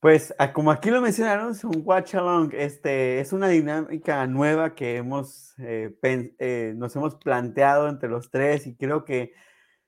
Pues 0.00 0.34
como 0.52 0.70
aquí 0.70 0.90
lo 0.90 1.00
mencionaron, 1.00 1.52
es 1.52 1.64
un 1.64 1.82
watch 1.84 2.14
along, 2.14 2.50
este, 2.52 3.18
es 3.18 3.32
una 3.32 3.48
dinámica 3.48 4.26
nueva 4.26 4.74
que 4.74 4.96
hemos, 4.98 5.54
eh, 5.58 5.96
eh, 6.38 6.74
nos 6.76 6.94
hemos 6.94 7.16
planteado 7.16 7.88
entre 7.88 8.10
los 8.10 8.30
tres 8.30 8.66
y 8.66 8.76
creo 8.76 9.04
que 9.04 9.32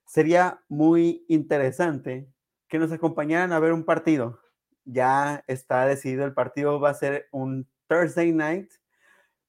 sería 0.07 0.61
muy 0.68 1.25
interesante 1.29 2.27
que 2.68 2.79
nos 2.79 2.90
acompañaran 2.90 3.53
a 3.53 3.61
ver 3.61 3.73
un 3.73 3.85
partido. 3.85 4.40
Ya 4.85 5.44
está 5.47 5.85
decidido, 5.87 6.25
el 6.25 6.33
partido 6.35 6.81
va 6.81 6.90
a 6.90 6.94
ser 6.94 7.29
un 7.31 7.68
Thursday 7.87 8.33
night 8.33 8.73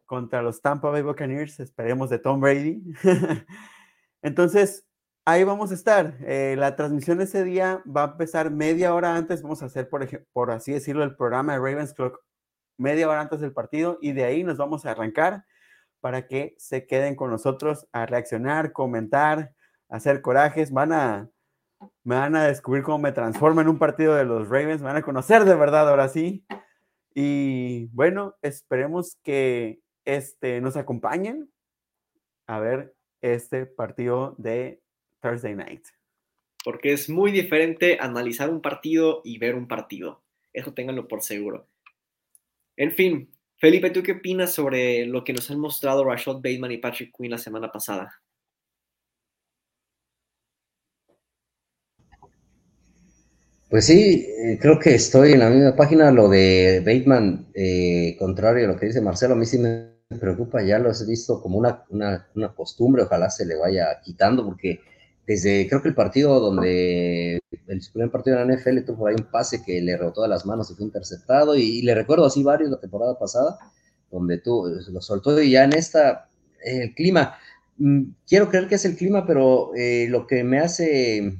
contra 0.05 0.41
los 0.41 0.61
Tampa 0.61 0.89
Bay 0.89 1.01
Buccaneers, 1.01 1.59
esperemos 1.61 2.09
de 2.09 2.19
Tom 2.19 2.41
Brady. 2.41 2.83
Entonces, 4.21 4.88
ahí 5.29 5.43
vamos 5.43 5.71
a 5.71 5.75
estar. 5.75 6.17
Eh, 6.21 6.55
la 6.57 6.75
transmisión 6.75 7.21
ese 7.21 7.43
día 7.43 7.83
va 7.85 8.03
a 8.03 8.11
empezar 8.11 8.51
media 8.51 8.93
hora 8.93 9.15
antes, 9.15 9.41
vamos 9.41 9.61
a 9.61 9.65
hacer, 9.65 9.89
por, 9.89 10.51
así 10.51 10.73
decirlo, 10.73 11.03
el 11.03 11.15
programa 11.15 11.53
de 11.53 11.59
Ravens 11.59 11.93
Clock 11.93 12.19
media 12.77 13.09
hora 13.09 13.21
antes 13.21 13.41
del 13.41 13.53
partido 13.53 13.97
y 14.01 14.13
de 14.13 14.23
ahí 14.23 14.43
nos 14.43 14.57
vamos 14.57 14.85
a 14.85 14.91
arrancar 14.91 15.45
para 15.99 16.27
que 16.27 16.55
se 16.57 16.87
queden 16.87 17.15
con 17.15 17.29
nosotros 17.29 17.87
a 17.91 18.05
reaccionar, 18.05 18.71
comentar, 18.71 19.51
hacer 19.89 20.21
corajes, 20.21 20.71
van 20.71 20.93
a, 20.93 21.29
me 22.03 22.15
van 22.15 22.35
a 22.37 22.45
descubrir 22.45 22.83
cómo 22.83 22.99
me 22.99 23.11
transformo 23.11 23.59
en 23.59 23.67
un 23.67 23.79
partido 23.79 24.15
de 24.15 24.23
los 24.23 24.47
Ravens, 24.47 24.81
van 24.81 24.95
a 24.95 25.01
conocer 25.01 25.43
de 25.43 25.55
verdad 25.55 25.89
ahora 25.89 26.07
sí. 26.07 26.45
Y 27.13 27.87
bueno, 27.87 28.35
esperemos 28.41 29.17
que 29.23 29.81
este, 30.05 30.61
nos 30.61 30.77
acompañen 30.77 31.51
a 32.47 32.59
ver 32.59 32.95
este 33.21 33.65
partido 33.65 34.35
de 34.37 34.81
Thursday 35.21 35.55
Night. 35.55 35.83
Porque 36.63 36.93
es 36.93 37.09
muy 37.09 37.31
diferente 37.31 37.97
analizar 37.99 38.49
un 38.49 38.61
partido 38.61 39.21
y 39.23 39.37
ver 39.37 39.55
un 39.55 39.67
partido. 39.67 40.21
Eso 40.53 40.73
ténganlo 40.73 41.07
por 41.07 41.21
seguro. 41.21 41.67
En 42.75 42.91
fin, 42.91 43.29
Felipe, 43.57 43.89
¿tú 43.89 44.01
qué 44.03 44.13
opinas 44.13 44.53
sobre 44.53 45.05
lo 45.05 45.23
que 45.23 45.33
nos 45.33 45.49
han 45.51 45.59
mostrado 45.59 46.05
Rashad 46.05 46.35
Bateman 46.35 46.71
y 46.71 46.77
Patrick 46.77 47.13
Quinn 47.15 47.31
la 47.31 47.37
semana 47.37 47.71
pasada? 47.71 48.21
Pues 53.69 53.85
sí, 53.85 54.25
eh, 54.27 54.57
creo 54.59 54.79
que 54.79 54.95
estoy 54.95 55.33
en 55.33 55.39
la 55.39 55.49
misma 55.49 55.75
página. 55.75 56.11
Lo 56.11 56.27
de 56.27 56.79
Bateman, 56.79 57.49
eh, 57.53 58.15
contrario 58.17 58.65
a 58.65 58.69
lo 58.69 58.79
que 58.79 58.87
dice 58.87 58.99
Marcelo, 58.99 59.35
a 59.35 59.37
mí 59.37 59.45
sí 59.45 59.59
me 59.59 59.91
preocupa. 60.19 60.63
Ya 60.63 60.79
lo 60.79 60.89
he 60.89 61.05
visto 61.05 61.39
como 61.39 61.59
una, 61.59 61.85
una, 61.89 62.53
costumbre. 62.55 63.03
Ojalá 63.03 63.29
se 63.29 63.45
le 63.45 63.55
vaya 63.55 63.99
quitando, 64.03 64.43
porque 64.43 64.79
desde 65.29 65.67
creo 65.69 65.81
que 65.81 65.89
el 65.89 65.95
partido 65.95 66.39
donde 66.39 67.39
el 67.67 67.81
primer 67.93 68.09
partido 68.09 68.37
de 68.37 68.45
la 68.45 68.55
NFL 68.55 68.83
tuvo 68.85 69.07
ahí 69.07 69.15
un 69.15 69.29
pase 69.29 69.63
que 69.63 69.79
le 69.79 69.95
rebotó 69.95 70.23
de 70.23 70.27
las 70.27 70.45
manos 70.45 70.71
y 70.71 70.75
fue 70.75 70.85
interceptado. 70.85 71.55
Y, 71.55 71.83
le 71.83 71.93
recuerdo 71.93 72.25
así 72.25 72.41
varios 72.41 72.71
la 72.71 72.79
temporada 72.79 73.17
pasada, 73.17 73.59
donde 74.11 74.39
tú 74.39 74.67
eh, 74.67 74.81
lo 74.91 75.01
soltó 75.01 75.39
y 75.41 75.51
ya 75.51 75.65
en 75.65 75.73
esta, 75.73 76.29
el 76.63 76.95
clima. 76.95 77.37
Mm, 77.77 78.11
quiero 78.27 78.49
creer 78.49 78.67
que 78.67 78.75
es 78.75 78.85
el 78.85 78.97
clima, 78.97 79.25
pero 79.27 79.71
lo 80.07 80.27
que 80.27 80.43
me 80.43 80.59
hace 80.59 81.37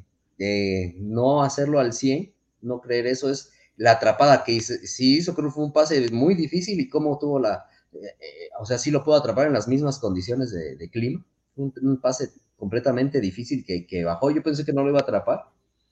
no 0.97 1.43
hacerlo 1.43 1.79
al 1.79 1.93
100, 1.93 2.31
no 2.61 2.81
creer 2.81 3.07
eso, 3.07 3.29
es 3.29 3.51
la 3.75 3.93
atrapada 3.93 4.43
que 4.43 4.51
hizo, 4.51 4.73
sí 4.83 5.17
hizo, 5.17 5.33
creo 5.33 5.47
que 5.47 5.53
fue 5.53 5.65
un 5.65 5.73
pase 5.73 6.11
muy 6.11 6.35
difícil 6.35 6.79
y 6.79 6.89
cómo 6.89 7.17
tuvo 7.17 7.39
la, 7.39 7.65
eh, 7.93 7.97
eh, 7.97 8.49
o 8.59 8.65
sea, 8.65 8.77
sí 8.77 8.91
lo 8.91 9.03
puedo 9.03 9.17
atrapar 9.17 9.47
en 9.47 9.53
las 9.53 9.67
mismas 9.67 9.99
condiciones 9.99 10.51
de, 10.51 10.89
clima, 10.89 11.25
un, 11.55 11.99
pase 12.01 12.29
completamente 12.59 13.19
difícil 13.21 13.65
que, 13.65 13.87
que, 13.87 14.03
bajó, 14.03 14.31
yo 14.31 14.43
pensé 14.43 14.65
que 14.65 14.73
no 14.73 14.83
lo 14.83 14.89
iba 14.89 14.99
a 14.99 15.03
atrapar, 15.03 15.45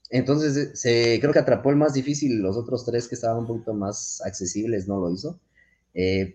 entonces 0.10 0.56
eh, 0.58 0.76
se, 0.76 1.20
creo 1.20 1.34
que 1.34 1.40
atrapó 1.40 1.72
el 1.72 1.78
más 1.78 1.94
difícil, 1.94 2.42
los 2.42 2.58
otros 2.58 2.86
tres 2.86 3.08
que 3.08 3.16
estaban 3.16 3.40
un 3.40 3.48
poquito 3.48 3.74
más 3.74 4.22
accesibles 4.26 4.88
no 4.88 5.00
lo 5.00 5.12
hizo, 5.12 5.40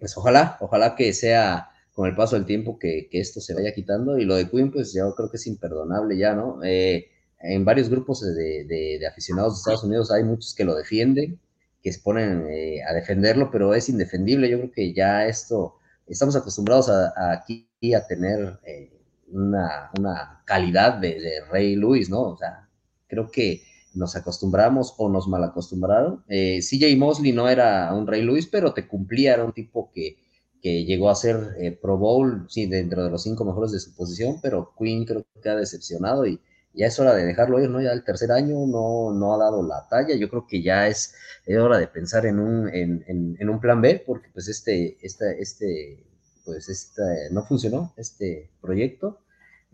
pues 0.00 0.16
ojalá, 0.16 0.56
ojalá 0.60 0.96
que 0.96 1.12
sea 1.12 1.68
con 1.92 2.08
el 2.08 2.16
paso 2.16 2.36
del 2.36 2.46
tiempo 2.46 2.78
que, 2.78 3.08
que, 3.10 3.20
esto 3.20 3.40
se 3.40 3.54
vaya 3.54 3.72
quitando 3.74 4.18
y 4.18 4.24
lo 4.24 4.34
de 4.34 4.48
Quinn 4.48 4.72
pues 4.72 4.92
yo 4.92 5.14
creo 5.14 5.30
que 5.30 5.36
es 5.36 5.46
imperdonable 5.46 6.16
ya, 6.16 6.34
¿no? 6.34 6.62
Eh, 6.64 7.08
en 7.40 7.64
varios 7.64 7.88
grupos 7.88 8.20
de, 8.20 9.00
aficionados 9.08 9.54
de 9.54 9.58
Estados 9.58 9.84
Unidos 9.84 10.10
hay 10.10 10.24
muchos 10.24 10.54
que 10.54 10.64
lo 10.64 10.74
defienden, 10.74 11.40
que 11.82 11.92
se 11.92 12.00
ponen 12.00 12.46
eh, 12.48 12.82
a 12.88 12.94
defenderlo, 12.94 13.50
pero 13.50 13.74
es 13.74 13.88
indefendible. 13.88 14.48
Yo 14.48 14.58
creo 14.58 14.70
que 14.70 14.92
ya 14.94 15.26
esto, 15.26 15.74
estamos 16.06 16.36
acostumbrados 16.36 16.88
a, 16.88 17.12
aquí 17.32 17.66
a 17.94 18.06
tener 18.06 18.60
eh, 18.64 18.91
una, 19.32 20.42
calidad 20.44 20.98
de, 20.98 21.42
Rey 21.50 21.74
Luis, 21.74 22.10
¿no? 22.10 22.22
O 22.22 22.36
sea, 22.36 22.68
creo 23.08 23.30
que 23.30 23.62
nos 23.94 24.16
acostumbramos 24.16 24.94
o 24.98 25.08
nos 25.08 25.28
malacostumbraron. 25.28 26.24
Eh, 26.28 26.60
CJ 26.60 26.96
Mosley 26.96 27.32
no 27.32 27.48
era 27.48 27.92
un 27.94 28.06
Rey 28.06 28.22
Luis, 28.22 28.46
pero 28.46 28.72
te 28.72 28.86
cumplía, 28.86 29.34
era 29.34 29.44
un 29.44 29.52
tipo 29.52 29.90
que, 29.92 30.16
que 30.62 30.84
llegó 30.84 31.10
a 31.10 31.14
ser 31.14 31.56
eh, 31.58 31.72
Pro 31.72 31.98
Bowl, 31.98 32.46
sí, 32.48 32.66
dentro 32.66 33.04
de 33.04 33.10
los 33.10 33.22
cinco 33.22 33.44
mejores 33.44 33.72
de 33.72 33.80
su 33.80 33.94
posición, 33.94 34.38
pero 34.40 34.72
Quinn 34.78 35.04
creo 35.04 35.26
que 35.42 35.48
ha 35.48 35.56
decepcionado 35.56 36.24
y 36.24 36.40
ya 36.74 36.86
es 36.86 36.98
hora 36.98 37.14
de 37.14 37.24
dejarlo 37.24 37.60
ir, 37.60 37.68
¿no? 37.68 37.82
Ya 37.82 37.92
el 37.92 38.04
tercer 38.04 38.32
año 38.32 38.66
no, 38.66 39.12
no 39.12 39.34
ha 39.34 39.38
dado 39.38 39.62
la 39.62 39.86
talla, 39.88 40.14
yo 40.14 40.30
creo 40.30 40.46
que 40.46 40.62
ya 40.62 40.88
es, 40.88 41.14
hora 41.48 41.78
de 41.78 41.88
pensar 41.88 42.26
en 42.26 42.38
un, 42.38 42.68
en, 42.68 43.48
un 43.48 43.60
plan 43.60 43.80
B, 43.80 44.02
porque 44.06 44.28
pues 44.32 44.48
este, 44.48 44.96
este, 45.02 45.42
este, 45.42 46.02
pues 46.44 46.68
este, 46.68 47.02
no 47.30 47.44
funcionó, 47.44 47.92
este 47.96 48.50
proyecto. 48.60 49.18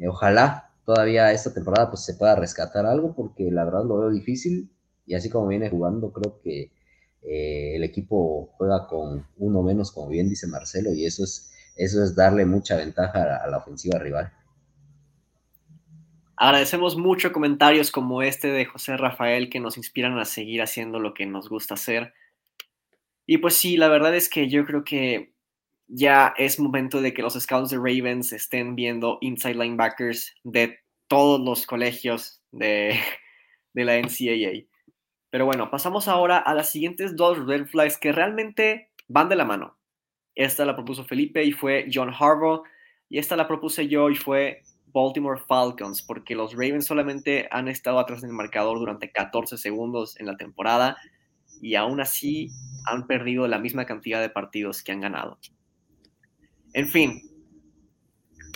Ojalá 0.07 0.71
todavía 0.85 1.33
esta 1.33 1.53
temporada 1.53 1.91
pues 1.91 2.05
se 2.05 2.15
pueda 2.15 2.37
rescatar 2.37 2.87
algo, 2.87 3.15
porque 3.15 3.51
la 3.51 3.65
verdad 3.65 3.85
lo 3.85 3.99
veo 3.99 4.11
difícil, 4.11 4.71
y 5.07 5.15
así 5.15 5.31
como 5.31 5.49
viene 5.49 5.71
jugando, 5.71 6.13
creo 6.13 6.41
que 6.43 6.71
eh, 7.23 7.77
el 7.77 7.83
equipo 7.83 8.51
juega 8.57 8.87
con 8.87 9.27
uno 9.39 9.63
menos, 9.63 9.93
como 9.93 10.09
bien 10.09 10.29
dice 10.29 10.47
Marcelo, 10.47 10.93
y 10.93 11.05
eso 11.05 11.25
es, 11.25 11.53
eso 11.77 12.03
es 12.03 12.15
darle 12.15 12.45
mucha 12.47 12.77
ventaja 12.77 13.37
a 13.37 13.49
la 13.49 13.59
ofensiva 13.59 13.99
rival. 13.99 14.33
Agradecemos 16.37 16.97
mucho 16.97 17.33
comentarios 17.33 17.91
como 17.91 18.23
este 18.23 18.49
de 18.49 18.65
José 18.65 18.97
Rafael 18.97 19.51
que 19.51 19.59
nos 19.59 19.77
inspiran 19.77 20.19
a 20.21 20.25
seguir 20.25 20.63
haciendo 20.63 21.01
lo 21.01 21.13
que 21.13 21.27
nos 21.27 21.49
gusta 21.49 21.75
hacer. 21.75 22.15
Y 23.27 23.39
pues 23.39 23.55
sí, 23.55 23.77
la 23.77 23.89
verdad 23.89 24.15
es 24.15 24.31
que 24.31 24.49
yo 24.49 24.65
creo 24.65 24.85
que 24.85 25.35
ya 25.89 26.35
es 26.37 26.61
momento 26.61 27.01
de 27.01 27.13
que 27.13 27.23
los 27.23 27.35
scouts 27.35 27.71
de 27.71 27.77
Ravens 27.77 28.33
estén 28.33 28.77
viendo 28.77 29.19
inside 29.21 29.55
linebackers 29.55 30.35
de 30.45 30.79
todos 31.09 31.41
los 31.41 31.67
colegios 31.67 32.43
de, 32.53 32.99
de 33.73 33.85
la 33.85 33.99
NCAA. 33.99 34.67
Pero 35.31 35.47
bueno, 35.47 35.71
pasamos 35.71 36.09
ahora 36.09 36.39
a 36.39 36.55
las 36.55 36.71
siguientes 36.71 37.17
dos 37.17 37.45
red 37.47 37.67
flags 37.67 37.99
que 37.99 38.13
realmente 38.13 38.91
van 39.09 39.29
de 39.29 39.37
la 39.37 39.45
mano. 39.45 39.79
Esta 40.35 40.65
la 40.65 40.75
propuso 40.77 41.05
Felipe 41.05 41.45
y 41.45 41.53
fue 41.53 41.89
John 41.93 42.13
Harbaugh. 42.17 42.63
Y 43.09 43.19
esta 43.19 43.37
la 43.37 43.49
propuse 43.49 43.89
yo 43.89 44.11
y 44.11 44.15
fue 44.15 44.63
Baltimore 44.87 45.41
Falcons, 45.49 46.03
porque 46.03 46.35
los 46.35 46.53
Ravens 46.53 46.87
solamente 46.87 47.49
han 47.51 47.69
estado 47.69 47.99
atrás 47.99 48.23
del 48.23 48.33
marcador 48.33 48.79
durante 48.79 49.11
14 49.11 49.57
segundos 49.59 50.19
en 50.21 50.27
la 50.27 50.37
temporada 50.37 50.97
y 51.61 51.75
aún 51.75 52.01
así 52.01 52.51
han 52.87 53.07
perdido 53.07 53.49
la 53.49 53.59
misma 53.59 53.87
cantidad 53.87 54.21
de 54.21 54.31
partidos 54.31 54.83
que 54.83 54.93
han 54.93 55.01
ganado. 55.01 55.39
En 56.75 56.89
fin, 56.89 57.23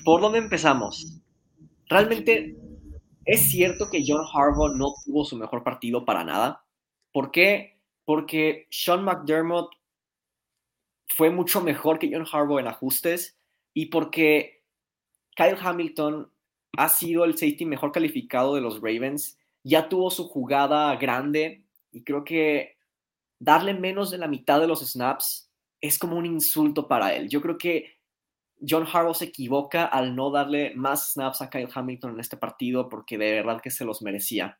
¿por 0.04 0.20
dónde 0.20 0.38
empezamos? 0.38 1.20
Realmente 1.88 2.56
es 3.24 3.50
cierto 3.50 3.88
que 3.90 4.04
John 4.06 4.24
Harbaugh 4.32 4.74
no 4.74 4.94
tuvo 5.04 5.24
su 5.24 5.36
mejor 5.36 5.62
partido 5.62 6.04
para 6.04 6.24
nada. 6.24 6.64
¿Por 7.12 7.30
qué? 7.30 7.78
Porque 8.04 8.66
Sean 8.70 9.04
McDermott 9.04 9.70
fue 11.08 11.30
mucho 11.30 11.60
mejor 11.60 11.98
que 11.98 12.10
John 12.12 12.26
Harbaugh 12.30 12.58
en 12.58 12.66
ajustes 12.66 13.38
y 13.74 13.86
porque 13.86 14.64
Kyle 15.36 15.56
Hamilton 15.60 16.30
ha 16.76 16.88
sido 16.88 17.24
el 17.24 17.34
safety 17.34 17.64
mejor 17.64 17.92
calificado 17.92 18.54
de 18.54 18.60
los 18.60 18.76
Ravens, 18.76 19.38
ya 19.62 19.88
tuvo 19.88 20.10
su 20.10 20.28
jugada 20.28 20.94
grande 20.96 21.64
y 21.90 22.02
creo 22.02 22.24
que 22.24 22.78
darle 23.38 23.74
menos 23.74 24.10
de 24.10 24.18
la 24.18 24.28
mitad 24.28 24.60
de 24.60 24.66
los 24.66 24.80
snaps 24.80 25.50
es 25.80 25.98
como 25.98 26.16
un 26.16 26.26
insulto 26.26 26.88
para 26.88 27.14
él. 27.14 27.28
Yo 27.28 27.40
creo 27.42 27.58
que 27.58 28.01
John 28.66 28.86
Harbaugh 28.90 29.14
se 29.14 29.26
equivoca 29.26 29.84
al 29.84 30.14
no 30.14 30.30
darle 30.30 30.72
más 30.76 31.12
snaps 31.12 31.42
a 31.42 31.50
Kyle 31.50 31.68
Hamilton 31.72 32.14
en 32.14 32.20
este 32.20 32.36
partido 32.36 32.88
porque 32.88 33.18
de 33.18 33.32
verdad 33.32 33.60
que 33.60 33.70
se 33.70 33.84
los 33.84 34.02
merecía. 34.02 34.58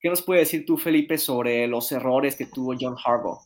¿Qué 0.00 0.10
nos 0.10 0.22
puede 0.22 0.40
decir 0.40 0.66
tú, 0.66 0.76
Felipe, 0.76 1.16
sobre 1.16 1.66
los 1.68 1.90
errores 1.92 2.36
que 2.36 2.46
tuvo 2.46 2.74
John 2.78 2.96
Harbaugh? 3.02 3.40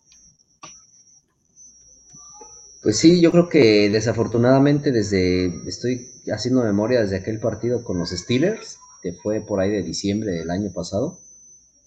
Pues 2.82 2.98
sí, 2.98 3.20
yo 3.20 3.30
creo 3.30 3.48
que 3.48 3.90
desafortunadamente 3.90 4.90
desde, 4.90 5.46
estoy 5.68 6.08
haciendo 6.32 6.62
memoria 6.62 7.02
desde 7.02 7.16
aquel 7.16 7.38
partido 7.38 7.84
con 7.84 7.98
los 7.98 8.10
Steelers, 8.10 8.78
que 9.02 9.12
fue 9.12 9.42
por 9.42 9.60
ahí 9.60 9.70
de 9.70 9.82
diciembre 9.82 10.32
del 10.32 10.50
año 10.50 10.72
pasado, 10.72 11.18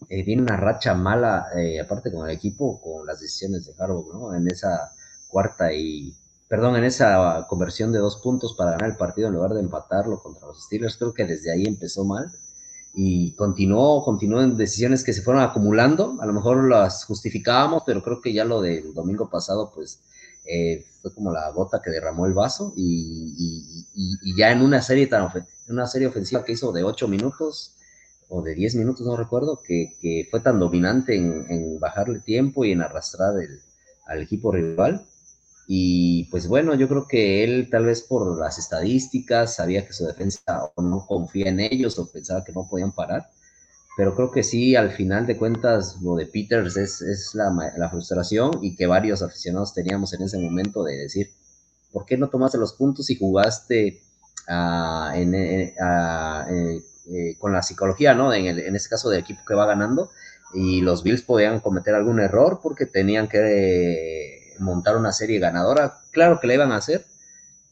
eh, 0.09 0.23
viene 0.23 0.43
una 0.43 0.57
racha 0.57 0.93
mala, 0.93 1.47
eh, 1.57 1.79
aparte 1.79 2.11
con 2.11 2.29
el 2.29 2.35
equipo, 2.35 2.79
con 2.79 3.07
las 3.07 3.19
decisiones 3.19 3.65
de 3.65 3.73
Harbaugh, 3.77 4.13
¿no? 4.13 4.35
En 4.35 4.47
esa 4.47 4.91
cuarta 5.27 5.73
y, 5.73 6.13
perdón, 6.53 6.75
en 6.75 6.83
esa 6.83 7.47
conversión 7.49 7.91
de 7.91 7.97
dos 7.97 8.17
puntos 8.17 8.53
para 8.53 8.73
ganar 8.73 8.91
el 8.91 8.95
partido 8.95 9.27
en 9.27 9.33
lugar 9.33 9.55
de 9.55 9.59
empatarlo 9.59 10.21
contra 10.21 10.45
los 10.45 10.63
Steelers, 10.63 10.97
creo 10.97 11.11
que 11.11 11.25
desde 11.25 11.51
ahí 11.51 11.63
empezó 11.65 12.05
mal 12.05 12.31
y 12.93 13.31
continuó, 13.31 14.05
continuó 14.05 14.39
en 14.39 14.55
decisiones 14.55 15.03
que 15.03 15.13
se 15.13 15.23
fueron 15.23 15.41
acumulando, 15.41 16.15
a 16.21 16.27
lo 16.27 16.33
mejor 16.33 16.69
las 16.69 17.05
justificábamos, 17.05 17.81
pero 17.87 18.03
creo 18.03 18.21
que 18.21 18.33
ya 18.33 18.45
lo 18.45 18.61
del 18.61 18.93
domingo 18.93 19.31
pasado, 19.31 19.71
pues 19.73 20.01
eh, 20.45 20.85
fue 21.01 21.11
como 21.15 21.31
la 21.31 21.49
gota 21.49 21.81
que 21.83 21.89
derramó 21.89 22.27
el 22.27 22.33
vaso 22.33 22.71
y, 22.75 23.87
ya 24.37 24.51
en 24.51 24.61
una 24.61 24.83
serie 24.83 25.07
tan 25.07 25.27
una 25.69 25.87
serie 25.87 26.07
ofensiva 26.07 26.45
que 26.45 26.51
hizo 26.51 26.71
de 26.71 26.83
ocho 26.83 27.07
minutos 27.07 27.73
o 28.29 28.43
de 28.43 28.53
diez 28.53 28.75
minutos, 28.75 29.07
no 29.07 29.17
recuerdo, 29.17 29.59
que, 29.65 29.97
que 29.99 30.27
fue 30.29 30.39
tan 30.41 30.59
dominante 30.59 31.15
en, 31.15 31.47
en, 31.49 31.79
bajarle 31.79 32.19
tiempo 32.19 32.63
y 32.63 32.73
en 32.73 32.83
arrastrar 32.83 33.39
el, 33.41 33.59
al 34.05 34.21
equipo 34.21 34.51
rival. 34.51 35.07
Y 35.75 36.25
pues 36.25 36.47
bueno, 36.47 36.75
yo 36.75 36.87
creo 36.87 37.07
que 37.07 37.43
él 37.43 37.69
tal 37.71 37.85
vez 37.85 38.03
por 38.03 38.37
las 38.39 38.59
estadísticas 38.59 39.55
sabía 39.55 39.87
que 39.87 39.93
su 39.93 40.05
defensa 40.05 40.71
no 40.77 41.05
confía 41.07 41.49
en 41.49 41.59
ellos 41.59 41.97
o 41.97 42.11
pensaba 42.11 42.43
que 42.43 42.51
no 42.51 42.67
podían 42.69 42.91
parar 42.91 43.27
pero 43.95 44.15
creo 44.15 44.31
que 44.31 44.43
sí, 44.43 44.75
al 44.75 44.91
final 44.91 45.27
de 45.27 45.37
cuentas, 45.37 45.97
lo 46.01 46.15
de 46.15 46.25
Peters 46.25 46.77
es, 46.77 47.01
es 47.01 47.35
la, 47.35 47.53
la, 47.77 47.89
frustración 47.89 48.51
y 48.61 48.75
que 48.75 48.87
varios 48.87 49.21
aficionados 49.21 49.73
teníamos 49.73 50.13
en 50.13 50.23
ese 50.23 50.39
momento 50.39 50.83
de 50.83 50.97
decir, 50.97 51.31
¿por 51.91 52.05
qué 52.05 52.17
no 52.17 52.29
tomaste 52.29 52.57
los 52.57 52.73
puntos 52.73 53.09
y 53.11 53.19
jugaste 53.19 54.01
uh, 54.49 55.13
con 57.37 57.53
la 57.53 57.61
psicología, 57.61 58.15
¿no? 58.15 58.33
En, 58.33 58.47
el, 58.47 58.59
en 58.59 58.75
este 58.75 58.89
caso 58.89 59.09
del 59.09 59.19
equipo 59.19 59.41
que 59.47 59.53
va 59.53 59.67
ganando 59.67 60.09
y 60.55 60.81
los 60.81 61.03
Bills 61.03 61.21
podían 61.21 61.59
cometer 61.59 61.93
algún 61.93 62.19
error 62.19 62.61
porque 62.63 62.87
tenían 62.87 63.27
que 63.27 64.42
montar 64.59 64.97
una 64.97 65.11
serie 65.11 65.39
ganadora. 65.39 65.99
Claro 66.11 66.39
que 66.39 66.47
la 66.47 66.55
iban 66.55 66.71
a 66.71 66.77
hacer, 66.77 67.05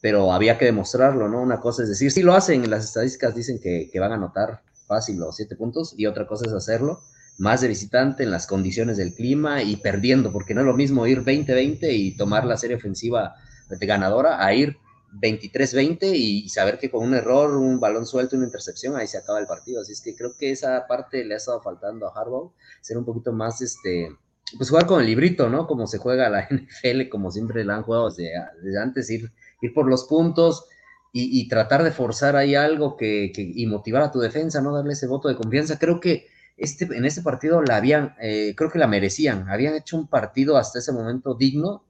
pero 0.00 0.32
había 0.32 0.58
que 0.58 0.64
demostrarlo, 0.64 1.28
¿no? 1.28 1.40
Una 1.40 1.60
cosa 1.60 1.82
es 1.82 1.88
decir, 1.88 2.10
sí 2.10 2.22
lo 2.22 2.34
hacen, 2.34 2.68
las 2.68 2.84
estadísticas 2.84 3.34
dicen 3.34 3.60
que, 3.60 3.90
van 3.98 4.12
a 4.12 4.16
anotar 4.16 4.62
fácil 4.86 5.18
los 5.18 5.36
siete 5.36 5.56
puntos 5.56 5.94
y 5.96 6.06
otra 6.06 6.26
cosa 6.26 6.46
es 6.46 6.52
hacerlo 6.52 7.02
más 7.38 7.60
de 7.60 7.68
visitante 7.68 8.24
en 8.24 8.30
las 8.30 8.46
condiciones 8.46 8.96
del 8.98 9.14
clima 9.14 9.62
y 9.62 9.76
perdiendo, 9.76 10.32
porque 10.32 10.54
no 10.54 10.60
es 10.60 10.66
lo 10.66 10.74
mismo 10.74 11.06
ir 11.06 11.24
20-20 11.24 11.78
y 11.92 12.16
tomar 12.16 12.44
la 12.44 12.56
serie 12.56 12.76
ofensiva 12.76 13.36
de 13.68 13.86
ganadora 13.86 14.44
a 14.44 14.52
ir 14.52 14.76
23-20 15.20 16.14
y 16.14 16.48
saber 16.48 16.78
que 16.78 16.90
con 16.90 17.04
un 17.04 17.14
error, 17.14 17.56
un 17.56 17.78
balón 17.80 18.06
suelto, 18.06 18.36
una 18.36 18.46
intercepción, 18.46 18.96
ahí 18.96 19.06
se 19.06 19.18
acaba 19.18 19.38
el 19.38 19.46
partido. 19.46 19.82
Así 19.82 19.92
es 19.92 20.00
que 20.00 20.16
creo 20.16 20.36
que 20.36 20.50
esa 20.50 20.86
parte 20.86 21.24
le 21.24 21.34
ha 21.34 21.36
estado 21.36 21.62
faltando 21.62 22.06
a 22.06 22.12
Harbaugh, 22.18 22.52
ser 22.80 22.96
un 22.98 23.04
poquito 23.04 23.32
más, 23.32 23.60
este, 23.60 24.08
pues 24.56 24.70
jugar 24.70 24.86
con 24.86 25.00
el 25.00 25.06
librito, 25.06 25.48
¿no? 25.48 25.66
Como 25.66 25.86
se 25.86 25.98
juega 25.98 26.28
la 26.28 26.48
NFL, 26.50 27.08
como 27.08 27.30
siempre 27.30 27.64
la 27.64 27.76
han 27.76 27.82
jugado 27.82 28.10
desde, 28.10 28.32
antes, 28.80 29.10
ir, 29.10 29.32
ir 29.60 29.72
por 29.72 29.88
los 29.88 30.04
puntos, 30.04 30.66
y, 31.14 31.46
tratar 31.46 31.82
de 31.82 31.92
forzar 31.92 32.36
ahí 32.36 32.54
algo 32.54 32.96
que, 32.96 33.30
y 33.36 33.66
motivar 33.66 34.02
a 34.02 34.10
tu 34.10 34.18
defensa, 34.18 34.62
no 34.62 34.74
darle 34.74 34.94
ese 34.94 35.06
voto 35.06 35.28
de 35.28 35.36
confianza. 35.36 35.78
Creo 35.78 36.00
que 36.00 36.26
este, 36.56 36.84
en 36.84 37.04
este 37.04 37.20
partido 37.20 37.62
la 37.62 37.76
habían, 37.76 38.14
eh, 38.20 38.54
creo 38.56 38.70
que 38.70 38.78
la 38.78 38.86
merecían, 38.86 39.46
habían 39.50 39.74
hecho 39.74 39.98
un 39.98 40.08
partido 40.08 40.56
hasta 40.56 40.78
ese 40.78 40.92
momento 40.92 41.34
digno. 41.34 41.84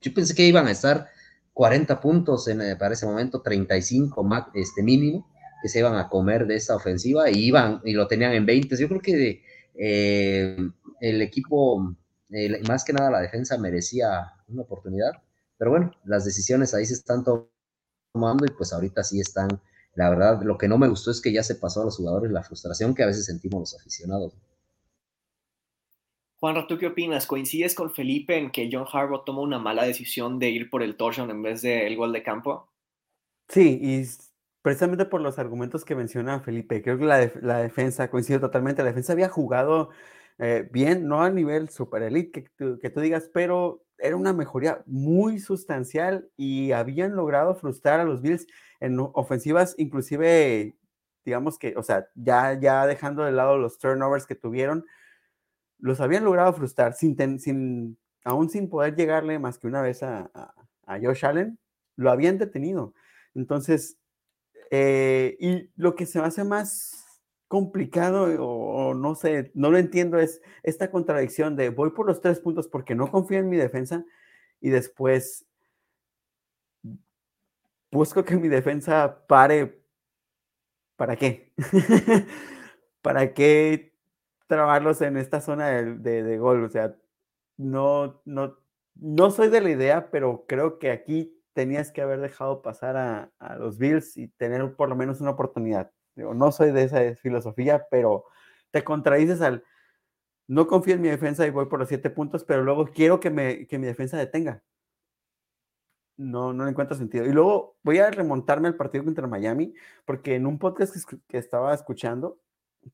Yo 0.00 0.14
pensé 0.14 0.34
que 0.34 0.46
iban 0.46 0.68
a 0.68 0.70
estar 0.70 1.08
40 1.52 2.00
puntos 2.00 2.48
eh, 2.48 2.76
para 2.78 2.94
ese 2.94 3.06
momento, 3.06 3.42
35 3.42 4.26
este 4.54 4.82
mínimo, 4.82 5.30
que 5.62 5.68
se 5.68 5.80
iban 5.80 5.96
a 5.96 6.08
comer 6.08 6.46
de 6.46 6.56
esa 6.56 6.74
ofensiva 6.74 7.30
y 7.30 7.44
iban 7.44 7.80
y 7.84 7.92
lo 7.92 8.06
tenían 8.06 8.32
en 8.32 8.46
20. 8.46 8.76
Yo 8.76 8.88
creo 8.88 9.00
que 9.00 9.42
eh, 9.74 10.56
el 11.00 11.22
equipo, 11.22 11.94
más 12.66 12.84
que 12.84 12.92
nada 12.92 13.10
la 13.10 13.20
defensa, 13.20 13.58
merecía 13.58 14.32
una 14.48 14.62
oportunidad. 14.62 15.12
Pero 15.58 15.70
bueno, 15.70 15.92
las 16.04 16.24
decisiones 16.24 16.74
ahí 16.74 16.86
se 16.86 16.94
están 16.94 17.24
tomando 17.24 18.44
y 18.46 18.50
pues 18.50 18.72
ahorita 18.72 19.04
sí 19.04 19.20
están, 19.20 19.48
la 19.94 20.10
verdad, 20.10 20.42
lo 20.42 20.58
que 20.58 20.68
no 20.68 20.78
me 20.78 20.88
gustó 20.88 21.10
es 21.10 21.20
que 21.20 21.32
ya 21.32 21.42
se 21.42 21.56
pasó 21.56 21.82
a 21.82 21.84
los 21.84 21.96
jugadores 21.96 22.32
la 22.32 22.42
frustración 22.42 22.94
que 22.94 23.02
a 23.02 23.06
veces 23.06 23.26
sentimos 23.26 23.60
los 23.60 23.80
aficionados. 23.80 24.34
Juan, 26.40 26.66
¿tú 26.66 26.76
qué 26.76 26.88
opinas? 26.88 27.26
¿Coincides 27.26 27.74
con 27.74 27.92
Felipe 27.92 28.36
en 28.36 28.50
que 28.50 28.68
John 28.72 28.86
Harbaugh 28.92 29.24
tomó 29.24 29.42
una 29.42 29.60
mala 29.60 29.84
decisión 29.84 30.40
de 30.40 30.50
ir 30.50 30.70
por 30.70 30.82
el 30.82 30.96
touchdown 30.96 31.30
en 31.30 31.42
vez 31.42 31.62
del 31.62 31.94
gol 31.96 32.12
de 32.12 32.24
campo? 32.24 32.68
Sí, 33.48 33.78
y 33.80 34.04
precisamente 34.60 35.04
por 35.04 35.20
los 35.20 35.38
argumentos 35.38 35.84
que 35.84 35.94
menciona 35.94 36.40
Felipe, 36.40 36.82
creo 36.82 36.98
que 36.98 37.04
la, 37.04 37.30
la 37.42 37.58
defensa, 37.58 38.10
coincide 38.10 38.40
totalmente, 38.40 38.82
la 38.82 38.88
defensa 38.88 39.12
había 39.12 39.28
jugado 39.28 39.90
eh, 40.38 40.68
bien, 40.72 41.06
no 41.06 41.22
a 41.22 41.30
nivel 41.30 41.68
super 41.68 42.02
elite 42.02 42.44
que, 42.56 42.78
que 42.78 42.90
tú 42.90 43.00
digas, 43.00 43.30
pero 43.32 43.84
era 43.98 44.16
una 44.16 44.32
mejoría 44.32 44.82
muy 44.86 45.38
sustancial 45.38 46.28
y 46.36 46.72
habían 46.72 47.14
logrado 47.14 47.54
frustrar 47.54 48.00
a 48.00 48.04
los 48.04 48.20
Bills 48.20 48.46
en 48.80 48.98
ofensivas, 48.98 49.74
inclusive, 49.78 50.76
digamos 51.24 51.58
que, 51.58 51.74
o 51.76 51.82
sea, 51.82 52.08
ya, 52.16 52.58
ya 52.58 52.86
dejando 52.86 53.24
de 53.24 53.32
lado 53.32 53.58
los 53.58 53.78
turnovers 53.78 54.26
que 54.26 54.34
tuvieron, 54.34 54.84
los 55.78 56.00
habían 56.00 56.24
logrado 56.24 56.52
frustrar 56.52 56.94
sin, 56.94 57.16
sin 57.38 57.98
aún 58.24 58.50
sin 58.50 58.68
poder 58.68 58.96
llegarle 58.96 59.38
más 59.38 59.58
que 59.58 59.66
una 59.66 59.82
vez 59.82 60.02
a, 60.02 60.30
a, 60.34 60.98
Josh 61.00 61.24
Allen, 61.24 61.58
lo 61.96 62.10
habían 62.10 62.38
detenido. 62.38 62.94
Entonces, 63.34 63.98
eh, 64.70 65.36
y 65.38 65.70
lo 65.76 65.94
que 65.94 66.06
se 66.06 66.20
me 66.20 66.26
hace 66.26 66.44
más 66.44 67.01
complicado 67.52 68.24
o, 68.42 68.94
no 68.94 69.14
sé, 69.14 69.50
no 69.52 69.70
lo 69.70 69.76
entiendo, 69.76 70.18
es 70.18 70.40
esta 70.62 70.90
contradicción 70.90 71.54
de 71.54 71.68
voy 71.68 71.90
por 71.90 72.06
los 72.06 72.22
tres 72.22 72.40
puntos 72.40 72.66
porque 72.66 72.94
no 72.94 73.10
confío 73.10 73.40
en 73.40 73.50
mi 73.50 73.58
defensa 73.58 74.06
y 74.58 74.70
después 74.70 75.44
busco 77.90 78.24
que 78.24 78.36
mi 78.36 78.48
defensa 78.48 79.26
pare. 79.28 79.84
¿Para 80.96 81.16
qué? 81.16 81.52
¿Para 83.02 83.34
qué 83.34 83.92
trabarlos 84.46 85.02
en 85.02 85.18
esta 85.18 85.42
zona 85.42 85.66
de, 85.68 86.22
de, 86.22 86.38
gol? 86.38 86.64
O 86.64 86.70
sea, 86.70 86.96
no, 87.58 88.22
no, 88.24 88.56
no 88.94 89.30
soy 89.30 89.50
de 89.50 89.60
la 89.60 89.68
idea, 89.68 90.10
pero 90.10 90.46
creo 90.48 90.78
que 90.78 90.90
aquí 90.90 91.38
tenías 91.52 91.92
que 91.92 92.00
haber 92.00 92.20
dejado 92.20 92.62
pasar 92.62 92.96
a, 92.96 93.30
a 93.38 93.56
los 93.56 93.76
Bills 93.76 94.16
y 94.16 94.28
tener 94.28 94.74
por 94.74 94.88
lo 94.88 94.96
menos 94.96 95.20
una 95.20 95.32
oportunidad 95.32 95.92
no 96.16 96.52
soy 96.52 96.72
de 96.72 96.84
esa 96.84 97.14
filosofía, 97.16 97.86
pero 97.90 98.24
te 98.70 98.84
contradices 98.84 99.40
al 99.40 99.64
no 100.48 100.66
confío 100.66 100.94
en 100.94 101.00
mi 101.00 101.08
defensa 101.08 101.46
y 101.46 101.50
voy 101.50 101.66
por 101.66 101.78
los 101.78 101.88
siete 101.88 102.10
puntos, 102.10 102.44
pero 102.44 102.62
luego 102.62 102.86
quiero 102.86 103.20
que, 103.20 103.30
me, 103.30 103.66
que 103.66 103.78
mi 103.78 103.86
defensa 103.86 104.18
detenga. 104.18 104.62
No, 106.16 106.52
no 106.52 106.64
le 106.64 106.70
encuentro 106.70 106.96
sentido. 106.96 107.24
Y 107.24 107.32
luego 107.32 107.78
voy 107.82 107.98
a 107.98 108.10
remontarme 108.10 108.68
al 108.68 108.76
partido 108.76 109.04
contra 109.04 109.26
Miami, 109.26 109.74
porque 110.04 110.34
en 110.34 110.46
un 110.46 110.58
podcast 110.58 110.94
que, 111.26 111.38
estaba 111.38 111.72
escuchando, 111.72 112.38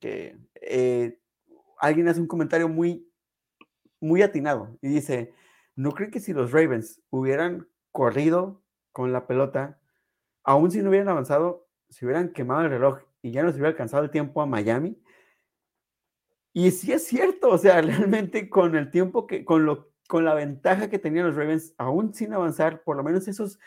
que 0.01 0.39
eh, 0.55 1.21
alguien 1.79 2.09
hace 2.09 2.21
un 2.21 2.29
comentario 2.29 2.69
muy, 2.69 3.11
muy 4.01 4.23
atinado 4.23 4.79
y 4.81 4.89
dice, 4.89 5.35
¿no 5.75 5.93
creen 5.93 6.11
que 6.11 6.21
si 6.21 6.33
los 6.33 6.53
Ravens 6.53 7.01
hubieran 7.11 7.69
corrido 7.93 8.62
con 8.93 9.12
la 9.12 9.27
pelota, 9.27 9.81
aún 10.45 10.71
si 10.71 10.81
no 10.81 10.91
hubieran 10.91 11.09
avanzado, 11.09 11.68
se 11.89 12.05
hubieran 12.05 12.32
quemado 12.32 12.62
el 12.62 12.70
reloj 12.70 13.01
y 13.22 13.32
ya 13.32 13.43
nos 13.43 13.55
hubiera 13.55 13.68
alcanzado 13.68 14.05
el 14.05 14.11
tiempo 14.11 14.43
a 14.43 14.47
Miami. 14.47 14.97
Y 16.53 16.70
sí 16.70 16.93
es 16.93 17.07
cierto, 17.07 17.51
o 17.51 17.59
sea, 17.59 17.80
realmente 17.82 18.49
con 18.49 18.76
el 18.76 18.91
tiempo 18.91 19.26
que, 19.26 19.45
con, 19.45 19.64
lo, 19.64 19.91
con 20.09 20.24
la 20.24 20.34
ventaja 20.34 20.91
que 20.91 20.99
tenían 20.99 21.26
los 21.26 21.36
Ravens, 21.36 21.74
aún 21.78 22.14
sin 22.14 22.32
avanzar, 22.32 22.82
por 22.82 22.97
lo 22.97 23.05
menos 23.05 23.28
esos 23.28 23.59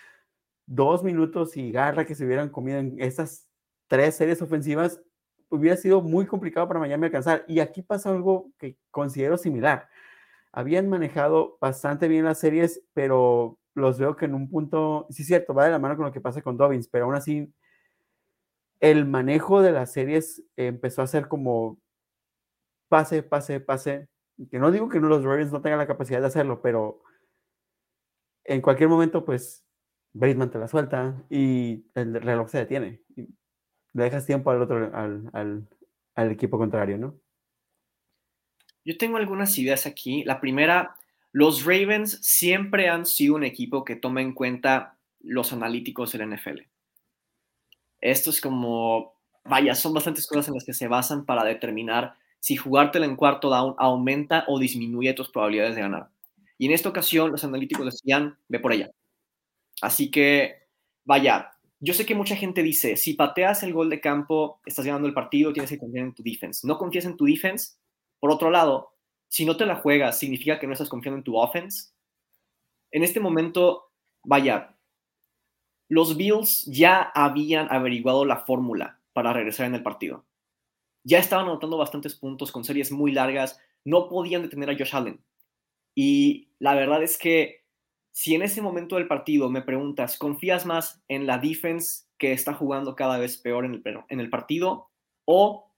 dos 0.65 1.03
minutos 1.03 1.57
y 1.57 1.71
garra 1.71 2.05
que 2.05 2.15
se 2.15 2.25
hubieran 2.25 2.49
comido 2.49 2.79
en 2.79 2.99
esas 3.01 3.47
tres 3.87 4.15
series 4.15 4.41
ofensivas, 4.41 5.01
hubiera 5.49 5.75
sido 5.77 6.01
muy 6.01 6.25
complicado 6.25 6.67
para 6.67 6.79
Miami 6.79 7.05
alcanzar. 7.05 7.43
Y 7.47 7.59
aquí 7.59 7.81
pasa 7.81 8.09
algo 8.09 8.51
que 8.57 8.77
considero 8.89 9.37
similar. 9.37 9.89
Habían 10.51 10.89
manejado 10.89 11.57
bastante 11.61 12.07
bien 12.07 12.25
las 12.25 12.39
series, 12.39 12.83
pero 12.93 13.59
los 13.73 13.99
veo 13.99 14.15
que 14.15 14.25
en 14.25 14.35
un 14.35 14.49
punto, 14.49 15.07
sí 15.09 15.23
es 15.23 15.27
cierto, 15.27 15.53
va 15.53 15.65
de 15.65 15.71
la 15.71 15.79
mano 15.79 15.95
con 15.95 16.05
lo 16.05 16.11
que 16.11 16.21
pasa 16.21 16.41
con 16.41 16.57
Dobbins, 16.57 16.87
pero 16.87 17.05
aún 17.05 17.15
así 17.15 17.53
el 18.81 19.05
manejo 19.05 19.61
de 19.61 19.71
las 19.71 19.93
series 19.93 20.43
empezó 20.57 21.03
a 21.03 21.07
ser 21.07 21.27
como 21.27 21.79
pase, 22.89 23.23
pase, 23.23 23.61
pase. 23.61 24.09
Que 24.49 24.59
no 24.59 24.71
digo 24.71 24.89
que 24.89 24.99
los 24.99 25.23
Ravens 25.23 25.51
no 25.51 25.61
tengan 25.61 25.79
la 25.79 25.87
capacidad 25.87 26.19
de 26.19 26.27
hacerlo, 26.27 26.61
pero 26.61 27.03
en 28.43 28.61
cualquier 28.61 28.89
momento, 28.89 29.23
pues, 29.23 29.63
Bateman 30.13 30.49
te 30.49 30.57
la 30.57 30.67
suelta 30.67 31.23
y 31.29 31.85
el 31.93 32.15
reloj 32.15 32.49
se 32.49 32.57
detiene. 32.57 33.01
Y 33.15 33.29
le 33.93 34.03
dejas 34.03 34.25
tiempo 34.25 34.49
al 34.49 34.61
otro, 34.61 34.91
al 34.93 36.31
equipo 36.31 36.57
contrario, 36.57 36.97
¿no? 36.97 37.19
Yo 38.83 38.97
tengo 38.97 39.17
algunas 39.17 39.55
ideas 39.59 39.85
aquí. 39.85 40.23
La 40.23 40.41
primera, 40.41 40.95
los 41.31 41.65
Ravens 41.65 42.17
siempre 42.23 42.89
han 42.89 43.05
sido 43.05 43.35
un 43.35 43.43
equipo 43.43 43.85
que 43.85 43.95
toma 43.95 44.21
en 44.23 44.33
cuenta 44.33 44.97
los 45.19 45.53
analíticos 45.53 46.13
del 46.13 46.35
NFL. 46.35 46.70
Esto 48.01 48.31
es 48.31 48.41
como, 48.41 49.13
vaya, 49.45 49.75
son 49.75 49.93
bastantes 49.93 50.27
cosas 50.27 50.47
en 50.49 50.55
las 50.55 50.65
que 50.65 50.73
se 50.73 50.87
basan 50.87 51.25
para 51.25 51.43
determinar 51.43 52.15
si 52.39 52.55
jugártela 52.55 53.05
en 53.05 53.15
cuarto 53.15 53.49
down 53.49 53.75
aumenta 53.77 54.43
o 54.47 54.59
disminuye 54.59 55.13
tus 55.13 55.29
probabilidades 55.29 55.75
de 55.75 55.81
ganar. 55.81 56.09
Y 56.57 56.65
en 56.65 56.73
esta 56.73 56.89
ocasión 56.89 57.31
los 57.31 57.43
analíticos 57.43 57.85
decían, 57.85 58.37
ve 58.47 58.59
por 58.59 58.71
allá. 58.71 58.89
Así 59.81 60.11
que, 60.11 60.67
vaya, 61.05 61.51
yo 61.79 61.93
sé 61.93 62.05
que 62.05 62.15
mucha 62.15 62.35
gente 62.35 62.61
dice, 62.61 62.97
si 62.97 63.13
pateas 63.13 63.63
el 63.63 63.73
gol 63.73 63.89
de 63.89 63.99
campo, 63.99 64.59
estás 64.65 64.85
ganando 64.85 65.07
el 65.07 65.13
partido, 65.13 65.53
tienes 65.53 65.69
que 65.69 65.79
confiar 65.79 66.05
en 66.05 66.13
tu 66.13 66.23
defense. 66.23 66.67
No 66.67 66.77
confías 66.77 67.05
en 67.05 67.17
tu 67.17 67.25
defense. 67.25 67.73
Por 68.19 68.31
otro 68.31 68.51
lado, 68.51 68.91
si 69.27 69.45
no 69.45 69.57
te 69.57 69.65
la 69.65 69.77
juegas, 69.77 70.19
significa 70.19 70.59
que 70.59 70.67
no 70.67 70.73
estás 70.73 70.89
confiando 70.89 71.17
en 71.17 71.23
tu 71.23 71.37
offense. 71.37 71.91
En 72.91 73.03
este 73.03 73.19
momento, 73.19 73.91
vaya, 74.23 74.75
los 75.91 76.15
Bills 76.15 76.63
ya 76.67 77.11
habían 77.13 77.67
averiguado 77.69 78.23
la 78.23 78.37
fórmula 78.37 79.01
para 79.11 79.33
regresar 79.33 79.65
en 79.65 79.75
el 79.75 79.83
partido. 79.83 80.23
Ya 81.03 81.19
estaban 81.19 81.47
anotando 81.47 81.77
bastantes 81.77 82.15
puntos 82.15 82.49
con 82.53 82.63
series 82.63 82.93
muy 82.93 83.11
largas, 83.11 83.59
no 83.83 84.07
podían 84.07 84.41
detener 84.41 84.69
a 84.69 84.77
Josh 84.77 84.95
Allen. 84.95 85.21
Y 85.93 86.47
la 86.59 86.75
verdad 86.75 87.03
es 87.03 87.17
que 87.17 87.65
si 88.11 88.35
en 88.35 88.41
ese 88.41 88.61
momento 88.61 88.95
del 88.95 89.09
partido 89.09 89.49
me 89.49 89.63
preguntas, 89.63 90.17
¿confías 90.17 90.65
más 90.65 91.03
en 91.09 91.27
la 91.27 91.39
defense 91.39 92.05
que 92.17 92.31
está 92.31 92.53
jugando 92.53 92.95
cada 92.95 93.17
vez 93.17 93.37
peor 93.37 93.65
en 93.65 93.73
el, 93.73 93.83
en 94.07 94.21
el 94.21 94.29
partido 94.29 94.87
o 95.25 95.73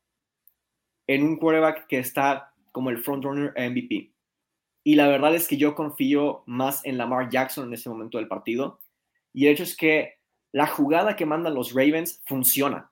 en 1.07 1.23
un 1.23 1.37
quarterback 1.37 1.87
que 1.87 1.97
está 1.97 2.53
como 2.71 2.91
el 2.91 2.99
frontrunner 2.99 3.51
MVP? 3.57 4.13
Y 4.83 4.93
la 4.93 5.07
verdad 5.07 5.33
es 5.33 5.47
que 5.47 5.57
yo 5.57 5.73
confío 5.73 6.43
más 6.45 6.85
en 6.85 6.99
Lamar 6.99 7.31
Jackson 7.31 7.69
en 7.69 7.73
ese 7.73 7.89
momento 7.89 8.19
del 8.19 8.27
partido. 8.27 8.79
Y 9.33 9.47
el 9.47 9.53
hecho 9.53 9.63
es 9.63 9.75
que 9.75 10.15
la 10.51 10.67
jugada 10.67 11.15
que 11.15 11.25
mandan 11.25 11.55
los 11.55 11.73
Ravens 11.73 12.21
funciona. 12.25 12.91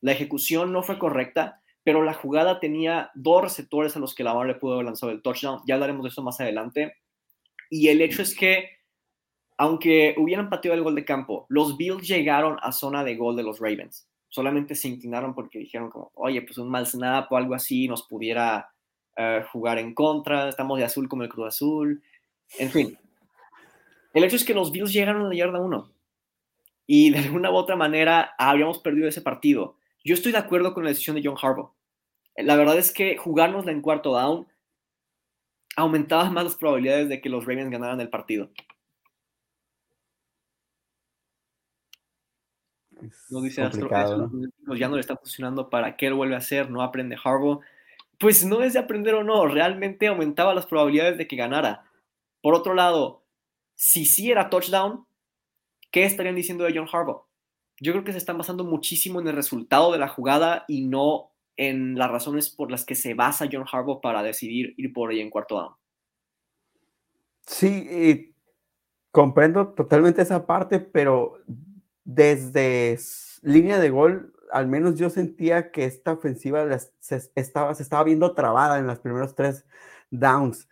La 0.00 0.12
ejecución 0.12 0.72
no 0.72 0.82
fue 0.82 0.98
correcta, 0.98 1.62
pero 1.84 2.02
la 2.02 2.14
jugada 2.14 2.60
tenía 2.60 3.10
dos 3.14 3.42
receptores 3.42 3.96
a 3.96 3.98
los 3.98 4.14
que 4.14 4.24
Lamar 4.24 4.46
le 4.46 4.54
pudo 4.54 4.74
haber 4.74 4.86
lanzado 4.86 5.10
el 5.10 5.22
touchdown. 5.22 5.62
Ya 5.66 5.74
hablaremos 5.74 6.02
de 6.02 6.10
eso 6.10 6.22
más 6.22 6.40
adelante. 6.40 6.96
Y 7.70 7.88
el 7.88 8.02
hecho 8.02 8.22
es 8.22 8.36
que, 8.36 8.68
aunque 9.56 10.14
hubieran 10.18 10.50
pateado 10.50 10.76
el 10.76 10.84
gol 10.84 10.94
de 10.94 11.04
campo, 11.04 11.46
los 11.48 11.76
Bills 11.76 12.06
llegaron 12.06 12.58
a 12.60 12.72
zona 12.72 13.02
de 13.02 13.16
gol 13.16 13.36
de 13.36 13.42
los 13.42 13.58
Ravens. 13.58 14.06
Solamente 14.28 14.74
se 14.74 14.88
inclinaron 14.88 15.34
porque 15.34 15.58
dijeron 15.58 15.90
como, 15.90 16.10
oye, 16.14 16.42
pues 16.42 16.58
un 16.58 16.68
mal 16.68 16.86
snap 16.86 17.30
o 17.32 17.36
algo 17.36 17.54
así 17.54 17.88
nos 17.88 18.06
pudiera 18.06 18.70
eh, 19.16 19.44
jugar 19.50 19.78
en 19.78 19.94
contra. 19.94 20.48
Estamos 20.48 20.78
de 20.78 20.84
azul 20.84 21.08
como 21.08 21.22
el 21.22 21.28
Cruz 21.28 21.48
Azul. 21.48 22.02
En 22.58 22.70
fin. 22.70 22.98
El 24.14 24.24
hecho 24.24 24.36
es 24.36 24.44
que 24.44 24.54
los 24.54 24.72
Bills 24.72 24.92
llegaron 24.92 25.26
a 25.26 25.28
la 25.28 25.34
yarda 25.34 25.60
1. 25.60 25.90
Y 26.86 27.10
de 27.10 27.18
alguna 27.18 27.50
u 27.50 27.54
otra 27.54 27.76
manera 27.76 28.34
habríamos 28.38 28.78
perdido 28.78 29.08
ese 29.08 29.22
partido 29.22 29.76
yo 30.04 30.14
estoy 30.14 30.32
de 30.32 30.38
acuerdo 30.38 30.74
con 30.74 30.84
la 30.84 30.90
decisión 30.90 31.16
de 31.16 31.22
John 31.24 31.36
Harbaugh. 31.40 31.72
La 32.36 32.56
verdad 32.56 32.78
es 32.78 32.92
que 32.92 33.16
jugárnosla 33.16 33.72
en 33.72 33.82
cuarto 33.82 34.12
down 34.12 34.46
aumentaba 35.76 36.28
más 36.30 36.44
las 36.44 36.56
probabilidades 36.56 37.08
de 37.08 37.20
que 37.20 37.28
los 37.28 37.46
Ravens 37.46 37.70
ganaran 37.70 38.00
el 38.00 38.10
partido. 38.10 38.50
No 43.30 43.40
dice 43.40 43.62
Astro, 43.62 43.88
ya 44.76 44.88
no 44.88 44.94
le 44.94 45.00
está 45.00 45.16
funcionando 45.16 45.70
para 45.70 45.96
qué 45.96 46.06
él 46.06 46.14
vuelve 46.14 46.34
a 46.34 46.38
hacer, 46.38 46.70
no 46.70 46.82
aprende 46.82 47.16
Harbaugh. 47.22 47.60
Pues 48.18 48.44
no 48.44 48.62
es 48.62 48.74
de 48.74 48.78
aprender 48.78 49.14
o 49.14 49.24
no, 49.24 49.46
realmente 49.46 50.06
aumentaba 50.06 50.54
las 50.54 50.66
probabilidades 50.66 51.18
de 51.18 51.26
que 51.26 51.36
ganara. 51.36 51.84
Por 52.40 52.54
otro 52.54 52.74
lado, 52.74 53.21
si 53.84 54.06
sí 54.06 54.30
era 54.30 54.48
touchdown, 54.48 55.04
¿qué 55.90 56.04
estarían 56.04 56.36
diciendo 56.36 56.62
de 56.62 56.72
John 56.72 56.86
Harbaugh? 56.90 57.24
yo 57.80 57.90
creo 57.90 58.04
que 58.04 58.12
se 58.12 58.18
están 58.18 58.38
basando 58.38 58.62
muchísimo 58.62 59.20
en 59.20 59.26
el 59.26 59.34
resultado 59.34 59.90
de 59.90 59.98
la 59.98 60.06
jugada 60.06 60.64
y 60.68 60.86
no 60.86 61.32
en 61.56 61.98
las 61.98 62.12
razones 62.12 62.48
por 62.48 62.70
las 62.70 62.84
que 62.84 62.94
se 62.94 63.14
basa 63.14 63.48
John 63.50 63.64
Harbaugh 63.70 64.00
para 64.00 64.22
decidir 64.22 64.74
ir 64.76 64.92
por 64.92 65.10
ahí 65.10 65.20
en 65.20 65.30
cuarto 65.30 65.56
down. 65.56 65.74
Sí, 67.44 68.32
comprendo 69.10 69.70
totalmente 69.70 70.22
esa 70.22 70.46
parte, 70.46 70.78
pero 70.78 71.42
desde 72.04 73.00
línea 73.42 73.80
de 73.80 73.90
gol, 73.90 74.32
al 74.52 74.68
menos 74.68 74.96
yo 74.96 75.10
sentía 75.10 75.72
que 75.72 75.86
esta 75.86 76.12
ofensiva 76.12 76.68
se 77.00 77.32
estaba, 77.34 77.74
se 77.74 77.82
estaba 77.82 78.04
viendo 78.04 78.32
trabada 78.32 78.78
en 78.78 78.86
los 78.86 79.00
primeros 79.00 79.34
tres 79.34 79.66
downs. 80.08 80.68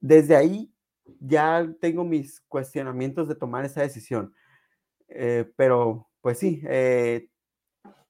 Desde 0.00 0.36
ahí 0.36 0.72
ya 1.20 1.68
tengo 1.80 2.04
mis 2.04 2.40
cuestionamientos 2.48 3.28
de 3.28 3.34
tomar 3.34 3.64
esa 3.64 3.82
decisión. 3.82 4.34
Eh, 5.08 5.50
pero 5.56 6.08
pues 6.20 6.38
sí, 6.38 6.62
eh, 6.68 7.28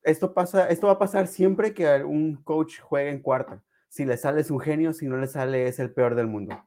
esto, 0.02 0.32
pasa, 0.32 0.68
esto 0.68 0.86
va 0.86 0.94
a 0.94 0.98
pasar 0.98 1.26
siempre 1.26 1.74
que 1.74 1.86
un 2.04 2.36
coach 2.42 2.80
juegue 2.80 3.10
en 3.10 3.20
cuarta. 3.20 3.62
Si 3.88 4.04
le 4.04 4.16
sale 4.16 4.40
es 4.40 4.50
un 4.50 4.60
genio, 4.60 4.92
si 4.92 5.06
no 5.06 5.16
le 5.16 5.26
sale 5.26 5.68
es 5.68 5.78
el 5.78 5.92
peor 5.92 6.14
del 6.14 6.26
mundo. 6.26 6.62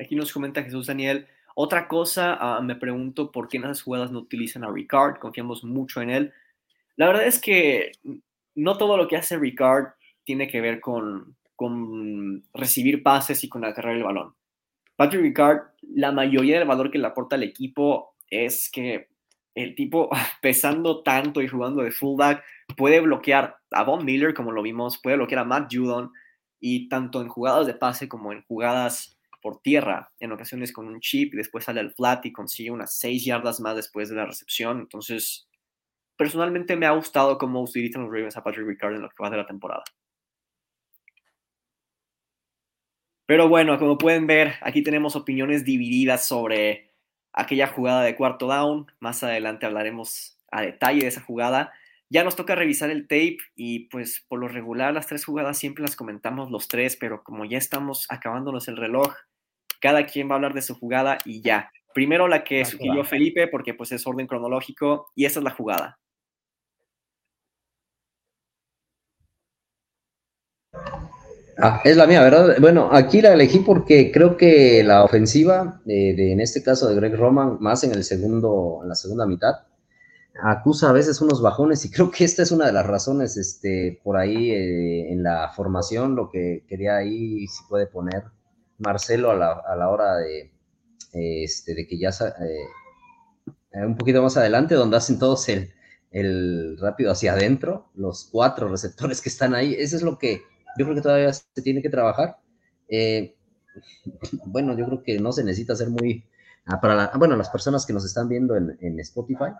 Aquí 0.00 0.16
nos 0.16 0.32
comenta 0.32 0.62
Jesús 0.62 0.86
Daniel. 0.86 1.26
Otra 1.54 1.88
cosa, 1.88 2.36
ah, 2.40 2.60
me 2.62 2.76
pregunto 2.76 3.30
por 3.30 3.48
qué 3.48 3.58
en 3.58 3.64
las 3.64 3.82
jugadas 3.82 4.10
no 4.10 4.20
utilizan 4.20 4.64
a 4.64 4.70
Ricard, 4.70 5.18
confiamos 5.18 5.64
mucho 5.64 6.00
en 6.00 6.10
él. 6.10 6.32
La 6.96 7.06
verdad 7.06 7.26
es 7.26 7.40
que 7.40 7.92
no 8.54 8.78
todo 8.78 8.96
lo 8.96 9.08
que 9.08 9.16
hace 9.16 9.36
Ricard 9.36 9.94
tiene 10.24 10.48
que 10.48 10.60
ver 10.60 10.80
con, 10.80 11.36
con 11.60 12.42
recibir 12.54 13.02
pases 13.02 13.44
y 13.44 13.50
con 13.50 13.66
agarrar 13.66 13.94
el 13.94 14.02
balón. 14.02 14.34
Patrick 14.96 15.20
Ricard, 15.20 15.60
la 15.82 16.10
mayoría 16.10 16.58
del 16.58 16.66
valor 16.66 16.90
que 16.90 16.96
le 16.96 17.06
aporta 17.06 17.36
al 17.36 17.42
equipo 17.42 18.16
es 18.30 18.70
que 18.72 19.10
el 19.54 19.74
tipo 19.74 20.08
pesando 20.40 21.02
tanto 21.02 21.42
y 21.42 21.48
jugando 21.48 21.82
de 21.82 21.90
fullback 21.90 22.42
puede 22.78 23.00
bloquear 23.00 23.58
a 23.72 23.84
Von 23.84 24.06
Miller, 24.06 24.32
como 24.32 24.52
lo 24.52 24.62
vimos, 24.62 24.98
puede 25.02 25.16
bloquear 25.16 25.42
a 25.42 25.44
Matt 25.44 25.70
Judon, 25.70 26.10
y 26.60 26.88
tanto 26.88 27.20
en 27.20 27.28
jugadas 27.28 27.66
de 27.66 27.74
pase 27.74 28.08
como 28.08 28.32
en 28.32 28.42
jugadas 28.44 29.18
por 29.42 29.60
tierra, 29.60 30.10
en 30.18 30.32
ocasiones 30.32 30.72
con 30.72 30.86
un 30.86 30.98
chip 31.00 31.34
y 31.34 31.36
después 31.36 31.64
sale 31.64 31.80
al 31.80 31.92
flat 31.92 32.24
y 32.24 32.32
consigue 32.32 32.70
unas 32.70 32.96
6 32.96 33.22
yardas 33.22 33.60
más 33.60 33.76
después 33.76 34.08
de 34.08 34.16
la 34.16 34.24
recepción. 34.24 34.80
Entonces, 34.80 35.46
personalmente 36.16 36.74
me 36.74 36.86
ha 36.86 36.92
gustado 36.92 37.36
cómo 37.36 37.60
utilizan 37.60 38.04
los 38.04 38.10
Ravens 38.10 38.38
a 38.38 38.42
Patrick 38.42 38.66
Ricard 38.66 38.94
en 38.94 39.02
lo 39.02 39.10
que 39.10 39.28
de 39.28 39.36
la 39.36 39.46
temporada. 39.46 39.84
Pero 43.30 43.48
bueno, 43.48 43.78
como 43.78 43.96
pueden 43.96 44.26
ver, 44.26 44.54
aquí 44.60 44.82
tenemos 44.82 45.14
opiniones 45.14 45.64
divididas 45.64 46.26
sobre 46.26 46.90
aquella 47.32 47.68
jugada 47.68 48.02
de 48.02 48.16
cuarto 48.16 48.48
down. 48.48 48.90
Más 48.98 49.22
adelante 49.22 49.66
hablaremos 49.66 50.36
a 50.50 50.62
detalle 50.62 51.02
de 51.02 51.06
esa 51.06 51.20
jugada. 51.20 51.72
Ya 52.08 52.24
nos 52.24 52.34
toca 52.34 52.56
revisar 52.56 52.90
el 52.90 53.02
tape 53.02 53.36
y 53.54 53.86
pues 53.86 54.26
por 54.26 54.40
lo 54.40 54.48
regular 54.48 54.92
las 54.92 55.06
tres 55.06 55.24
jugadas 55.24 55.58
siempre 55.58 55.82
las 55.82 55.94
comentamos 55.94 56.50
los 56.50 56.66
tres, 56.66 56.96
pero 56.96 57.22
como 57.22 57.44
ya 57.44 57.56
estamos 57.56 58.04
acabándonos 58.08 58.66
el 58.66 58.76
reloj, 58.76 59.14
cada 59.80 60.06
quien 60.06 60.28
va 60.28 60.32
a 60.32 60.34
hablar 60.34 60.54
de 60.54 60.62
su 60.62 60.74
jugada 60.74 61.18
y 61.24 61.40
ya. 61.40 61.70
Primero 61.94 62.26
la 62.26 62.42
que 62.42 62.64
sugirió 62.64 63.04
Felipe 63.04 63.46
porque 63.46 63.74
pues 63.74 63.92
es 63.92 64.04
orden 64.08 64.26
cronológico 64.26 65.12
y 65.14 65.26
esa 65.26 65.38
es 65.38 65.44
la 65.44 65.52
jugada. 65.52 66.00
Ah, 71.62 71.80
es 71.84 71.96
la 71.96 72.06
mía, 72.06 72.22
¿verdad? 72.22 72.56
Bueno, 72.58 72.88
aquí 72.90 73.20
la 73.20 73.34
elegí 73.34 73.58
porque 73.58 74.10
creo 74.10 74.36
que 74.36 74.82
la 74.82 75.04
ofensiva, 75.04 75.82
de, 75.84 76.32
en 76.32 76.40
este 76.40 76.62
caso 76.62 76.88
de 76.88 76.94
Greg 76.94 77.14
Roman, 77.16 77.58
más 77.60 77.84
en 77.84 77.92
el 77.92 78.02
segundo, 78.04 78.80
en 78.82 78.88
la 78.88 78.94
segunda 78.94 79.26
mitad, 79.26 79.56
acusa 80.42 80.88
a 80.88 80.92
veces 80.92 81.20
unos 81.20 81.42
bajones 81.42 81.84
y 81.84 81.90
creo 81.92 82.10
que 82.10 82.24
esta 82.24 82.42
es 82.42 82.50
una 82.50 82.66
de 82.66 82.72
las 82.72 82.86
razones, 82.86 83.36
este, 83.36 84.00
por 84.02 84.16
ahí 84.16 84.50
eh, 84.50 85.12
en 85.12 85.22
la 85.22 85.50
formación, 85.54 86.16
lo 86.16 86.30
que 86.30 86.64
quería 86.66 86.96
ahí, 86.96 87.46
si 87.46 87.64
puede 87.68 87.86
poner 87.86 88.24
Marcelo 88.78 89.30
a 89.30 89.36
la, 89.36 89.88
hora 89.90 90.16
de, 90.16 90.52
este, 91.12 91.74
de 91.74 91.86
que 91.86 91.98
ya 91.98 92.08
eh, 92.08 93.84
un 93.84 93.96
poquito 93.96 94.22
más 94.22 94.36
adelante, 94.38 94.76
donde 94.76 94.96
hacen 94.96 95.18
todos 95.18 95.46
el, 95.50 95.74
el 96.10 96.78
rápido 96.80 97.12
hacia 97.12 97.32
adentro, 97.32 97.90
los 97.94 98.30
cuatro 98.32 98.68
receptores 98.68 99.20
que 99.20 99.28
están 99.28 99.54
ahí, 99.54 99.74
eso 99.78 99.96
es 99.96 100.02
lo 100.02 100.18
que 100.18 100.42
yo 100.78 100.84
creo 100.84 100.94
que 100.94 101.02
todavía 101.02 101.32
se 101.32 101.62
tiene 101.62 101.82
que 101.82 101.90
trabajar. 101.90 102.36
Eh, 102.88 103.36
bueno, 104.46 104.76
yo 104.76 104.86
creo 104.86 105.02
que 105.02 105.18
no 105.18 105.32
se 105.32 105.44
necesita 105.44 105.76
ser 105.76 105.90
muy... 105.90 106.24
Ah, 106.66 107.12
bueno, 107.16 107.36
las 107.36 107.48
personas 107.48 107.86
que 107.86 107.92
nos 107.92 108.04
están 108.04 108.28
viendo 108.28 108.54
en, 108.54 109.00
Spotify, 109.00 109.52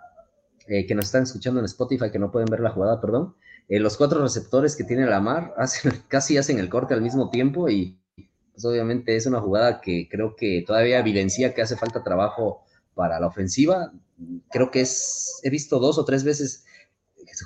eh, 0.67 0.85
que 0.85 0.95
nos 0.95 1.05
están 1.05 1.23
escuchando 1.23 1.59
en 1.59 1.65
Spotify, 1.65 2.11
que 2.11 2.19
no 2.19 2.31
pueden 2.31 2.45
ver 2.45 2.61
la 2.61 2.69
jugada, 2.69 3.01
perdón, 3.01 3.35
eh, 3.67 3.79
los 3.79 3.97
cuatro 3.97 4.21
receptores 4.21 4.75
que 4.75 4.83
tiene 4.83 5.05
la 5.05 5.19
mar 5.19 5.53
hacen, 5.57 5.91
casi 6.07 6.37
hacen 6.37 6.59
el 6.59 6.69
corte 6.69 6.93
al 6.93 7.01
mismo 7.01 7.29
tiempo 7.29 7.69
y 7.69 7.97
pues 8.53 8.65
obviamente 8.65 9.15
es 9.15 9.25
una 9.25 9.41
jugada 9.41 9.81
que 9.81 10.07
creo 10.09 10.35
que 10.35 10.63
todavía 10.65 10.99
evidencia 10.99 11.53
que 11.53 11.61
hace 11.61 11.75
falta 11.75 12.03
trabajo 12.03 12.63
para 12.93 13.19
la 13.19 13.27
ofensiva. 13.27 13.91
Creo 14.51 14.69
que 14.69 14.81
es, 14.81 15.39
he 15.43 15.49
visto 15.49 15.79
dos 15.79 15.97
o 15.97 16.05
tres 16.05 16.23
veces 16.23 16.65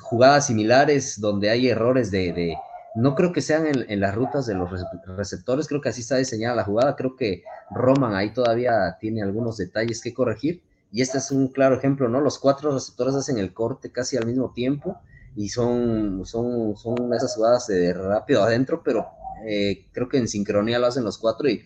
jugadas 0.02 0.48
similares 0.48 1.20
donde 1.20 1.50
hay 1.50 1.70
errores 1.70 2.12
de 2.12 2.58
no 2.96 3.16
creo 3.16 3.34
que 3.34 3.42
sean 3.42 3.66
en, 3.68 4.00
las 4.00 4.16
rutas 4.16 4.46
de 4.46 4.56
los 4.56 4.70
receptores, 5.06 5.68
creo 5.68 5.82
que 5.82 5.90
así 5.90 6.02
está 6.02 6.18
diseñada 6.18 6.56
la 6.56 6.64
jugada. 6.64 6.96
Creo 6.96 7.16
que 7.16 7.44
Roman 7.72 8.16
ahí 8.16 8.32
todavía 8.32 8.98
tiene 9.00 9.22
algunos 9.22 9.58
detalles 9.58 10.02
que 10.02 10.14
corregir. 10.14 10.64
Y 10.92 11.02
este 11.02 11.18
es 11.18 11.30
un 11.32 11.50
claro 11.50 11.78
ejemplo, 11.78 12.08
¿no? 12.08 12.22
Los 12.22 12.40
cuatro 12.40 12.72
receptores 12.72 13.16
hacen 13.16 13.38
el 13.38 13.54
corte 13.54 13.92
casi 13.92 14.16
al 14.16 14.26
mismo 14.26 14.54
tiempo 14.54 14.98
y 15.36 15.50
son, 15.50 16.26
son, 16.26 16.78
son 16.78 17.14
esas 17.14 17.36
jugadas 17.36 17.68
de 17.68 17.94
rápido 17.94 18.44
adentro, 18.44 18.82
pero 18.84 19.08
eh, 19.46 19.88
creo 19.92 20.08
que 20.08 20.18
en 20.18 20.30
sincronía 20.30 20.80
lo 20.80 20.88
hacen 20.88 21.04
los 21.04 21.18
cuatro 21.18 21.50
y 21.50 21.62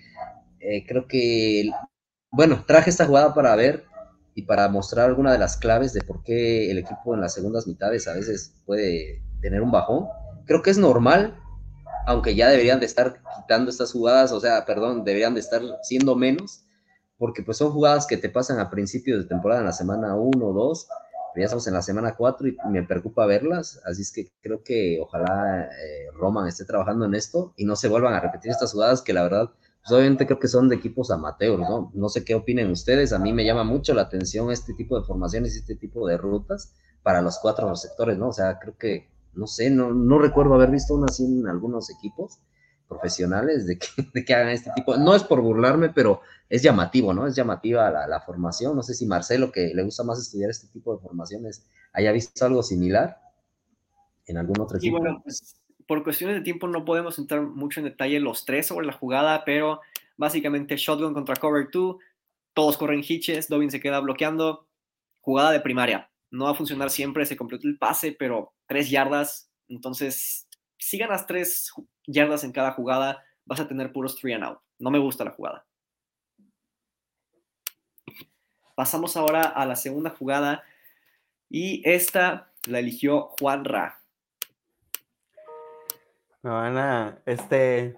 eh, 0.59 0.85
creo 0.87 1.07
que, 1.07 1.69
bueno, 2.31 2.63
traje 2.65 2.89
esta 2.89 3.05
jugada 3.05 3.33
para 3.33 3.55
ver 3.55 3.85
y 4.33 4.43
para 4.43 4.67
mostrar 4.67 5.07
alguna 5.07 5.31
de 5.31 5.37
las 5.37 5.57
claves 5.57 5.93
de 5.93 6.01
por 6.01 6.23
qué 6.23 6.71
el 6.71 6.79
equipo 6.79 7.13
en 7.13 7.21
las 7.21 7.33
segundas 7.33 7.67
mitades 7.67 8.07
a 8.07 8.13
veces 8.13 8.55
puede 8.65 9.21
tener 9.41 9.61
un 9.61 9.71
bajón. 9.71 10.07
Creo 10.49 10.63
que 10.63 10.71
es 10.71 10.79
normal, 10.79 11.39
aunque 12.07 12.33
ya 12.33 12.49
deberían 12.49 12.79
de 12.79 12.87
estar 12.87 13.21
quitando 13.35 13.69
estas 13.69 13.91
jugadas, 13.91 14.31
o 14.31 14.39
sea, 14.39 14.65
perdón, 14.65 15.03
deberían 15.03 15.35
de 15.35 15.41
estar 15.41 15.61
siendo 15.83 16.15
menos, 16.15 16.63
porque 17.19 17.43
pues 17.43 17.57
son 17.57 17.71
jugadas 17.71 18.07
que 18.07 18.17
te 18.17 18.29
pasan 18.29 18.59
a 18.59 18.71
principios 18.71 19.21
de 19.21 19.29
temporada, 19.29 19.61
en 19.61 19.67
la 19.67 19.73
semana 19.73 20.15
1 20.15 20.43
o 20.43 20.51
2, 20.51 20.87
ya 21.35 21.43
estamos 21.43 21.67
en 21.67 21.75
la 21.75 21.83
semana 21.83 22.15
4 22.15 22.47
y 22.47 22.57
me 22.71 22.81
preocupa 22.81 23.27
verlas, 23.27 23.79
así 23.85 24.01
es 24.01 24.11
que 24.11 24.31
creo 24.41 24.63
que 24.63 24.97
ojalá 24.99 25.65
eh, 25.65 26.07
Roman 26.13 26.47
esté 26.47 26.65
trabajando 26.65 27.05
en 27.05 27.13
esto 27.13 27.53
y 27.55 27.65
no 27.65 27.75
se 27.75 27.87
vuelvan 27.87 28.15
a 28.15 28.19
repetir 28.19 28.49
estas 28.49 28.71
jugadas 28.71 29.03
que 29.03 29.13
la 29.13 29.21
verdad, 29.21 29.51
pues 29.83 29.91
obviamente 29.91 30.25
creo 30.25 30.39
que 30.39 30.47
son 30.47 30.67
de 30.67 30.77
equipos 30.77 31.11
amateurs, 31.11 31.59
¿no? 31.59 31.91
No 31.93 32.09
sé 32.09 32.25
qué 32.25 32.33
opinen 32.33 32.71
ustedes, 32.71 33.13
a 33.13 33.19
mí 33.19 33.33
me 33.33 33.45
llama 33.45 33.63
mucho 33.63 33.93
la 33.93 34.01
atención 34.01 34.51
este 34.51 34.73
tipo 34.73 34.99
de 34.99 35.05
formaciones 35.05 35.55
este 35.55 35.75
tipo 35.75 36.07
de 36.07 36.17
rutas 36.17 36.73
para 37.03 37.21
los 37.21 37.37
cuatro 37.37 37.75
sectores, 37.75 38.17
¿no? 38.17 38.29
O 38.29 38.33
sea, 38.33 38.57
creo 38.57 38.75
que, 38.75 39.18
no 39.33 39.47
sé, 39.47 39.69
no, 39.69 39.93
no 39.93 40.19
recuerdo 40.19 40.53
haber 40.53 40.71
visto 40.71 40.93
una 40.93 41.07
así 41.07 41.23
en 41.23 41.47
algunos 41.47 41.89
equipos 41.89 42.39
profesionales 42.89 43.67
de 43.67 43.77
que, 43.77 43.87
de 44.13 44.25
que 44.25 44.33
hagan 44.33 44.49
este 44.49 44.71
tipo, 44.75 44.97
no 44.97 45.15
es 45.15 45.23
por 45.23 45.41
burlarme, 45.41 45.89
pero 45.89 46.21
es 46.49 46.63
llamativo, 46.63 47.13
¿no? 47.13 47.27
Es 47.27 47.35
llamativa 47.35 47.89
la, 47.89 48.21
formación. 48.21 48.75
No 48.75 48.83
sé 48.83 48.95
si 48.95 49.05
Marcelo, 49.05 49.51
que 49.51 49.71
le 49.73 49.83
gusta 49.83 50.03
más 50.03 50.19
estudiar 50.19 50.49
este 50.49 50.67
tipo 50.67 50.95
de 50.95 51.01
formaciones, 51.01 51.65
haya 51.93 52.11
visto 52.11 52.43
algo 52.45 52.63
similar 52.63 53.17
en 54.25 54.37
algún 54.37 54.59
otro 54.59 54.77
equipo. 54.77 54.97
Y 54.97 54.99
bueno, 54.99 55.21
pues 55.23 55.61
por 55.87 56.03
cuestiones 56.03 56.37
de 56.37 56.41
tiempo 56.41 56.67
no 56.67 56.83
podemos 56.85 57.17
entrar 57.19 57.41
mucho 57.41 57.79
en 57.79 57.85
detalle 57.85 58.19
los 58.19 58.45
tres 58.45 58.67
sobre 58.67 58.87
la 58.87 58.93
jugada, 58.93 59.43
pero 59.45 59.81
básicamente 60.17 60.75
shotgun 60.75 61.13
contra 61.13 61.35
cover 61.35 61.69
2, 61.71 61.95
todos 62.53 62.77
corren 62.77 63.03
hitches, 63.03 63.47
Dobbin 63.47 63.71
se 63.71 63.79
queda 63.79 63.99
bloqueando, 63.99 64.67
jugada 65.21 65.51
de 65.51 65.61
primaria. 65.61 66.11
No 66.31 66.45
va 66.45 66.51
a 66.51 66.55
funcionar 66.55 66.89
siempre, 66.89 67.25
se 67.25 67.37
completó 67.37 67.67
el 67.67 67.77
pase, 67.77 68.15
pero 68.17 68.53
tres 68.69 68.91
yardas, 68.91 69.51
entonces 69.67 70.47
si 70.77 70.97
ganas 70.99 71.25
tres 71.25 71.73
yardas 72.05 72.43
en 72.43 72.51
cada 72.51 72.71
jugada, 72.71 73.25
vas 73.45 73.59
a 73.59 73.67
tener 73.67 73.91
puros 73.91 74.15
three 74.15 74.33
and 74.33 74.43
out. 74.43 74.59
No 74.77 74.91
me 74.91 74.99
gusta 74.99 75.25
la 75.25 75.31
jugada. 75.31 75.65
Pasamos 78.75 79.17
ahora 79.17 79.41
a 79.41 79.65
la 79.65 79.75
segunda 79.75 80.11
jugada 80.11 80.63
y 81.49 81.81
esta 81.83 82.51
la 82.67 82.79
eligió 82.79 83.31
Juan 83.39 83.65
Ra. 83.65 83.99
Me 86.43 86.51
van 86.51 87.21
este, 87.25 87.97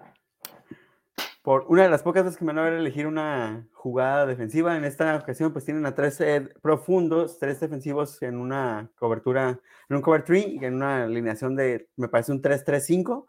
por 1.42 1.64
una 1.68 1.82
de 1.82 1.90
las 1.90 2.04
pocas 2.04 2.24
veces 2.24 2.38
que 2.38 2.44
me 2.44 2.52
van 2.52 2.60
a 2.60 2.70
ver 2.70 2.74
elegir 2.74 3.06
una 3.06 3.66
jugada 3.72 4.26
defensiva, 4.26 4.76
en 4.76 4.84
esta 4.84 5.16
ocasión 5.16 5.52
pues 5.52 5.64
tienen 5.64 5.84
a 5.86 5.94
tres 5.94 6.22
profundos, 6.62 7.38
tres 7.40 7.58
defensivos 7.58 8.22
en 8.22 8.38
una 8.38 8.90
cobertura, 8.96 9.60
en 9.88 9.96
un 9.96 10.02
cover 10.02 10.24
3 10.24 10.46
y 10.46 10.64
en 10.64 10.74
una 10.74 11.04
alineación 11.04 11.56
de, 11.56 11.88
me 11.96 12.08
parece 12.08 12.30
un 12.32 12.40
3-3-5. 12.40 13.26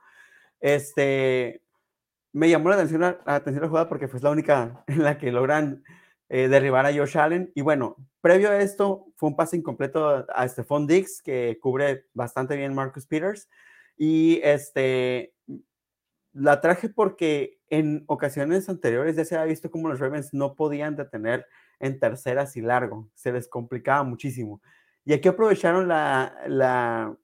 Este, 0.60 1.64
me 2.34 2.50
llamó 2.50 2.70
la 2.70 2.76
atención 2.76 3.02
la, 3.02 3.20
atención 3.26 3.64
la 3.64 3.70
jugada 3.70 3.90
porque 3.90 4.08
fue 4.08 4.20
la 4.20 4.30
única 4.30 4.84
en 4.88 5.04
la 5.04 5.18
que 5.18 5.32
logran 5.32 5.84
eh, 6.30 6.48
derribar 6.48 6.86
a 6.86 6.94
Josh 6.94 7.18
Allen. 7.18 7.52
Y 7.56 7.62
bueno, 7.62 7.98
previo 8.22 8.52
a 8.52 8.60
esto, 8.60 9.08
fue 9.16 9.30
un 9.30 9.36
pase 9.36 9.58
incompleto 9.58 10.26
a 10.30 10.48
Stephon 10.48 10.86
Diggs, 10.86 11.22
que 11.24 11.58
cubre 11.60 12.06
bastante 12.14 12.56
bien 12.56 12.76
Marcus 12.76 13.08
Peters. 13.08 13.50
Y 13.98 14.40
este, 14.44 15.34
la 16.34 16.62
traje 16.62 16.90
porque 16.90 17.60
en 17.78 18.04
ocasiones 18.08 18.70
anteriores 18.70 19.16
ya 19.16 19.26
se 19.26 19.36
había 19.36 19.50
visto 19.50 19.72
como 19.72 19.90
los 19.90 20.00
Ravens 20.00 20.34
no 20.34 20.56
podían 20.56 20.96
detener 20.96 21.48
en 21.80 22.00
terceras 22.00 22.56
y 22.58 22.62
largo, 22.62 23.10
se 23.14 23.32
les 23.32 23.48
complicaba 23.48 24.04
muchísimo. 24.04 24.62
Y 25.06 25.14
aquí 25.14 25.28
aprovecharon 25.28 25.88
la 25.88 27.18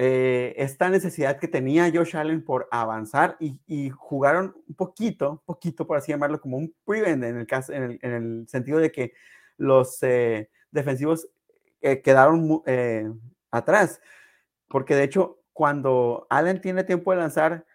eh, 0.00 0.54
esta 0.56 0.88
necesidad 0.90 1.40
que 1.40 1.48
tenía 1.48 1.90
Josh 1.92 2.16
Allen 2.16 2.44
por 2.44 2.68
avanzar 2.70 3.36
y, 3.40 3.90
jugaron 3.90 4.54
un 4.68 4.74
poquito, 4.76 5.42
poquito 5.44 5.88
por 5.88 5.96
así 5.96 6.12
llamarlo, 6.12 6.40
como 6.40 6.56
un 6.56 6.72
prevent 6.84 7.24
en 7.24 7.36
el, 7.36 7.48
caso, 7.48 7.72
en 7.72 7.98
el, 8.00 8.46
sentido 8.46 8.78
de 8.78 8.92
que 8.92 9.12
los 9.56 10.00
eh, 10.04 10.50
defensivos 10.70 11.28
eh, 11.80 12.00
quedaron 12.00 12.62
atrás, 13.50 14.00
porque 14.68 14.94
de 14.94 15.02
hecho 15.02 15.40
cuando 15.52 16.28
Allen 16.30 16.60
tiene 16.60 16.84
tiempo 16.84 17.10
de 17.10 17.18
lanzar, 17.18 17.66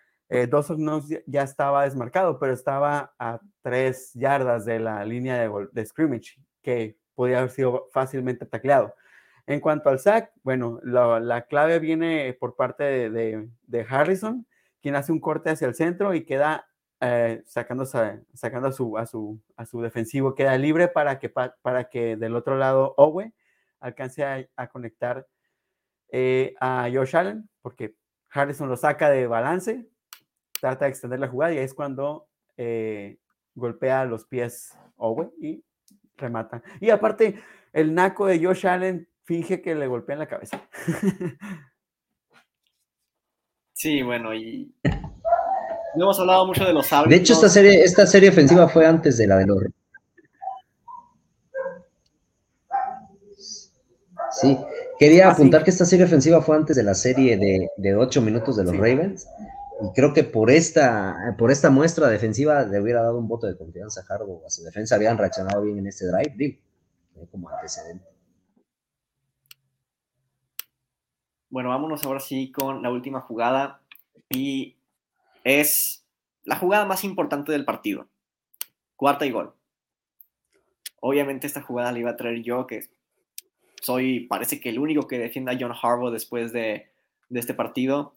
dos 0.50 0.68
Knox 0.68 1.08
ya 1.26 1.44
estaba 1.44 1.84
desmarcado, 1.84 2.40
pero 2.40 2.54
estaba 2.54 3.14
a 3.20 3.40
tres 3.62 4.12
yardas 4.14 4.66
de 4.66 4.80
la 4.80 5.06
línea 5.06 5.38
de, 5.38 5.68
de 5.72 5.86
scrimmage, 5.86 6.40
que 6.62 6.98
podía 7.16 7.40
haber 7.40 7.52
sido 7.52 7.90
fácilmente 7.92 8.46
tacleado. 8.46 8.94
En 9.46 9.60
cuanto 9.60 9.90
al 9.90 10.00
sack, 10.00 10.32
bueno, 10.44 10.80
la, 10.84 11.46
clave 11.48 11.80
viene 11.80 12.36
por 12.40 12.56
parte 12.56 13.10
de, 13.10 13.86
Harrison, 13.90 14.48
quien 14.82 14.96
hace 14.96 15.12
un 15.12 15.20
corte 15.20 15.50
hacia 15.50 15.68
el 15.68 15.76
centro 15.76 16.14
y 16.14 16.24
queda 16.26 16.66
eh, 17.02 17.44
sacando, 17.46 17.86
sacando 17.86 18.70
a, 18.70 18.72
su, 18.72 18.98
a, 18.98 19.06
su, 19.06 19.42
a 19.58 19.66
su 19.66 19.82
defensivo, 19.82 20.34
queda 20.34 20.58
libre 20.58 20.88
para 20.88 21.20
que, 21.20 21.30
para 21.30 21.90
que 21.90 22.16
del 22.16 22.36
otro 22.36 22.58
lado 22.58 22.94
Owe 22.98 23.34
alcance 23.82 24.48
a, 24.56 24.68
conectar 24.70 25.28
eh, 26.10 26.56
a 26.62 26.88
Josh 26.94 27.18
Allen, 27.18 27.50
porque 27.62 27.96
Harrison 28.32 28.70
lo 28.70 28.78
saca 28.78 29.10
de 29.10 29.28
balance, 29.28 29.90
trata 30.64 30.86
de 30.86 30.92
extender 30.92 31.20
la 31.20 31.28
jugada 31.28 31.54
y 31.54 31.58
es 31.58 31.74
cuando 31.74 32.30
eh, 32.56 33.18
golpea 33.54 34.06
los 34.06 34.24
pies 34.24 34.74
Owe 34.96 35.30
y 35.38 35.62
remata. 36.16 36.64
Y 36.80 36.90
aparte, 36.90 37.38
el 37.74 37.94
naco 37.94 38.28
de 38.28 38.42
Josh 38.42 38.66
Allen 38.66 39.10
finge 39.26 39.62
que 39.62 39.76
le 39.76 39.88
golpean 39.88 40.20
la 40.20 40.28
cabeza. 40.28 40.62
Sí, 43.76 44.02
bueno, 44.04 44.34
y 44.34 44.74
no 45.96 46.04
hemos 46.04 46.20
hablado 46.20 46.46
mucho 46.46 46.64
de 46.64 46.72
los 46.72 46.86
sables. 46.86 47.10
De 47.10 47.22
hecho, 47.22 47.34
esta 47.34 47.50
serie, 47.50 47.84
esta 47.84 48.06
serie 48.06 48.30
ofensiva 48.30 48.70
fue 48.70 48.86
antes 48.86 49.18
de 49.18 49.28
la 49.28 49.36
de 49.38 49.48
los. 49.48 49.64
Sí, 54.40 54.58
quería 55.00 55.28
ah, 55.28 55.32
apuntar 55.32 55.64
que 55.64 55.72
esta 55.72 55.86
serie 55.86 56.06
ofensiva 56.06 56.42
fue 56.42 56.56
antes 56.56 56.78
de 56.78 56.84
la 56.84 56.94
serie 56.94 57.36
de, 57.36 57.68
de 57.76 57.96
8 57.96 58.22
minutos 58.22 58.56
de 58.56 58.64
los 58.64 58.78
Ravens. 58.78 59.28
Y 59.84 59.94
creo 59.94 60.14
que 60.14 60.24
por 60.24 60.50
esta, 60.50 61.36
por 61.38 61.52
esta 61.52 61.70
muestra 61.70 62.08
defensiva 62.08 62.64
le 62.64 62.80
hubiera 62.80 63.02
dado 63.02 63.20
un 63.20 63.28
voto 63.28 63.48
de 63.48 63.58
confianza 63.58 64.02
a 64.02 64.14
Harbaugh. 64.14 64.46
A 64.46 64.50
su 64.50 64.64
defensa 64.64 64.96
habían 64.96 65.18
reaccionado 65.18 65.62
bien 65.62 65.78
en 65.80 65.88
este 65.88 66.06
drive, 66.08 66.60
como 67.32 67.50
antecedente. 67.50 68.06
Bueno, 71.50 71.70
vámonos 71.70 72.04
ahora 72.04 72.20
sí 72.20 72.52
con 72.52 72.82
la 72.82 72.90
última 72.90 73.22
jugada 73.22 73.82
y 74.30 74.78
es 75.44 76.04
la 76.46 76.58
jugada 76.58 76.86
más 76.86 77.04
importante 77.04 77.52
del 77.52 77.66
partido. 77.66 78.08
Cuarta 78.96 79.26
y 79.26 79.32
gol. 79.32 79.54
Obviamente 81.02 81.46
esta 81.46 81.62
jugada 81.62 81.92
la 81.92 82.00
iba 82.00 82.12
a 82.12 82.16
traer 82.16 82.42
yo, 82.42 82.66
que 82.66 82.86
soy, 83.82 84.22
parece 84.22 84.62
que 84.62 84.70
el 84.70 84.80
único 84.80 85.08
que 85.08 85.20
defienda 85.20 85.52
a 85.52 85.58
John 85.60 85.74
Harbaugh 85.80 86.12
después 86.12 86.54
de, 86.54 86.88
este 87.30 87.54
partido. 87.54 88.14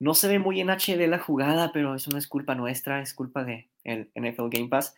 No 0.00 0.14
se 0.14 0.28
ve 0.28 0.38
muy 0.38 0.60
en 0.60 0.70
HD 0.70 1.08
la 1.08 1.18
jugada, 1.18 1.72
pero 1.72 1.94
eso 1.94 2.10
no 2.10 2.18
es 2.18 2.28
culpa 2.28 2.54
nuestra, 2.54 3.00
es 3.00 3.14
culpa 3.14 3.44
de 3.44 3.68
el 3.84 4.10
NFL 4.14 4.48
Game 4.50 4.68
Pass. 4.68 4.94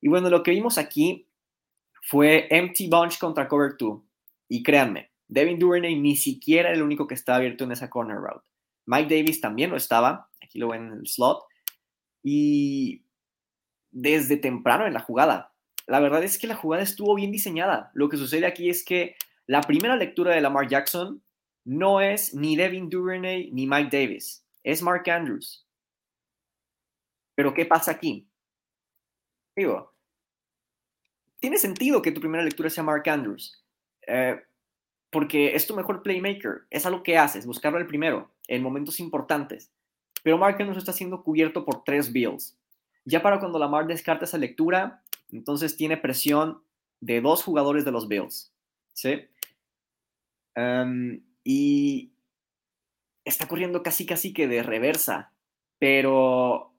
Y 0.00 0.08
bueno, 0.08 0.28
lo 0.28 0.42
que 0.42 0.50
vimos 0.50 0.78
aquí 0.78 1.28
fue 2.02 2.48
empty 2.50 2.88
bunch 2.88 3.18
contra 3.18 3.48
cover 3.48 3.76
2. 3.78 4.00
Y 4.48 4.62
créanme, 4.62 5.10
Devin 5.28 5.58
Duvernay 5.58 5.94
ni 5.96 6.16
siquiera 6.16 6.70
era 6.70 6.76
el 6.76 6.82
único 6.82 7.06
que 7.06 7.14
estaba 7.14 7.38
abierto 7.38 7.64
en 7.64 7.72
esa 7.72 7.88
corner 7.88 8.16
route. 8.16 8.44
Mike 8.86 9.14
Davis 9.14 9.40
también 9.40 9.70
lo 9.70 9.76
estaba, 9.76 10.28
aquí 10.42 10.58
lo 10.58 10.68
ven 10.68 10.88
en 10.88 10.92
el 10.94 11.06
slot, 11.06 11.44
y 12.22 13.04
desde 13.92 14.36
temprano 14.36 14.86
en 14.86 14.94
la 14.94 15.00
jugada. 15.00 15.52
La 15.86 16.00
verdad 16.00 16.24
es 16.24 16.38
que 16.38 16.46
la 16.46 16.56
jugada 16.56 16.82
estuvo 16.82 17.14
bien 17.14 17.30
diseñada. 17.30 17.90
Lo 17.94 18.08
que 18.08 18.16
sucede 18.16 18.46
aquí 18.46 18.68
es 18.68 18.84
que 18.84 19.14
la 19.46 19.60
primera 19.60 19.96
lectura 19.96 20.34
de 20.34 20.40
Lamar 20.40 20.68
Jackson 20.68 21.22
no 21.64 22.00
es 22.00 22.34
ni 22.34 22.56
Devin 22.56 22.88
Duvernay 22.88 23.50
ni 23.52 23.66
Mike 23.66 23.96
Davis, 23.96 24.44
es 24.62 24.82
Mark 24.82 25.08
Andrews. 25.08 25.66
Pero 27.34 27.54
¿qué 27.54 27.64
pasa 27.64 27.92
aquí? 27.92 28.28
Digo, 29.56 29.94
tiene 31.38 31.58
sentido 31.58 32.02
que 32.02 32.12
tu 32.12 32.20
primera 32.20 32.44
lectura 32.44 32.70
sea 32.70 32.84
Mark 32.84 33.08
Andrews. 33.08 33.64
Eh, 34.06 34.40
porque 35.10 35.54
es 35.54 35.66
tu 35.66 35.74
mejor 35.74 36.02
playmaker, 36.02 36.66
es 36.70 36.86
algo 36.86 37.02
que 37.02 37.18
haces, 37.18 37.44
buscarlo 37.44 37.78
el 37.78 37.86
primero, 37.86 38.30
en 38.46 38.62
momentos 38.62 39.00
importantes. 39.00 39.72
Pero 40.22 40.38
Mark 40.38 40.56
Andrews 40.60 40.78
está 40.78 40.92
siendo 40.92 41.22
cubierto 41.22 41.64
por 41.64 41.82
tres 41.82 42.12
Bills. 42.12 42.56
Ya 43.04 43.22
para 43.22 43.40
cuando 43.40 43.58
Lamar 43.58 43.86
descarta 43.86 44.24
esa 44.24 44.38
lectura, 44.38 45.02
entonces 45.32 45.76
tiene 45.76 45.96
presión 45.96 46.62
de 47.00 47.20
dos 47.20 47.42
jugadores 47.42 47.84
de 47.84 47.90
los 47.90 48.06
Bills. 48.06 48.52
¿sí? 48.92 49.26
Em, 50.54 51.22
y 51.44 52.12
está 53.24 53.48
corriendo 53.48 53.82
casi 53.82 54.06
casi 54.06 54.32
que 54.32 54.48
de 54.48 54.62
reversa, 54.62 55.32
pero 55.78 56.72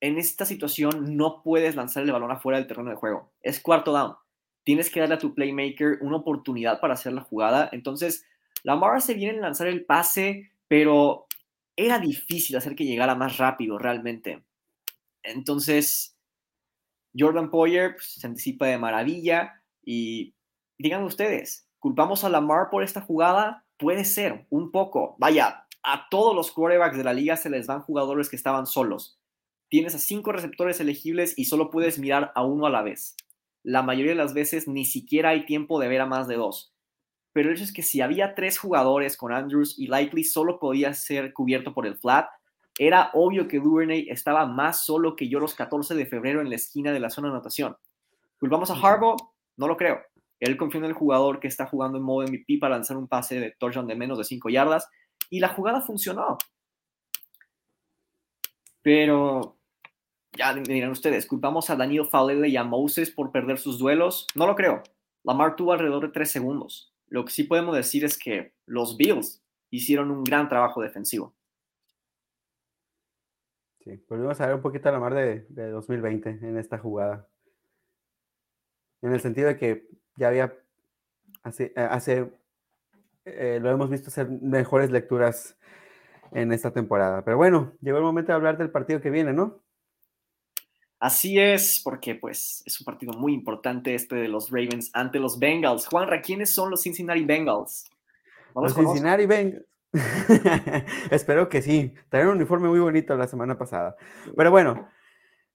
en 0.00 0.18
esta 0.18 0.44
situación 0.44 1.16
no 1.16 1.42
puedes 1.42 1.76
lanzar 1.76 2.02
el 2.02 2.12
balón 2.12 2.30
afuera 2.30 2.58
del 2.58 2.66
terreno 2.66 2.90
de 2.90 2.96
juego. 2.96 3.32
Es 3.42 3.60
cuarto 3.60 3.92
down. 3.92 4.16
Tienes 4.64 4.90
que 4.90 5.00
darle 5.00 5.16
a 5.16 5.18
tu 5.18 5.34
playmaker 5.34 5.98
una 6.02 6.16
oportunidad 6.16 6.80
para 6.80 6.94
hacer 6.94 7.12
la 7.12 7.22
jugada. 7.22 7.68
Entonces, 7.72 8.26
Lamar 8.62 9.00
se 9.00 9.14
viene 9.14 9.38
a 9.38 9.42
lanzar 9.42 9.66
el 9.66 9.84
pase, 9.84 10.50
pero 10.68 11.26
era 11.76 11.98
difícil 11.98 12.56
hacer 12.56 12.74
que 12.74 12.84
llegara 12.84 13.14
más 13.14 13.38
rápido 13.38 13.78
realmente. 13.78 14.44
Entonces, 15.22 16.16
Jordan 17.16 17.50
Poyer 17.50 17.94
pues, 17.94 18.14
se 18.14 18.26
anticipa 18.26 18.66
de 18.66 18.78
maravilla 18.78 19.62
y 19.82 20.34
digan 20.76 21.04
ustedes, 21.04 21.68
¿culpamos 21.78 22.24
a 22.24 22.28
Lamar 22.28 22.68
por 22.70 22.82
esta 22.82 23.00
jugada? 23.00 23.64
Puede 23.78 24.04
ser, 24.04 24.46
un 24.50 24.72
poco. 24.72 25.16
Vaya, 25.18 25.66
a 25.82 26.08
todos 26.10 26.34
los 26.34 26.50
quarterbacks 26.50 26.96
de 26.96 27.04
la 27.04 27.12
liga 27.12 27.36
se 27.36 27.48
les 27.48 27.66
van 27.66 27.80
jugadores 27.80 28.28
que 28.28 28.36
estaban 28.36 28.66
solos. 28.66 29.18
Tienes 29.68 29.94
a 29.94 29.98
cinco 29.98 30.32
receptores 30.32 30.80
elegibles 30.80 31.34
y 31.36 31.44
solo 31.44 31.70
puedes 31.70 31.98
mirar 31.98 32.32
a 32.34 32.44
uno 32.44 32.66
a 32.66 32.70
la 32.70 32.82
vez. 32.82 33.14
La 33.62 33.82
mayoría 33.82 34.12
de 34.12 34.18
las 34.18 34.34
veces 34.34 34.66
ni 34.66 34.84
siquiera 34.84 35.30
hay 35.30 35.46
tiempo 35.46 35.78
de 35.78 35.88
ver 35.88 36.00
a 36.00 36.06
más 36.06 36.26
de 36.26 36.36
dos. 36.36 36.74
Pero 37.32 37.48
el 37.50 37.54
hecho 37.54 37.64
es 37.64 37.72
que 37.72 37.82
si 37.82 38.00
había 38.00 38.34
tres 38.34 38.58
jugadores 38.58 39.16
con 39.16 39.32
Andrews 39.32 39.78
y 39.78 39.86
Likely 39.86 40.24
solo 40.24 40.58
podía 40.58 40.92
ser 40.94 41.32
cubierto 41.32 41.72
por 41.72 41.86
el 41.86 41.96
flat, 41.96 42.28
era 42.78 43.10
obvio 43.14 43.46
que 43.46 43.60
Duvernay 43.60 44.08
estaba 44.08 44.46
más 44.46 44.84
solo 44.84 45.14
que 45.14 45.28
yo 45.28 45.38
los 45.38 45.54
14 45.54 45.94
de 45.94 46.06
febrero 46.06 46.40
en 46.40 46.48
la 46.48 46.56
esquina 46.56 46.92
de 46.92 47.00
la 47.00 47.10
zona 47.10 47.28
de 47.28 47.34
anotación. 47.34 47.76
¿Culpamos 48.40 48.70
a 48.70 48.74
Harbaugh? 48.74 49.16
No 49.56 49.68
lo 49.68 49.76
creo. 49.76 50.00
Él 50.40 50.56
confió 50.56 50.78
en 50.78 50.86
el 50.86 50.92
jugador 50.92 51.40
que 51.40 51.48
está 51.48 51.66
jugando 51.66 51.98
en 51.98 52.04
modo 52.04 52.26
MVP 52.26 52.58
para 52.60 52.74
lanzar 52.76 52.96
un 52.96 53.08
pase 53.08 53.40
de 53.40 53.54
touchdown 53.58 53.86
de 53.86 53.96
menos 53.96 54.18
de 54.18 54.24
5 54.24 54.48
yardas 54.50 54.88
y 55.30 55.40
la 55.40 55.48
jugada 55.48 55.80
funcionó. 55.80 56.38
Pero 58.82 59.58
ya 60.32 60.52
me 60.54 60.62
dirán 60.62 60.90
ustedes, 60.90 61.26
¿culpamos 61.26 61.68
a 61.70 61.76
Daniel 61.76 62.06
Falele 62.06 62.48
y 62.48 62.56
a 62.56 62.64
Moses 62.64 63.10
por 63.10 63.32
perder 63.32 63.58
sus 63.58 63.78
duelos? 63.78 64.26
No 64.34 64.46
lo 64.46 64.54
creo. 64.54 64.82
Lamar 65.24 65.56
tuvo 65.56 65.72
alrededor 65.72 66.06
de 66.06 66.12
3 66.12 66.30
segundos. 66.30 66.94
Lo 67.08 67.24
que 67.24 67.32
sí 67.32 67.44
podemos 67.44 67.74
decir 67.74 68.04
es 68.04 68.18
que 68.18 68.54
los 68.66 68.96
Bills 68.96 69.42
hicieron 69.70 70.10
un 70.10 70.24
gran 70.24 70.48
trabajo 70.48 70.80
defensivo. 70.80 71.34
Sí, 73.80 74.02
volvimos 74.08 74.40
a 74.40 74.46
ver 74.46 74.54
un 74.54 74.62
poquito 74.62 74.88
a 74.88 74.92
Lamar 74.92 75.14
de 75.14 75.70
2020 75.70 76.30
en 76.30 76.58
esta 76.58 76.78
jugada. 76.78 77.28
En 79.02 79.12
el 79.12 79.20
sentido 79.20 79.48
de 79.48 79.56
que 79.56 79.88
ya 80.16 80.28
había 80.28 80.54
hace, 81.42 81.72
eh, 81.76 81.88
hace 81.90 82.30
eh, 83.24 83.58
lo 83.60 83.70
hemos 83.70 83.90
visto 83.90 84.08
hacer 84.08 84.28
mejores 84.28 84.90
lecturas 84.90 85.56
en 86.32 86.52
esta 86.52 86.72
temporada. 86.72 87.24
Pero 87.24 87.36
bueno, 87.36 87.72
llegó 87.80 87.98
el 87.98 88.04
momento 88.04 88.32
de 88.32 88.36
hablar 88.36 88.58
del 88.58 88.70
partido 88.70 89.00
que 89.00 89.10
viene, 89.10 89.32
¿no? 89.32 89.62
Así 91.00 91.38
es, 91.38 91.80
porque 91.84 92.16
pues 92.16 92.62
es 92.66 92.80
un 92.80 92.84
partido 92.84 93.12
muy 93.12 93.32
importante 93.32 93.94
este 93.94 94.16
de 94.16 94.28
los 94.28 94.50
Ravens 94.50 94.90
ante 94.94 95.20
los 95.20 95.38
Bengals. 95.38 95.86
Juanra, 95.86 96.20
¿quiénes 96.20 96.50
son 96.50 96.70
los 96.70 96.82
Cincinnati 96.82 97.24
Bengals? 97.24 97.88
los, 98.54 98.74
Cincinnati 98.74 99.26
Bengals. 99.26 99.64
Espero 101.10 101.48
que 101.48 101.62
sí. 101.62 101.94
Trajeron 102.08 102.32
un 102.32 102.38
uniforme 102.38 102.68
muy 102.68 102.80
bonito 102.80 103.16
la 103.16 103.28
semana 103.28 103.56
pasada. 103.56 103.96
Pero 104.36 104.50
bueno, 104.50 104.88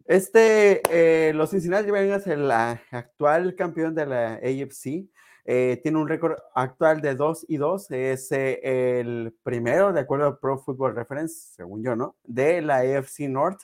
este, 0.05 0.81
eh, 0.89 1.33
los 1.33 1.51
Cincinnati 1.51 1.89
Bengals, 1.89 2.27
el 2.27 2.49
actual 2.51 3.55
campeón 3.55 3.95
de 3.95 4.05
la 4.05 4.33
AFC, 4.35 5.07
eh, 5.45 5.79
tiene 5.83 5.97
un 5.97 6.07
récord 6.07 6.37
actual 6.55 7.01
de 7.01 7.15
2 7.15 7.45
y 7.47 7.57
2. 7.57 7.91
Es 7.91 8.31
eh, 8.31 8.99
el 8.99 9.35
primero, 9.43 9.93
de 9.93 10.01
acuerdo 10.01 10.27
a 10.27 10.39
Pro 10.39 10.57
Football 10.59 10.95
Reference, 10.95 11.53
según 11.55 11.83
yo, 11.83 11.95
¿no? 11.95 12.17
De 12.23 12.61
la 12.61 12.77
AFC 12.77 13.21
North. 13.29 13.61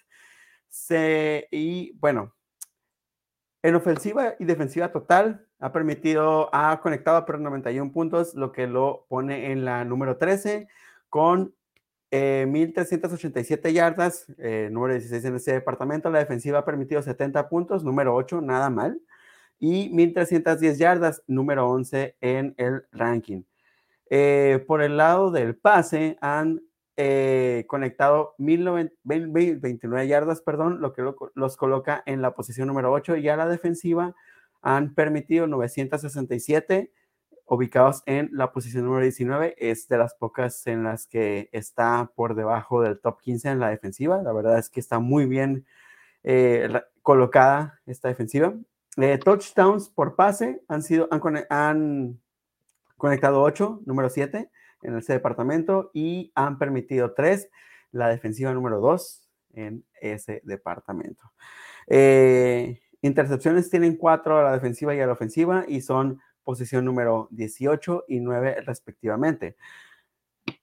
Y 1.52 1.92
bueno, 2.00 2.34
en 3.62 3.76
ofensiva 3.76 4.36
y 4.40 4.46
defensiva 4.46 4.92
total 4.92 5.46
ha 5.60 5.72
permitido, 5.74 6.50
ha 6.54 6.80
conectado 6.82 7.26
por 7.26 7.40
91 7.40 7.92
puntos, 7.92 8.34
lo 8.36 8.52
que 8.52 8.68
lo 8.68 9.06
pone 9.10 9.52
en 9.52 9.66
la 9.66 9.84
número 9.84 10.18
13 10.18 10.68
con 11.10 11.54
1.387 12.12 13.60
eh, 13.64 13.74
yardas, 13.74 14.26
número 14.72 14.94
16 14.94 15.26
en 15.26 15.36
ese 15.36 15.54
departamento. 15.54 16.10
La 16.10 16.20
defensiva 16.20 16.60
ha 16.60 16.66
permitido 16.66 17.02
70 17.02 17.50
puntos, 17.50 17.84
número 17.84 18.16
8, 18.16 18.42
nada 18.42 18.70
mal 18.70 19.00
y 19.60 19.92
1.310 19.92 20.78
yardas, 20.78 21.24
número 21.28 21.70
11 21.70 22.16
en 22.22 22.56
el 22.58 22.84
ranking. 22.92 23.44
Eh, 24.10 24.64
por 24.68 24.82
el 24.82 24.98
lado 24.98 25.32
del 25.32 25.56
pase 25.56 26.18
han 26.22 26.62
eh, 26.98 27.66
conectado 27.68 28.36
1.029 28.40 30.08
yardas, 30.08 30.42
perdón, 30.42 30.82
lo 30.82 30.94
que 30.94 31.04
los 31.36 31.58
coloca 31.58 32.02
en 32.06 32.22
la 32.22 32.34
posición 32.34 32.68
número 32.68 32.92
8 32.92 33.18
y 33.18 33.30
a 33.30 33.36
la 33.36 33.48
defensiva 33.48 34.16
han 34.62 34.94
permitido 34.96 35.48
967 35.48 36.92
ubicados 37.50 38.04
en 38.06 38.30
la 38.32 38.52
posición 38.52 38.86
número 38.86 39.04
19. 39.04 39.56
Es 39.58 39.88
de 39.88 39.98
las 39.98 40.14
pocas 40.14 40.66
en 40.68 40.84
las 40.84 41.08
que 41.08 41.50
está 41.52 42.12
por 42.16 42.36
debajo 42.36 42.82
del 42.82 43.00
top 43.00 43.20
15 43.22 43.50
en 43.50 43.60
la 43.60 43.70
defensiva. 43.70 44.22
La 44.22 44.32
verdad 44.34 44.58
es 44.58 44.70
que 44.70 44.80
está 44.80 45.00
muy 45.00 45.26
bien 45.26 45.66
eh, 46.24 46.70
colocada 47.02 47.80
esta 47.86 48.08
defensiva. 48.08 48.54
Eh, 48.98 49.18
touchdowns 49.18 49.90
por 49.90 50.16
pase 50.16 50.62
han 50.68 50.84
sido, 50.84 51.08
han, 51.12 52.20
conectado 52.98 53.42
8, 53.42 53.82
número 53.86 54.10
7 54.10 54.50
en 54.82 54.98
ese 54.98 55.14
departamento 55.14 55.92
y 55.94 56.32
han 56.36 56.58
permitido 56.58 57.14
3, 57.14 57.50
la 57.92 58.10
defensiva 58.10 58.54
número 58.54 58.80
2 58.80 59.30
en 59.54 59.86
ese 60.02 60.42
departamento. 60.44 61.32
Eh, 61.88 62.80
intercepciones 63.02 63.70
tienen 63.70 63.96
4 63.96 64.38
a 64.38 64.44
la 64.44 64.52
defensiva 64.52 64.94
y 64.94 65.00
a 65.00 65.08
la 65.08 65.14
ofensiva 65.14 65.66
y 65.68 65.82
son 65.82 66.20
posición 66.50 66.84
número 66.84 67.28
18 67.30 68.06
y 68.08 68.22
9 68.22 68.62
respectivamente. 68.62 69.56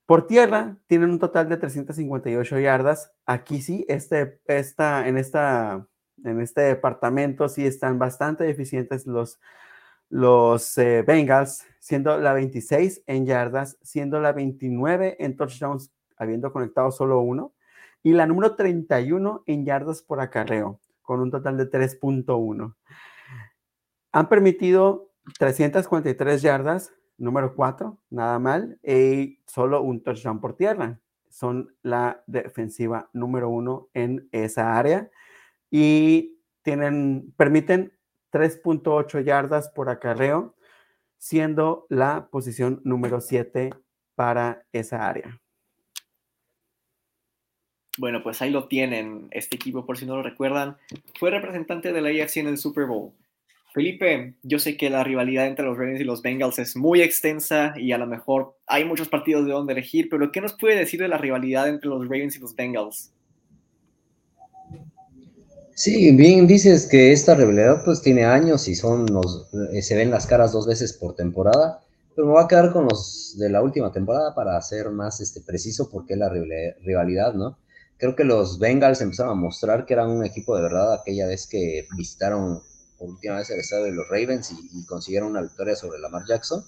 Por 0.04 0.26
tierra 0.26 0.76
tienen 0.88 1.10
un 1.10 1.20
total 1.20 1.48
de 1.48 1.58
358 1.58 2.58
yardas. 2.58 3.12
Aquí 3.24 3.62
sí, 3.62 3.84
este, 3.88 4.40
esta, 4.46 5.06
en 5.06 5.16
esta 5.16 5.86
en 6.24 6.40
este 6.40 6.62
departamento 6.62 7.48
sí 7.48 7.64
están 7.64 8.00
bastante 8.00 8.42
deficientes 8.42 9.06
los, 9.06 9.38
los 10.08 10.76
eh, 10.76 11.04
Bengals, 11.06 11.64
siendo 11.78 12.18
la 12.18 12.32
26 12.32 13.04
en 13.06 13.26
yardas, 13.26 13.78
siendo 13.80 14.18
la 14.20 14.32
29 14.32 15.18
en 15.20 15.36
touchdowns, 15.36 15.92
habiendo 16.16 16.52
conectado 16.52 16.90
solo 16.90 17.20
uno, 17.20 17.52
y 18.02 18.12
la 18.12 18.26
número 18.26 18.56
31 18.56 19.44
en 19.46 19.64
yardas 19.64 20.02
por 20.02 20.20
acarreo, 20.20 20.80
con 21.02 21.20
un 21.20 21.30
total 21.30 21.56
de 21.56 21.70
3.1. 21.70 22.74
Han 24.10 24.28
permitido 24.28 25.12
343 25.38 26.42
yardas, 26.42 26.92
número 27.18 27.54
4, 27.54 27.98
nada 28.10 28.38
mal, 28.38 28.78
y 28.82 29.40
solo 29.46 29.82
un 29.82 30.02
touchdown 30.02 30.40
por 30.40 30.56
tierra. 30.56 31.00
Son 31.28 31.74
la 31.82 32.22
defensiva 32.26 33.10
número 33.12 33.48
uno 33.48 33.88
en 33.94 34.28
esa 34.32 34.78
área 34.78 35.10
y 35.70 36.38
tienen, 36.62 37.32
permiten 37.36 37.92
3.8 38.32 39.22
yardas 39.22 39.68
por 39.68 39.88
acarreo, 39.88 40.54
siendo 41.18 41.86
la 41.88 42.28
posición 42.30 42.80
número 42.84 43.20
7 43.20 43.70
para 44.14 44.64
esa 44.72 45.08
área. 45.08 45.40
Bueno, 47.98 48.22
pues 48.22 48.42
ahí 48.42 48.50
lo 48.50 48.68
tienen. 48.68 49.28
Este 49.30 49.56
equipo, 49.56 49.86
por 49.86 49.96
si 49.96 50.06
no 50.06 50.16
lo 50.16 50.22
recuerdan, 50.22 50.76
fue 51.18 51.30
representante 51.30 51.92
de 51.92 52.00
la 52.00 52.10
AFC 52.10 52.38
en 52.38 52.48
el 52.48 52.58
Super 52.58 52.86
Bowl. 52.86 53.12
Felipe, 53.76 54.36
yo 54.42 54.58
sé 54.58 54.78
que 54.78 54.88
la 54.88 55.04
rivalidad 55.04 55.46
entre 55.46 55.66
los 55.66 55.76
Ravens 55.76 56.00
y 56.00 56.04
los 56.04 56.22
Bengals 56.22 56.58
es 56.58 56.76
muy 56.76 57.02
extensa 57.02 57.74
y 57.76 57.92
a 57.92 57.98
lo 57.98 58.06
mejor 58.06 58.56
hay 58.66 58.86
muchos 58.86 59.06
partidos 59.08 59.44
de 59.44 59.52
donde 59.52 59.74
elegir, 59.74 60.08
pero 60.08 60.32
¿qué 60.32 60.40
nos 60.40 60.54
puede 60.54 60.76
decir 60.76 60.98
de 60.98 61.08
la 61.08 61.18
rivalidad 61.18 61.68
entre 61.68 61.90
los 61.90 62.00
Ravens 62.04 62.36
y 62.36 62.38
los 62.38 62.56
Bengals? 62.56 63.12
Sí, 65.74 66.10
bien 66.16 66.46
dices 66.46 66.88
que 66.90 67.12
esta 67.12 67.34
rivalidad 67.34 67.84
pues 67.84 68.00
tiene 68.00 68.24
años 68.24 68.66
y 68.66 68.74
son 68.74 69.04
los, 69.12 69.50
eh, 69.74 69.82
se 69.82 69.94
ven 69.94 70.10
las 70.10 70.26
caras 70.26 70.52
dos 70.52 70.66
veces 70.66 70.94
por 70.94 71.14
temporada, 71.14 71.82
pero 72.14 72.28
me 72.28 72.32
voy 72.32 72.44
a 72.44 72.48
quedar 72.48 72.72
con 72.72 72.86
los 72.86 73.36
de 73.38 73.50
la 73.50 73.60
última 73.60 73.92
temporada 73.92 74.34
para 74.34 74.58
ser 74.62 74.88
más 74.88 75.20
este, 75.20 75.42
preciso 75.42 75.90
porque 75.90 76.16
la 76.16 76.30
rivalidad, 76.30 77.34
¿no? 77.34 77.58
Creo 77.98 78.16
que 78.16 78.24
los 78.24 78.58
Bengals 78.58 79.02
empezaron 79.02 79.32
a 79.32 79.34
mostrar 79.38 79.84
que 79.84 79.92
eran 79.92 80.08
un 80.08 80.24
equipo 80.24 80.56
de 80.56 80.62
verdad 80.62 80.94
aquella 80.94 81.26
vez 81.26 81.46
que 81.46 81.86
visitaron 81.94 82.62
por 82.98 83.10
última 83.10 83.36
vez 83.36 83.50
el 83.50 83.60
estadio 83.60 83.84
de 83.84 83.92
los 83.92 84.08
Ravens 84.08 84.52
y, 84.52 84.84
consiguieron 84.86 85.30
una 85.30 85.42
victoria 85.42 85.76
sobre 85.76 85.98
Lamar 85.98 86.22
Jackson. 86.26 86.64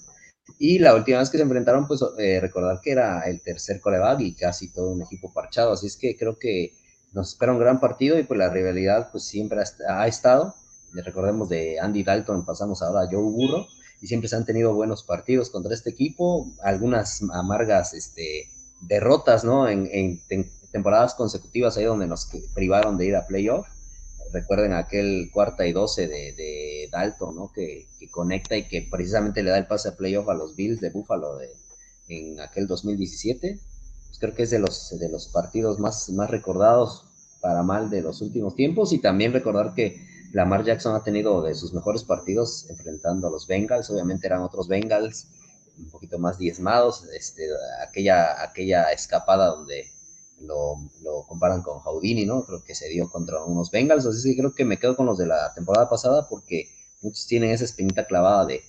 Y 0.58 0.78
la 0.78 0.94
última 0.94 1.18
vez 1.18 1.30
que 1.30 1.36
se 1.36 1.42
enfrentaron, 1.42 1.86
pues 1.86 2.00
eh, 2.18 2.40
recordar 2.40 2.80
que 2.80 2.92
era 2.92 3.22
el 3.22 3.42
tercer 3.42 3.80
coreback 3.80 4.20
y 4.20 4.34
casi 4.34 4.72
todo 4.72 4.90
un 4.90 5.02
equipo 5.02 5.32
parchado. 5.32 5.72
Así 5.72 5.86
es 5.86 5.96
que 5.96 6.16
creo 6.16 6.38
que 6.38 6.72
nos 7.12 7.30
espera 7.30 7.52
un 7.52 7.58
gran 7.58 7.80
partido 7.80 8.18
y 8.18 8.24
pues 8.24 8.38
la 8.38 8.50
rivalidad 8.50 9.10
pues 9.10 9.24
siempre 9.24 9.60
ha, 9.88 10.06
estado. 10.06 10.54
Recordemos 10.92 11.48
de 11.48 11.78
Andy 11.78 12.02
Dalton, 12.02 12.44
pasamos 12.46 12.82
ahora 12.82 13.02
a 13.02 13.06
Joe 13.06 13.22
Burro 13.22 13.66
y 14.00 14.06
siempre 14.06 14.28
se 14.28 14.36
han 14.36 14.46
tenido 14.46 14.74
buenos 14.74 15.04
partidos 15.04 15.50
contra 15.50 15.74
este 15.74 15.90
equipo, 15.90 16.50
algunas 16.62 17.22
amargas 17.32 17.94
este, 17.94 18.48
derrotas, 18.80 19.44
¿no? 19.44 19.68
En, 19.68 20.20
temporadas 20.70 21.14
consecutivas 21.14 21.76
ahí 21.76 21.84
donde 21.84 22.06
nos 22.06 22.28
privaron 22.54 22.98
de 22.98 23.06
ir 23.06 23.16
a 23.16 23.26
playoff. 23.26 23.66
Recuerden 24.32 24.72
aquel 24.72 25.30
cuarta 25.32 25.66
y 25.66 25.72
doce 25.72 26.06
de, 26.08 26.88
Dalton, 26.90 27.36
¿no? 27.36 27.52
Que, 27.52 27.88
conecta 28.10 28.56
y 28.56 28.66
que 28.66 28.86
precisamente 28.90 29.42
le 29.42 29.50
da 29.50 29.58
el 29.58 29.66
pase 29.66 29.90
a 29.90 29.96
playoff 29.96 30.28
a 30.28 30.34
los 30.34 30.56
Bills 30.56 30.80
de 30.80 30.90
Buffalo 30.90 31.36
de, 31.36 31.50
en 32.08 32.40
aquel 32.40 32.66
2017. 32.66 33.58
Pues 34.06 34.18
creo 34.18 34.34
que 34.34 34.44
es 34.44 34.50
de 34.50 34.58
los, 34.58 34.98
de 34.98 35.08
los 35.08 35.28
partidos 35.28 35.78
más, 35.78 36.08
más 36.10 36.30
recordados 36.30 37.04
para 37.40 37.62
mal 37.62 37.90
de 37.90 38.02
los 38.02 38.20
últimos 38.20 38.56
tiempos 38.56 38.92
y 38.92 38.98
también 38.98 39.32
recordar 39.32 39.74
que 39.74 39.96
Lamar 40.32 40.64
Jackson 40.64 40.94
ha 40.94 41.02
tenido 41.04 41.42
de 41.42 41.54
sus 41.54 41.72
mejores 41.72 42.04
partidos 42.04 42.68
enfrentando 42.68 43.28
a 43.28 43.30
los 43.30 43.46
Bengals, 43.46 43.90
obviamente 43.90 44.26
eran 44.26 44.42
otros 44.42 44.68
Bengals 44.68 45.28
un 45.78 45.90
poquito 45.90 46.18
más 46.18 46.38
diezmados, 46.38 47.04
este, 47.16 47.44
aquella, 47.86 48.42
aquella 48.42 48.90
escapada 48.90 49.46
donde 49.46 49.86
lo, 50.40 51.24
comparan 51.26 51.62
con 51.62 51.78
Houdini, 51.80 52.24
¿no? 52.24 52.44
Creo 52.44 52.62
que 52.64 52.74
se 52.74 52.88
dio 52.88 53.10
contra 53.10 53.44
unos 53.44 53.70
Bengals, 53.70 54.06
así 54.06 54.30
que 54.30 54.40
creo 54.40 54.54
que 54.54 54.64
me 54.64 54.78
quedo 54.78 54.96
con 54.96 55.06
los 55.06 55.18
de 55.18 55.26
la 55.26 55.52
temporada 55.54 55.88
pasada 55.88 56.28
porque 56.28 56.68
muchos 57.02 57.26
tienen 57.26 57.50
esa 57.50 57.64
espinita 57.64 58.06
clavada 58.06 58.46
de, 58.46 58.62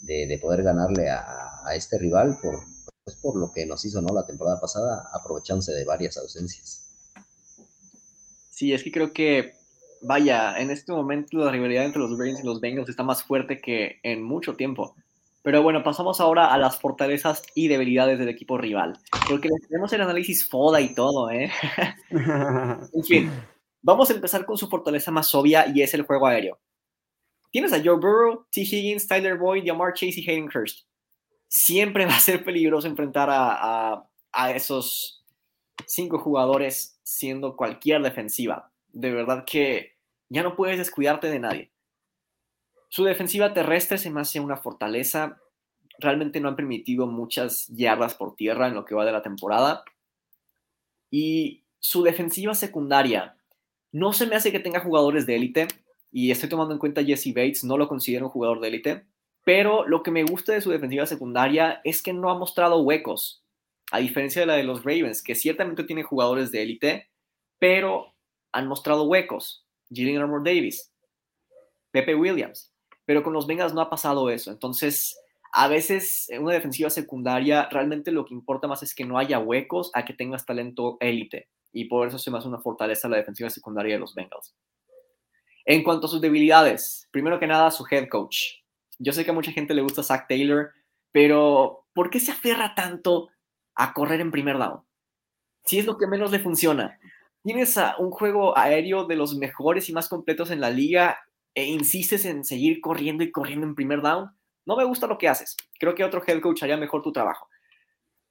de, 0.00 0.38
poder 0.38 0.62
ganarle 0.62 1.10
a, 1.10 1.64
a, 1.64 1.74
este 1.74 1.98
rival 1.98 2.38
por, 2.42 2.60
pues 3.04 3.16
por 3.16 3.36
lo 3.36 3.52
que 3.52 3.66
nos 3.66 3.84
hizo, 3.84 4.00
¿no? 4.00 4.14
La 4.14 4.26
temporada 4.26 4.60
pasada, 4.60 5.08
aprovechándose 5.12 5.72
de 5.72 5.84
varias 5.84 6.16
ausencias. 6.16 6.84
Sí, 8.50 8.72
es 8.72 8.84
que 8.84 8.92
creo 8.92 9.12
que, 9.12 9.54
vaya, 10.02 10.58
en 10.58 10.70
este 10.70 10.92
momento 10.92 11.38
la 11.38 11.50
rivalidad 11.50 11.84
entre 11.84 12.00
los 12.00 12.12
Ravens 12.12 12.40
y 12.40 12.46
los 12.46 12.60
Bengals 12.60 12.88
está 12.88 13.02
más 13.02 13.24
fuerte 13.24 13.60
que 13.60 13.98
en 14.02 14.22
mucho 14.22 14.54
tiempo. 14.54 14.94
Pero 15.44 15.62
bueno, 15.62 15.84
pasamos 15.84 16.22
ahora 16.22 16.54
a 16.54 16.56
las 16.56 16.80
fortalezas 16.80 17.42
y 17.54 17.68
debilidades 17.68 18.18
del 18.18 18.30
equipo 18.30 18.56
rival. 18.56 18.98
Porque 19.28 19.50
tenemos 19.68 19.92
el 19.92 20.00
análisis 20.00 20.48
FODA 20.48 20.80
y 20.80 20.94
todo, 20.94 21.30
¿eh? 21.30 21.52
en 22.10 23.04
fin, 23.04 23.30
vamos 23.82 24.08
a 24.08 24.14
empezar 24.14 24.46
con 24.46 24.56
su 24.56 24.68
fortaleza 24.68 25.10
más 25.10 25.34
obvia 25.34 25.66
y 25.68 25.82
es 25.82 25.92
el 25.92 26.06
juego 26.06 26.26
aéreo. 26.26 26.58
Tienes 27.50 27.74
a 27.74 27.82
Joe 27.84 27.96
Burrow, 27.96 28.46
T. 28.50 28.62
Higgins, 28.62 29.06
Tyler 29.06 29.36
Boyd, 29.36 29.64
Yamar 29.64 29.92
Chase 29.92 30.18
y 30.18 30.30
Hayden 30.30 30.48
Hurst. 30.48 30.86
Siempre 31.46 32.06
va 32.06 32.16
a 32.16 32.20
ser 32.20 32.42
peligroso 32.42 32.88
enfrentar 32.88 33.28
a, 33.30 34.02
a 34.32 34.50
esos 34.50 35.26
cinco 35.86 36.20
jugadores 36.20 36.98
siendo 37.02 37.54
cualquier 37.54 38.00
defensiva. 38.00 38.72
De 38.88 39.12
verdad 39.12 39.44
que 39.46 39.98
ya 40.30 40.42
no 40.42 40.56
puedes 40.56 40.78
descuidarte 40.78 41.28
de 41.28 41.38
nadie. 41.38 41.73
Su 42.94 43.02
defensiva 43.02 43.52
terrestre 43.52 43.98
se 43.98 44.08
me 44.08 44.20
hace 44.20 44.38
una 44.38 44.56
fortaleza. 44.56 45.40
Realmente 45.98 46.38
no 46.38 46.48
han 46.48 46.54
permitido 46.54 47.08
muchas 47.08 47.66
yardas 47.66 48.14
por 48.14 48.36
tierra 48.36 48.68
en 48.68 48.74
lo 48.74 48.84
que 48.84 48.94
va 48.94 49.04
de 49.04 49.10
la 49.10 49.20
temporada. 49.20 49.82
Y 51.10 51.64
su 51.80 52.04
defensiva 52.04 52.54
secundaria 52.54 53.36
no 53.90 54.12
se 54.12 54.28
me 54.28 54.36
hace 54.36 54.52
que 54.52 54.60
tenga 54.60 54.78
jugadores 54.78 55.26
de 55.26 55.34
élite. 55.34 55.66
Y 56.12 56.30
estoy 56.30 56.48
tomando 56.48 56.72
en 56.72 56.78
cuenta 56.78 57.02
Jesse 57.02 57.34
Bates, 57.34 57.64
no 57.64 57.78
lo 57.78 57.88
considero 57.88 58.26
un 58.26 58.30
jugador 58.30 58.60
de 58.60 58.68
élite. 58.68 59.06
Pero 59.42 59.84
lo 59.88 60.04
que 60.04 60.12
me 60.12 60.22
gusta 60.22 60.52
de 60.52 60.60
su 60.60 60.70
defensiva 60.70 61.04
secundaria 61.04 61.80
es 61.82 62.00
que 62.00 62.12
no 62.12 62.30
ha 62.30 62.38
mostrado 62.38 62.80
huecos 62.80 63.44
a 63.90 63.98
diferencia 63.98 64.42
de 64.42 64.46
la 64.46 64.54
de 64.54 64.62
los 64.62 64.84
Ravens, 64.84 65.20
que 65.20 65.34
ciertamente 65.34 65.82
tiene 65.82 66.04
jugadores 66.04 66.52
de 66.52 66.62
élite, 66.62 67.10
pero 67.58 68.14
han 68.52 68.68
mostrado 68.68 69.02
huecos. 69.08 69.66
Jillian 69.90 70.22
Armour 70.22 70.44
Davis, 70.44 70.92
Pepe 71.90 72.14
Williams, 72.14 72.70
pero 73.04 73.22
con 73.22 73.32
los 73.32 73.46
Bengals 73.46 73.74
no 73.74 73.80
ha 73.80 73.90
pasado 73.90 74.30
eso. 74.30 74.50
Entonces, 74.50 75.18
a 75.52 75.68
veces 75.68 76.28
en 76.30 76.42
una 76.42 76.54
defensiva 76.54 76.90
secundaria, 76.90 77.68
realmente 77.70 78.10
lo 78.10 78.24
que 78.24 78.34
importa 78.34 78.68
más 78.68 78.82
es 78.82 78.94
que 78.94 79.04
no 79.04 79.18
haya 79.18 79.38
huecos 79.38 79.90
a 79.94 80.04
que 80.04 80.14
tengas 80.14 80.46
talento 80.46 80.96
élite. 81.00 81.48
Y 81.72 81.86
por 81.86 82.08
eso 82.08 82.18
se 82.18 82.30
me 82.30 82.38
hace 82.38 82.48
una 82.48 82.60
fortaleza 82.60 83.08
la 83.08 83.16
defensiva 83.16 83.50
secundaria 83.50 83.94
de 83.94 84.00
los 84.00 84.14
Bengals. 84.14 84.54
En 85.64 85.82
cuanto 85.82 86.06
a 86.06 86.10
sus 86.10 86.20
debilidades, 86.20 87.08
primero 87.10 87.40
que 87.40 87.46
nada, 87.46 87.70
su 87.70 87.84
head 87.90 88.08
coach. 88.08 88.60
Yo 88.98 89.12
sé 89.12 89.24
que 89.24 89.30
a 89.30 89.34
mucha 89.34 89.52
gente 89.52 89.74
le 89.74 89.82
gusta 89.82 90.02
Zach 90.02 90.26
Taylor, 90.28 90.70
pero 91.10 91.86
¿por 91.94 92.10
qué 92.10 92.20
se 92.20 92.32
aferra 92.32 92.74
tanto 92.74 93.30
a 93.74 93.92
correr 93.92 94.20
en 94.20 94.30
primer 94.30 94.58
down. 94.58 94.82
Si 95.64 95.78
es 95.78 95.86
lo 95.86 95.96
que 95.96 96.06
menos 96.06 96.30
le 96.30 96.38
funciona. 96.38 96.98
Tienes 97.42 97.76
a 97.76 97.96
un 97.98 98.10
juego 98.10 98.56
aéreo 98.56 99.04
de 99.04 99.16
los 99.16 99.34
mejores 99.34 99.88
y 99.88 99.92
más 99.92 100.08
completos 100.08 100.50
en 100.50 100.60
la 100.60 100.70
liga 100.70 101.18
e 101.54 101.64
insistes 101.64 102.24
en 102.24 102.44
seguir 102.44 102.80
corriendo 102.80 103.24
y 103.24 103.30
corriendo 103.30 103.66
en 103.66 103.74
primer 103.74 104.02
down. 104.02 104.30
No 104.66 104.76
me 104.76 104.84
gusta 104.84 105.06
lo 105.06 105.18
que 105.18 105.28
haces. 105.28 105.56
Creo 105.78 105.94
que 105.94 106.04
otro 106.04 106.22
head 106.26 106.40
coach 106.40 106.62
haría 106.62 106.76
mejor 106.76 107.02
tu 107.02 107.12
trabajo. 107.12 107.48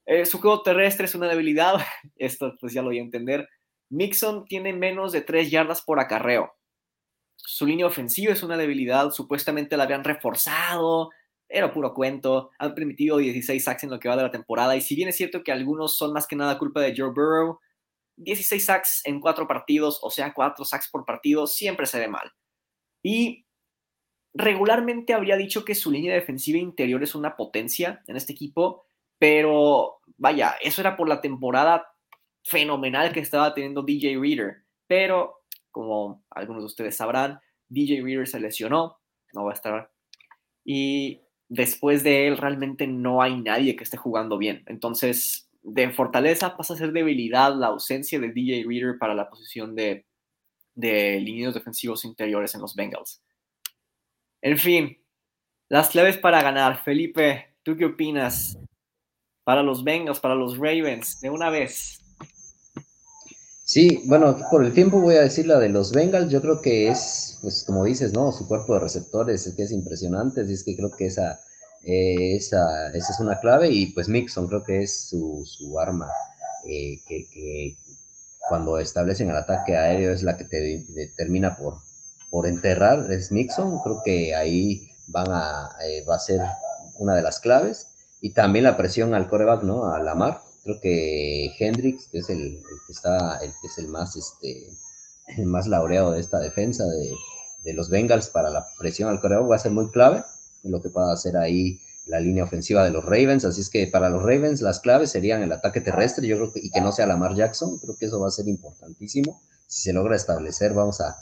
Eh, 0.06 0.26
su 0.26 0.40
juego 0.40 0.62
terrestre 0.62 1.06
es 1.06 1.16
una 1.16 1.28
debilidad. 1.28 1.76
Esto 2.16 2.54
pues 2.60 2.74
ya 2.74 2.82
lo 2.82 2.90
voy 2.90 3.00
a 3.00 3.04
entender. 3.04 3.48
Mixon 3.90 4.46
tiene 4.46 4.74
menos 4.74 5.12
de 5.12 5.22
3 5.22 5.52
yardas 5.52 5.82
por 5.82 6.00
acarreo. 6.00 6.54
Su 7.36 7.66
línea 7.66 7.86
ofensiva 7.86 8.34
es 8.34 8.44
una 8.44 8.58
debilidad. 8.58 9.12
Supuestamente 9.12 9.78
la 9.78 9.84
habían 9.84 10.04
reforzado 10.04 11.12
era 11.54 11.72
puro 11.72 11.94
cuento. 11.94 12.50
Han 12.58 12.74
permitido 12.74 13.18
16 13.18 13.64
sacks 13.64 13.84
en 13.84 13.92
lo 13.92 14.00
que 14.00 14.10
va 14.10 14.18
de 14.18 14.24
la 14.24 14.32
temporada. 14.32 14.76
Y 14.76 14.82
si 14.82 14.96
bien 14.96 15.10
es 15.10 15.16
cierto 15.16 15.44
que 15.44 15.52
algunos 15.52 15.96
son 15.96 16.12
más 16.12 16.26
que 16.26 16.36
nada 16.36 16.58
culpa 16.58 16.82
de 16.82 16.94
Joe 16.98 17.12
Burrow, 17.12 17.60
16 18.18 18.66
sacks 18.66 19.02
en 19.06 19.20
cuatro 19.20 19.48
partidos, 19.48 20.00
o 20.02 20.10
sea, 20.10 20.34
cuatro 20.34 20.66
sacks 20.66 20.90
por 20.90 21.06
partido, 21.06 21.46
siempre 21.46 21.86
se 21.86 22.00
ve 22.00 22.08
mal. 22.08 22.32
Y 23.04 23.46
regularmente 24.34 25.14
habría 25.14 25.38
dicho 25.38 25.64
que 25.64 25.76
su 25.76 25.92
línea 25.92 26.14
defensiva 26.14 26.58
interior 26.58 27.04
es 27.04 27.14
una 27.14 27.36
potencia 27.36 28.02
en 28.08 28.16
este 28.16 28.34
equipo, 28.34 28.86
pero 29.20 30.00
vaya, 30.18 30.56
eso 30.62 30.82
era 30.82 30.96
por 30.96 31.08
la 31.08 31.22
temporada 31.22 31.88
fenomenal 32.44 33.14
que 33.14 33.20
estaba 33.20 33.54
teniendo 33.54 33.84
DJ 33.84 34.18
Reader. 34.20 34.64
Pero, 34.88 35.44
como 35.72 36.24
algunos 36.30 36.64
de 36.64 36.68
ustedes 36.68 36.98
sabrán, 36.98 37.40
DJ 37.70 38.02
Reader 38.02 38.28
se 38.28 38.40
lesionó, 38.40 38.98
no 39.34 39.46
va 39.46 39.52
a 39.52 39.56
estar. 39.56 39.92
Y 40.66 41.22
después 41.50 42.04
de 42.04 42.28
él 42.28 42.38
realmente 42.38 42.88
no 42.88 43.22
hay 43.22 43.40
nadie 43.40 43.76
que 43.76 43.84
esté 43.84 43.98
jugando 43.98 44.38
bien. 44.38 44.64
Entonces, 44.68 45.50
de 45.62 45.92
fortaleza 45.92 46.58
pasa 46.58 46.74
a 46.74 46.78
ser 46.78 46.92
debilidad 46.92 47.56
la 47.56 47.68
ausencia 47.68 48.20
de 48.20 48.32
DJ 48.32 48.66
Reader 48.68 48.98
para 48.98 49.14
la 49.14 49.30
posición 49.30 49.76
de, 49.76 50.06
de 50.76 51.20
lineos 51.20 51.54
defensivos 51.54 52.06
interiores 52.06 52.54
en 52.56 52.62
los 52.62 52.76
Bengals. 52.76 53.22
En 54.42 54.58
fin, 54.58 54.98
las 55.70 55.90
claves 55.90 56.18
para 56.18 56.42
ganar. 56.42 56.84
Felipe, 56.84 57.56
¿tú 57.64 57.78
qué 57.78 57.86
opinas? 57.86 58.58
Para 59.44 59.64
los 59.64 59.84
Bengals, 59.84 60.20
para 60.20 60.36
los 60.36 60.58
Ravens, 60.58 61.20
de 61.22 61.30
una 61.30 61.50
vez. 61.50 62.00
Sí, 63.66 64.02
bueno, 64.06 64.38
por 64.52 64.64
el 64.66 64.74
tiempo 64.74 65.00
voy 65.00 65.16
a 65.16 65.22
decir 65.22 65.48
la 65.48 65.58
de 65.60 65.70
los 65.70 65.94
Bengals. 65.94 66.32
Yo 66.32 66.42
creo 66.42 66.62
que 66.62 66.90
es, 66.90 67.40
pues 67.42 67.64
como 67.66 67.86
dices, 67.86 68.14
¿no? 68.14 68.32
Su 68.32 68.48
cuerpo 68.48 68.74
de 68.74 68.82
receptores 68.82 69.48
es 69.48 69.56
que 69.56 69.64
es 69.64 69.72
impresionante. 69.72 70.42
Así 70.42 70.54
es 70.54 70.64
que 70.64 70.76
creo 70.76 70.92
que 70.92 71.06
esa, 71.06 71.40
eh, 71.84 72.36
esa, 72.36 72.90
esa, 72.94 73.14
es 73.14 73.20
una 73.20 73.40
clave. 73.40 73.70
Y 73.70 73.88
pues 73.94 74.10
Mixon 74.10 74.48
creo 74.48 74.64
que 74.64 74.84
es 74.84 75.08
su, 75.10 75.44
su 75.46 75.80
arma 75.80 76.08
eh, 76.66 77.02
que, 77.08 77.78
cuando 78.48 78.78
establecen 78.78 79.30
el 79.30 79.38
ataque 79.38 79.78
aéreo 79.78 80.12
es 80.12 80.24
la 80.24 80.38
que 80.38 80.46
te 80.46 80.86
termina 81.16 81.56
por, 81.56 81.78
por 82.30 82.48
enterrar. 82.48 83.12
Es 83.12 83.32
Mixon. 83.32 83.80
Creo 83.80 84.02
que 84.04 84.36
ahí 84.36 84.90
van 85.08 85.28
a, 85.30 85.70
eh, 85.86 86.04
va 86.04 86.16
a 86.16 86.20
ser 86.20 86.42
una 86.98 87.16
de 87.16 87.22
las 87.22 87.40
claves. 87.40 87.88
Y 88.22 88.34
también 88.34 88.66
la 88.66 88.78
presión 88.78 89.14
al 89.14 89.28
coreback, 89.28 89.64
¿no? 89.64 89.92
A 89.94 90.00
Lamar 90.00 90.42
creo 90.64 90.80
que 90.80 91.54
Hendrix, 91.60 92.08
que 92.08 92.20
es 92.20 92.30
el, 92.30 92.62
que 92.88 92.94
está, 92.94 93.38
el 93.38 93.52
que 93.62 93.68
es 93.68 93.78
el 93.78 93.88
más, 93.88 94.16
este, 94.16 94.70
el 95.38 95.46
más 95.46 95.68
laureado 95.68 96.12
de 96.12 96.22
esta 96.22 96.40
defensa 96.40 96.86
de, 96.86 97.14
los 97.74 97.90
Bengals 97.90 98.28
para 98.28 98.50
la 98.50 98.66
presión 98.78 99.08
al 99.10 99.22
corredor 99.22 99.50
va 99.50 99.56
a 99.56 99.60
ser 99.60 99.72
muy 99.72 99.90
clave 99.90 100.22
lo 100.64 100.82
que 100.82 100.90
pueda 100.90 101.14
hacer 101.14 101.38
ahí 101.38 101.80
la 102.06 102.20
línea 102.20 102.44
ofensiva 102.44 102.84
de 102.84 102.92
los 102.92 103.06
Ravens, 103.06 103.46
así 103.46 103.62
es 103.62 103.70
que 103.70 103.88
para 103.88 104.10
los 104.10 104.22
Ravens 104.22 104.62
las 104.62 104.80
claves 104.80 105.12
serían 105.12 105.42
el 105.42 105.52
ataque 105.52 105.82
terrestre, 105.82 106.28
yo 106.28 106.38
creo 106.38 106.54
que, 106.54 106.60
y 106.60 106.70
que 106.70 106.82
no 106.82 106.92
sea 106.92 107.08
Lamar 107.08 107.36
Jackson, 107.36 107.80
creo 107.80 107.96
que 107.96 108.08
eso 108.08 108.20
va 108.20 108.28
a 108.28 108.32
ser 108.32 108.48
importantísimo, 108.48 109.42
si 109.68 109.84
se 109.84 109.94
logra 109.94 110.16
establecer, 110.16 110.74
vamos 110.74 111.00
a, 111.02 111.16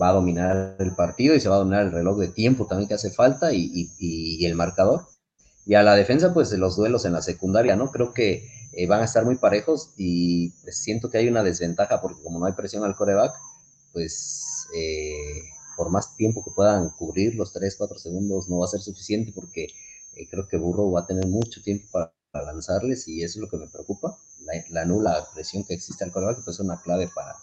va 0.00 0.08
a 0.10 0.12
dominar 0.12 0.76
el 0.78 0.94
partido 0.94 1.34
y 1.34 1.40
se 1.40 1.48
va 1.48 1.56
a 1.56 1.58
dominar 1.58 1.82
el 1.82 1.92
reloj 1.92 2.18
de 2.18 2.28
tiempo 2.28 2.66
también 2.66 2.88
que 2.88 2.94
hace 2.94 3.10
falta 3.10 3.52
y, 3.52 4.44
el 4.44 4.54
marcador, 4.54 5.06
y 5.66 5.74
a 5.74 5.82
la 5.82 5.94
defensa, 5.94 6.32
pues 6.32 6.50
los 6.52 6.76
duelos 6.76 7.04
en 7.04 7.12
la 7.12 7.22
secundaria, 7.22 7.76
¿no? 7.76 7.90
Creo 7.90 8.14
que 8.14 8.48
eh, 8.72 8.86
van 8.86 9.02
a 9.02 9.04
estar 9.04 9.24
muy 9.24 9.36
parejos 9.36 9.92
y 9.96 10.50
pues, 10.62 10.78
siento 10.82 11.10
que 11.10 11.18
hay 11.18 11.28
una 11.28 11.42
desventaja 11.42 12.00
porque 12.00 12.22
como 12.22 12.38
no 12.38 12.46
hay 12.46 12.52
presión 12.52 12.84
al 12.84 12.96
coreback, 12.96 13.34
pues 13.92 14.66
eh, 14.74 15.42
por 15.76 15.90
más 15.90 16.16
tiempo 16.16 16.42
que 16.42 16.50
puedan 16.54 16.90
cubrir 16.90 17.34
los 17.34 17.52
3, 17.52 17.76
4 17.76 17.98
segundos 17.98 18.48
no 18.48 18.58
va 18.58 18.64
a 18.64 18.68
ser 18.68 18.80
suficiente 18.80 19.32
porque 19.34 19.68
eh, 20.18 20.28
creo 20.30 20.48
que 20.48 20.56
Burro 20.56 20.90
va 20.90 21.00
a 21.00 21.06
tener 21.06 21.26
mucho 21.26 21.62
tiempo 21.62 21.86
para, 21.92 22.12
lanzarles 22.30 23.08
y 23.08 23.24
eso 23.24 23.38
es 23.38 23.42
lo 23.42 23.48
que 23.48 23.56
me 23.56 23.66
preocupa, 23.66 24.16
la, 24.70 24.84
nula 24.84 25.26
presión 25.34 25.64
que 25.64 25.74
existe 25.74 26.04
al 26.04 26.12
coreback, 26.12 26.44
pues 26.44 26.56
es 26.56 26.60
una 26.60 26.80
clave 26.80 27.10
para, 27.12 27.34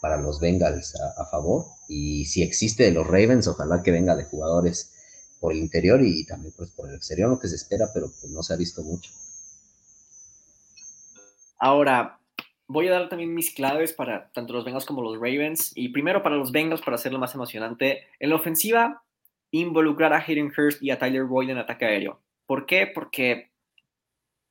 para 0.00 0.16
los 0.16 0.40
Bengals 0.40 0.94
a, 0.94 1.26
favor 1.26 1.66
y 1.86 2.24
si 2.24 2.42
existe 2.42 2.84
de 2.84 2.92
los 2.92 3.06
Ravens, 3.06 3.46
ojalá 3.46 3.82
que 3.82 3.90
venga 3.90 4.16
de 4.16 4.24
jugadores 4.24 4.92
por 5.40 5.52
el 5.52 5.58
interior 5.58 6.00
y 6.02 6.24
también 6.24 6.54
pues, 6.56 6.70
por 6.70 6.88
el 6.88 6.94
exterior, 6.94 7.28
lo 7.28 7.38
que 7.38 7.48
se 7.48 7.56
espera, 7.56 7.90
pero 7.92 8.06
pues, 8.06 8.32
no 8.32 8.42
se 8.42 8.54
ha 8.54 8.56
visto 8.56 8.82
mucho. 8.82 9.10
Ahora, 11.58 12.18
voy 12.68 12.86
a 12.86 12.92
dar 12.92 13.08
también 13.08 13.34
mis 13.34 13.52
claves 13.52 13.92
para 13.92 14.30
tanto 14.30 14.52
los 14.52 14.64
Bengals 14.64 14.84
como 14.84 15.02
los 15.02 15.16
Ravens. 15.16 15.72
Y 15.74 15.88
primero 15.88 16.22
para 16.22 16.36
los 16.36 16.52
Bengals, 16.52 16.82
para 16.82 16.94
hacerlo 16.94 17.18
más 17.18 17.34
emocionante. 17.34 18.04
En 18.20 18.30
la 18.30 18.36
ofensiva, 18.36 19.02
involucrar 19.50 20.12
a 20.12 20.18
Hayden 20.18 20.52
Hurst 20.56 20.82
y 20.82 20.90
a 20.90 20.98
Tyler 20.98 21.24
Boyd 21.24 21.50
en 21.50 21.58
ataque 21.58 21.84
aéreo. 21.84 22.20
¿Por 22.46 22.66
qué? 22.66 22.86
Porque 22.86 23.50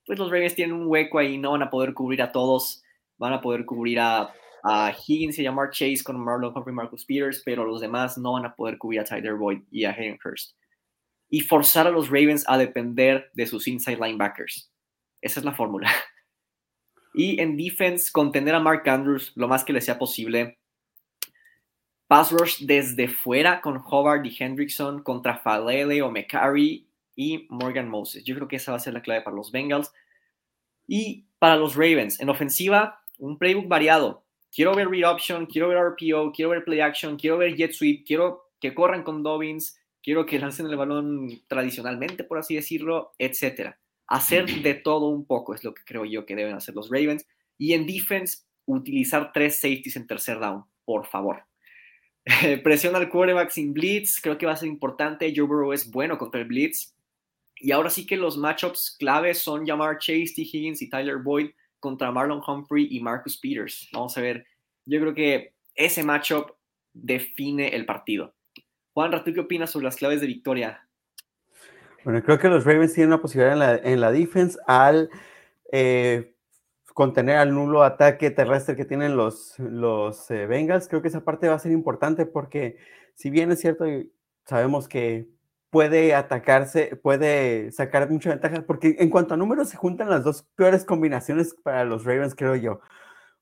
pues 0.05 0.17
los 0.17 0.31
Ravens 0.31 0.55
tienen 0.55 0.75
un 0.75 0.87
hueco 0.87 1.19
ahí, 1.19 1.37
no 1.37 1.51
van 1.51 1.63
a 1.63 1.69
poder 1.69 1.93
cubrir 1.93 2.21
a 2.21 2.31
todos, 2.31 2.81
van 3.17 3.33
a 3.33 3.41
poder 3.41 3.65
cubrir 3.65 3.99
a, 3.99 4.33
Higgins 5.07 5.39
y 5.39 5.45
a 5.45 5.51
Mark 5.51 5.71
Chase 5.71 6.03
con 6.03 6.19
Marlon 6.19 6.51
Humphrey 6.53 6.75
Marcus 6.75 7.05
Peters, 7.05 7.41
pero 7.45 7.63
los 7.63 7.79
demás 7.79 8.17
no 8.17 8.33
van 8.33 8.45
a 8.45 8.53
poder 8.53 8.77
cubrir 8.77 8.99
a 8.99 9.05
Tyler 9.05 9.35
Boyd 9.35 9.61
y 9.71 9.85
a 9.85 9.91
Hayden 9.91 10.19
Hurst. 10.23 10.57
Y 11.29 11.39
forzar 11.41 11.87
a 11.87 11.91
los 11.91 12.07
Ravens 12.07 12.43
a 12.47 12.57
depender 12.57 13.29
de 13.33 13.45
sus 13.45 13.65
inside 13.67 13.97
linebackers. 13.97 14.69
Esa 15.21 15.39
es 15.39 15.45
la 15.45 15.53
fórmula. 15.53 15.89
Y 17.13 17.41
en 17.41 17.57
defense, 17.57 18.11
contener 18.11 18.53
a 18.53 18.59
Mark 18.59 18.87
Andrews 18.87 19.31
lo 19.35 19.47
más 19.47 19.63
que 19.63 19.73
le 19.73 19.81
sea 19.81 19.97
posible. 19.97 20.59
Pass 22.07 22.31
rush 22.31 22.65
desde 22.65 23.09
fuera 23.09 23.59
con 23.59 23.81
Hobart 23.83 24.25
y 24.25 24.35
Hendrickson 24.37 25.03
contra 25.03 25.37
Falele 25.37 26.01
o 26.01 26.09
McCarry 26.09 26.87
y 27.15 27.47
Morgan 27.49 27.89
Moses. 27.89 28.23
Yo 28.23 28.35
creo 28.35 28.47
que 28.47 28.55
esa 28.55 28.71
va 28.71 28.77
a 28.77 28.81
ser 28.81 28.93
la 28.93 29.01
clave 29.01 29.21
para 29.21 29.35
los 29.35 29.51
Bengals. 29.51 29.91
Y 30.87 31.25
para 31.37 31.57
los 31.57 31.75
Ravens, 31.75 32.19
en 32.21 32.29
ofensiva, 32.29 33.03
un 33.17 33.37
playbook 33.37 33.67
variado. 33.67 34.23
Quiero 34.51 34.73
ver 34.73 34.87
read 34.87 35.09
option, 35.09 35.45
quiero 35.45 35.67
ver 35.67 35.77
RPO, 35.77 36.31
quiero 36.31 36.51
ver 36.51 36.63
play 36.63 36.79
action, 36.79 37.17
quiero 37.17 37.37
ver 37.37 37.55
jet 37.55 37.73
sweep, 37.73 38.05
quiero 38.07 38.51
que 38.59 38.73
corran 38.73 39.03
con 39.03 39.21
Dobbins, 39.21 39.77
quiero 40.01 40.25
que 40.25 40.39
lancen 40.39 40.67
el 40.67 40.77
balón 40.77 41.43
tradicionalmente, 41.47 42.23
por 42.23 42.37
así 42.37 42.55
decirlo, 42.55 43.11
etcétera. 43.19 43.77
Hacer 44.07 44.45
de 44.45 44.73
todo 44.75 45.09
un 45.09 45.25
poco 45.25 45.53
es 45.53 45.65
lo 45.65 45.73
que 45.73 45.83
creo 45.83 46.05
yo 46.05 46.25
que 46.25 46.35
deben 46.35 46.55
hacer 46.55 46.73
los 46.73 46.89
Ravens. 46.89 47.27
Y 47.57 47.73
en 47.73 47.85
defense, 47.85 48.45
utilizar 48.65 49.31
tres 49.33 49.59
safeties 49.59 49.97
en 49.97 50.07
tercer 50.07 50.39
down, 50.39 50.63
por 50.85 51.05
favor. 51.05 51.43
Presión 52.63 52.95
al 52.95 53.09
quarterback 53.09 53.49
sin 53.49 53.73
blitz, 53.73 54.19
creo 54.21 54.37
que 54.37 54.45
va 54.45 54.53
a 54.53 54.57
ser 54.57 54.67
importante. 54.67 55.33
Joe 55.35 55.45
Burrow 55.45 55.73
es 55.73 55.89
bueno 55.89 56.17
contra 56.17 56.41
el 56.41 56.47
blitz. 56.47 56.93
Y 57.55 57.71
ahora 57.71 57.89
sí 57.89 58.05
que 58.05 58.17
los 58.17 58.37
matchups 58.37 58.97
claves 58.99 59.39
son 59.39 59.65
llamar 59.65 59.97
Chase, 59.97 60.33
T. 60.35 60.41
Higgins 60.41 60.81
y 60.81 60.89
Tyler 60.89 61.17
Boyd 61.17 61.49
contra 61.79 62.11
Marlon 62.11 62.41
Humphrey 62.45 62.87
y 62.91 62.99
Marcus 62.99 63.37
Peters. 63.37 63.89
Vamos 63.93 64.17
a 64.17 64.21
ver. 64.21 64.45
Yo 64.85 64.99
creo 64.99 65.15
que 65.15 65.53
ese 65.73 66.03
matchup 66.03 66.51
define 66.93 67.69
el 67.69 67.85
partido. 67.85 68.35
Juan, 68.93 69.11
¿tú 69.23 69.33
qué 69.33 69.39
opinas 69.39 69.71
sobre 69.71 69.85
las 69.85 69.95
claves 69.95 70.21
de 70.21 70.27
victoria 70.27 70.87
bueno, 72.07 72.23
creo 72.23 72.39
que 72.39 72.47
los 72.47 72.63
Ravens 72.63 72.93
tienen 72.93 73.09
una 73.09 73.21
posibilidad 73.21 73.51
en 73.51 73.59
la, 73.59 73.75
en 73.75 73.99
la 73.99 74.13
defense 74.13 74.57
al 74.65 75.09
eh, 75.73 76.33
contener 76.97 77.35
al 77.37 77.53
nulo 77.53 77.83
ataque 77.83 78.31
terrestre 78.31 78.75
que 78.75 78.83
tienen 78.83 79.15
los, 79.15 79.53
los 79.59 80.31
eh, 80.31 80.47
Bengals. 80.47 80.87
Creo 80.87 81.03
que 81.03 81.09
esa 81.09 81.23
parte 81.23 81.47
va 81.47 81.53
a 81.53 81.59
ser 81.59 81.71
importante 81.71 82.25
porque 82.25 82.77
si 83.13 83.29
bien 83.29 83.51
es 83.51 83.59
cierto, 83.59 83.85
sabemos 84.45 84.87
que 84.87 85.29
puede 85.69 86.15
atacarse, 86.15 86.95
puede 86.95 87.71
sacar 87.71 88.09
mucha 88.09 88.31
ventaja, 88.31 88.63
porque 88.65 88.95
en 88.97 89.11
cuanto 89.11 89.35
a 89.35 89.37
números 89.37 89.69
se 89.69 89.77
juntan 89.77 90.09
las 90.09 90.23
dos 90.23 90.41
peores 90.55 90.85
combinaciones 90.85 91.53
para 91.53 91.85
los 91.85 92.03
Ravens, 92.03 92.33
creo 92.33 92.55
yo. 92.55 92.79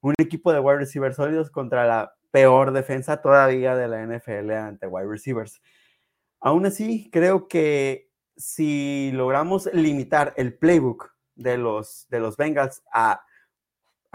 Un 0.01 0.16
equipo 0.18 0.51
de 0.51 0.60
wide 0.60 0.80
receivers 0.80 1.16
sólidos 1.16 1.49
contra 1.49 1.88
la 1.88 2.14
peor 2.32 2.74
defensa 2.74 3.22
todavía 3.22 3.78
de 3.78 3.88
la 3.88 4.06
NFL 4.06 4.51
ante 4.51 4.86
wide 4.86 5.08
receivers. 5.08 5.62
Aún 6.41 6.66
así, 6.66 7.10
creo 7.10 7.47
que 7.47 8.10
si 8.36 9.12
logramos 9.14 9.70
limitar 9.72 10.34
el 10.36 10.58
playbook 10.58 11.14
de 11.36 11.58
los, 11.58 12.06
de 12.10 12.20
los 12.20 12.36
Bengals 12.36 12.84
a, 12.91 13.22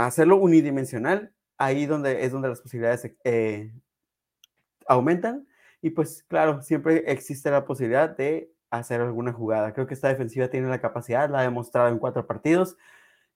hacerlo 0.06 0.36
unidimensional, 0.36 1.32
ahí 1.58 1.86
donde 1.86 2.24
es 2.24 2.32
donde 2.32 2.48
las 2.48 2.60
posibilidades 2.60 3.12
eh, 3.24 3.72
aumentan. 4.86 5.46
Y 5.82 5.90
pues 5.90 6.24
claro, 6.28 6.62
siempre 6.62 7.04
existe 7.06 7.50
la 7.50 7.64
posibilidad 7.64 8.16
de 8.16 8.52
hacer 8.70 9.00
alguna 9.00 9.32
jugada. 9.32 9.72
Creo 9.72 9.86
que 9.86 9.94
esta 9.94 10.08
defensiva 10.08 10.48
tiene 10.48 10.68
la 10.68 10.80
capacidad, 10.80 11.28
la 11.30 11.40
ha 11.40 11.42
demostrado 11.42 11.88
en 11.88 11.98
cuatro 11.98 12.26
partidos. 12.26 12.76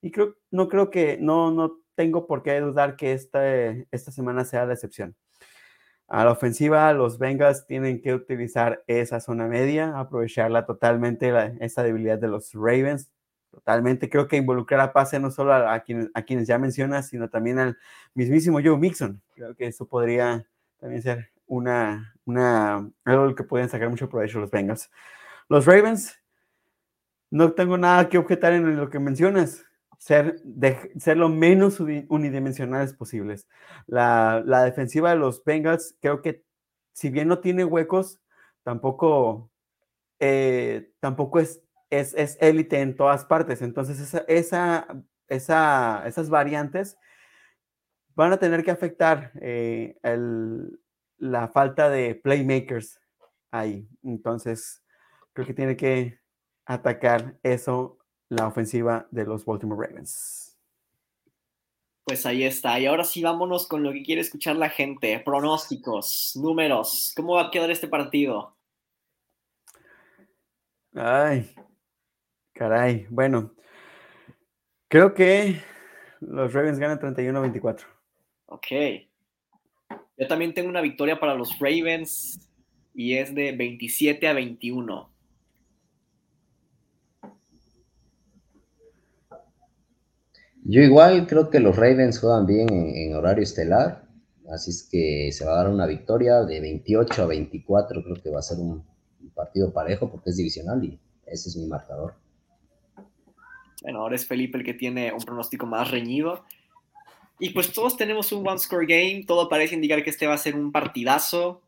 Y 0.00 0.10
creo, 0.10 0.36
no 0.50 0.68
creo 0.68 0.90
que, 0.90 1.18
no, 1.20 1.50
no 1.50 1.80
tengo 1.94 2.26
por 2.26 2.42
qué 2.42 2.60
dudar 2.60 2.96
que 2.96 3.12
esta, 3.12 3.42
esta 3.90 4.12
semana 4.12 4.44
sea 4.44 4.66
la 4.66 4.74
excepción. 4.74 5.16
A 6.06 6.24
la 6.24 6.32
ofensiva, 6.32 6.92
los 6.92 7.18
Bengals 7.18 7.66
tienen 7.66 8.02
que 8.02 8.14
utilizar 8.14 8.84
esa 8.86 9.20
zona 9.20 9.48
media, 9.48 9.98
aprovecharla 9.98 10.66
totalmente, 10.66 11.32
esa 11.60 11.82
debilidad 11.82 12.18
de 12.18 12.28
los 12.28 12.52
Ravens. 12.52 13.10
Totalmente, 13.54 14.10
creo 14.10 14.26
que 14.26 14.36
involucrar 14.36 14.80
a 14.80 14.92
pase 14.92 15.20
no 15.20 15.30
solo 15.30 15.54
a, 15.54 15.78
quienes, 15.80 16.10
a 16.12 16.22
quienes 16.22 16.48
ya 16.48 16.58
mencionas, 16.58 17.06
sino 17.06 17.30
también 17.30 17.60
al 17.60 17.78
mismísimo 18.12 18.58
Joe 18.60 18.76
Mixon. 18.76 19.22
Creo 19.32 19.54
que 19.54 19.68
eso 19.68 19.86
podría 19.86 20.44
también 20.80 21.02
ser 21.02 21.30
una, 21.46 22.16
una, 22.24 22.90
algo 23.04 23.32
que 23.36 23.44
pueden 23.44 23.68
sacar 23.68 23.88
mucho 23.88 24.08
provecho 24.08 24.40
los 24.40 24.50
Bengals. 24.50 24.90
Los 25.48 25.66
Ravens, 25.66 26.20
no 27.30 27.52
tengo 27.52 27.78
nada 27.78 28.08
que 28.08 28.18
objetar 28.18 28.52
en 28.52 28.76
lo 28.76 28.90
que 28.90 28.98
mencionas 28.98 29.64
ser, 29.98 30.40
de, 30.42 30.92
ser 30.98 31.16
lo 31.16 31.28
menos 31.28 31.78
unidimensionales 31.78 32.92
posibles. 32.92 33.46
La, 33.86 34.42
la, 34.44 34.64
defensiva 34.64 35.10
de 35.10 35.16
los 35.16 35.44
Bengals, 35.44 35.96
creo 36.00 36.22
que 36.22 36.42
si 36.92 37.08
bien 37.08 37.28
no 37.28 37.38
tiene 37.38 37.64
huecos, 37.64 38.20
tampoco, 38.64 39.48
eh, 40.18 40.90
tampoco 40.98 41.38
es, 41.38 41.63
es, 42.00 42.38
élite 42.40 42.80
en 42.80 42.96
todas 42.96 43.24
partes. 43.24 43.62
Entonces, 43.62 44.00
esa, 44.00 44.24
esa, 44.28 44.86
esa, 45.28 46.02
esas 46.06 46.30
variantes 46.30 46.98
van 48.14 48.32
a 48.32 48.38
tener 48.38 48.64
que 48.64 48.70
afectar 48.70 49.32
eh, 49.40 49.96
el, 50.02 50.80
la 51.18 51.48
falta 51.48 51.88
de 51.90 52.14
playmakers 52.14 53.00
ahí. 53.50 53.88
Entonces, 54.02 54.82
creo 55.32 55.46
que 55.46 55.54
tiene 55.54 55.76
que 55.76 56.18
atacar 56.66 57.38
eso 57.42 57.98
la 58.28 58.46
ofensiva 58.46 59.06
de 59.10 59.24
los 59.24 59.44
Baltimore 59.44 59.86
Ravens. 59.86 60.56
Pues 62.04 62.26
ahí 62.26 62.44
está. 62.44 62.78
Y 62.78 62.86
ahora 62.86 63.04
sí 63.04 63.22
vámonos 63.22 63.66
con 63.66 63.82
lo 63.82 63.92
que 63.92 64.02
quiere 64.02 64.20
escuchar 64.20 64.56
la 64.56 64.68
gente. 64.68 65.18
Pronósticos, 65.24 66.32
números. 66.36 67.12
¿Cómo 67.16 67.34
va 67.34 67.46
a 67.46 67.50
quedar 67.50 67.70
este 67.70 67.88
partido? 67.88 68.54
Ay, 70.94 71.52
caray. 72.54 73.06
Bueno, 73.10 73.54
creo 74.88 75.12
que 75.12 75.60
los 76.20 76.52
Ravens 76.52 76.78
ganan 76.78 76.98
31-24. 76.98 77.80
Ok. 78.46 78.66
Yo 80.16 80.26
también 80.28 80.54
tengo 80.54 80.68
una 80.68 80.80
victoria 80.80 81.18
para 81.18 81.34
los 81.34 81.58
Ravens 81.58 82.48
y 82.94 83.16
es 83.16 83.34
de 83.34 83.52
27 83.52 84.28
a 84.28 84.32
21. 84.32 85.10
Yo 90.66 90.80
igual 90.80 91.26
creo 91.26 91.50
que 91.50 91.60
los 91.60 91.76
Ravens 91.76 92.18
juegan 92.18 92.46
bien 92.46 92.68
en, 92.70 93.14
horario 93.14 93.42
estelar, 93.42 94.08
así 94.50 94.70
es 94.70 94.88
que 94.90 95.30
se 95.30 95.44
va 95.44 95.52
a 95.52 95.56
dar 95.56 95.68
una 95.68 95.86
victoria 95.86 96.42
de 96.42 96.58
28 96.58 97.22
a 97.22 97.26
24, 97.26 98.02
creo 98.02 98.22
que 98.22 98.30
va 98.30 98.38
a 98.38 98.42
ser 98.42 98.58
un, 98.58 98.82
partido 99.34 99.72
parejo 99.72 100.10
porque 100.10 100.30
es 100.30 100.36
divisional 100.36 100.84
y 100.84 100.98
ese 101.26 101.48
es 101.48 101.56
mi 101.56 101.66
marcador. 101.66 102.14
Bueno, 103.84 104.00
ahora 104.00 104.16
es 104.16 104.26
Felipe 104.26 104.58
el 104.58 104.64
que 104.64 104.74
tiene 104.74 105.12
un 105.12 105.20
pronóstico 105.20 105.66
más 105.66 105.90
reñido. 105.90 106.44
Y 107.38 107.50
pues 107.50 107.72
todos 107.72 107.96
tenemos 107.98 108.32
un 108.32 108.48
one 108.48 108.58
score 108.58 108.86
game, 108.86 109.24
todo 109.26 109.48
parece 109.48 109.74
indicar 109.74 110.02
que 110.02 110.08
este 110.08 110.26
va 110.26 110.34
a 110.34 110.38
ser 110.38 110.56
un 110.56 110.72
partidazo. 110.72 111.60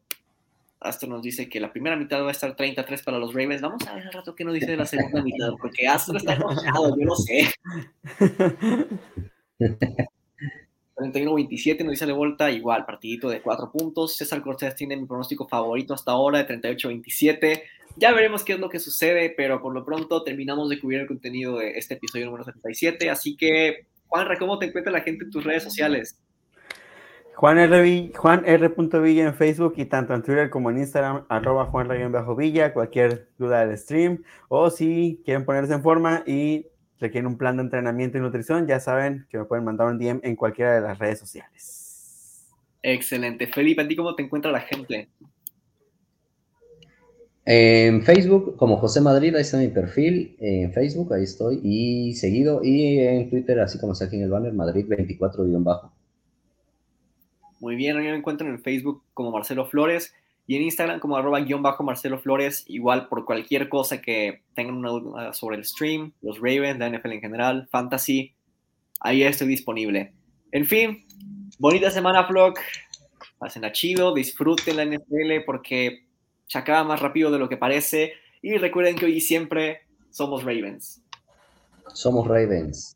Astro 0.80 1.10
nos 1.10 1.22
dice 1.22 1.48
que 1.48 1.60
la 1.60 1.72
primera 1.72 1.94
mitad 1.94 2.22
va 2.22 2.28
a 2.28 2.32
estar 2.32 2.56
33 2.56 3.02
para 3.02 3.18
los 3.18 3.34
Ravens. 3.34 3.60
Vamos 3.60 3.86
a 3.86 3.94
ver 3.94 4.06
al 4.06 4.12
rato 4.12 4.34
qué 4.34 4.44
nos 4.44 4.54
dice 4.54 4.70
de 4.70 4.76
la 4.78 4.86
segunda 4.86 5.22
mitad, 5.22 5.50
porque 5.60 5.86
Astro 5.86 6.16
está 6.16 6.34
enojado, 6.34 6.96
yo 6.98 7.04
no 7.04 7.16
sé. 7.16 7.50
31-27 10.96 11.80
nos 11.80 11.90
dice 11.90 12.06
de 12.06 12.12
vuelta, 12.12 12.50
igual, 12.50 12.86
partidito 12.86 13.28
de 13.28 13.42
4 13.42 13.70
puntos. 13.70 14.16
César 14.16 14.40
Cortés 14.40 14.74
tiene 14.74 14.96
mi 14.96 15.04
pronóstico 15.04 15.46
favorito 15.46 15.92
hasta 15.92 16.12
ahora 16.12 16.42
de 16.42 16.60
38-27. 16.62 17.62
Ya 17.98 18.12
veremos 18.12 18.44
qué 18.44 18.52
es 18.52 18.58
lo 18.58 18.68
que 18.68 18.78
sucede, 18.78 19.32
pero 19.34 19.62
por 19.62 19.72
lo 19.72 19.84
pronto 19.84 20.22
terminamos 20.22 20.68
de 20.68 20.78
cubrir 20.78 21.00
el 21.00 21.06
contenido 21.06 21.58
de 21.58 21.78
este 21.78 21.94
episodio 21.94 22.26
número 22.26 22.44
77. 22.44 23.08
Así 23.08 23.36
que, 23.36 23.86
Juanra, 24.06 24.36
¿cómo 24.38 24.58
te 24.58 24.66
encuentra 24.66 24.92
la 24.92 25.00
gente 25.00 25.24
en 25.24 25.30
tus 25.30 25.44
redes 25.44 25.62
sociales? 25.62 26.20
Juan 27.36 27.58
R. 27.58 28.12
Juan 28.14 28.44
R. 28.46 28.74
Villa 29.00 29.24
en 29.24 29.34
Facebook 29.34 29.74
y 29.76 29.86
tanto 29.86 30.14
en 30.14 30.22
Twitter 30.22 30.50
como 30.50 30.70
en 30.70 30.78
Instagram, 30.78 31.24
arroba 31.28 31.66
Juan 31.66 32.12
Bajo 32.12 32.36
Villa, 32.36 32.72
cualquier 32.72 33.28
duda 33.38 33.64
del 33.64 33.76
stream, 33.78 34.24
o 34.48 34.70
si 34.70 35.20
quieren 35.24 35.44
ponerse 35.44 35.74
en 35.74 35.82
forma 35.82 36.22
y 36.26 36.66
requieren 36.98 37.26
un 37.26 37.36
plan 37.36 37.56
de 37.56 37.62
entrenamiento 37.62 38.16
y 38.18 38.20
nutrición, 38.22 38.66
ya 38.66 38.80
saben 38.80 39.26
que 39.30 39.38
me 39.38 39.44
pueden 39.44 39.64
mandar 39.64 39.86
un 39.88 39.98
DM 39.98 40.20
en 40.22 40.36
cualquiera 40.36 40.74
de 40.74 40.80
las 40.80 40.98
redes 40.98 41.18
sociales. 41.18 42.46
Excelente. 42.82 43.46
Felipe, 43.46 43.82
¿a 43.82 43.88
ti 43.88 43.96
cómo 43.96 44.14
te 44.14 44.22
encuentra 44.22 44.50
la 44.50 44.60
gente? 44.60 45.08
En 47.48 48.02
Facebook, 48.02 48.56
como 48.56 48.76
José 48.76 49.00
Madrid, 49.00 49.34
ahí 49.36 49.42
está 49.42 49.58
mi 49.58 49.68
perfil. 49.68 50.36
En 50.40 50.72
Facebook, 50.72 51.14
ahí 51.14 51.22
estoy. 51.22 51.60
Y 51.62 52.14
seguido. 52.14 52.62
Y 52.64 52.98
en 52.98 53.30
Twitter, 53.30 53.60
así 53.60 53.78
como 53.78 53.92
está 53.92 54.06
aquí 54.06 54.16
en 54.16 54.22
el 54.22 54.30
banner, 54.30 54.52
Madrid24-bajo. 54.52 55.92
Muy 57.60 57.76
bien, 57.76 57.96
mí 57.96 58.04
me 58.04 58.16
encuentro 58.16 58.46
en 58.48 58.60
Facebook 58.60 59.02
como 59.14 59.30
Marcelo 59.30 59.66
Flores 59.66 60.12
y 60.46 60.56
en 60.56 60.62
Instagram 60.62 61.00
como 61.00 61.16
arroba 61.16 61.40
guion 61.40 61.62
bajo 61.62 61.82
Marcelo 61.82 62.18
Flores. 62.18 62.64
Igual 62.66 63.08
por 63.08 63.24
cualquier 63.24 63.68
cosa 63.68 64.02
que 64.02 64.42
tengan 64.54 64.76
una 64.76 64.90
duda 64.90 65.32
sobre 65.32 65.56
el 65.56 65.64
stream, 65.64 66.12
los 66.22 66.38
Ravens, 66.38 66.78
la 66.78 66.90
NFL 66.90 67.12
en 67.12 67.20
general, 67.20 67.68
Fantasy, 67.70 68.34
ahí 69.00 69.22
estoy 69.22 69.48
disponible. 69.48 70.12
En 70.52 70.66
fin, 70.66 71.04
bonita 71.58 71.90
semana, 71.90 72.22
vlog. 72.22 72.54
Pasen 73.38 73.64
a 73.64 73.72
chido, 73.72 74.14
disfruten 74.14 74.76
la 74.76 74.84
NFL 74.84 75.44
porque 75.44 76.05
se 76.46 76.58
acaba 76.58 76.84
más 76.84 77.00
rápido 77.00 77.30
de 77.30 77.38
lo 77.38 77.48
que 77.48 77.56
parece. 77.56 78.12
Y 78.42 78.56
recuerden 78.56 78.96
que 78.96 79.06
hoy 79.06 79.20
siempre 79.20 79.82
somos 80.10 80.44
Ravens. 80.44 81.02
Somos 81.92 82.26
Ravens. 82.26 82.95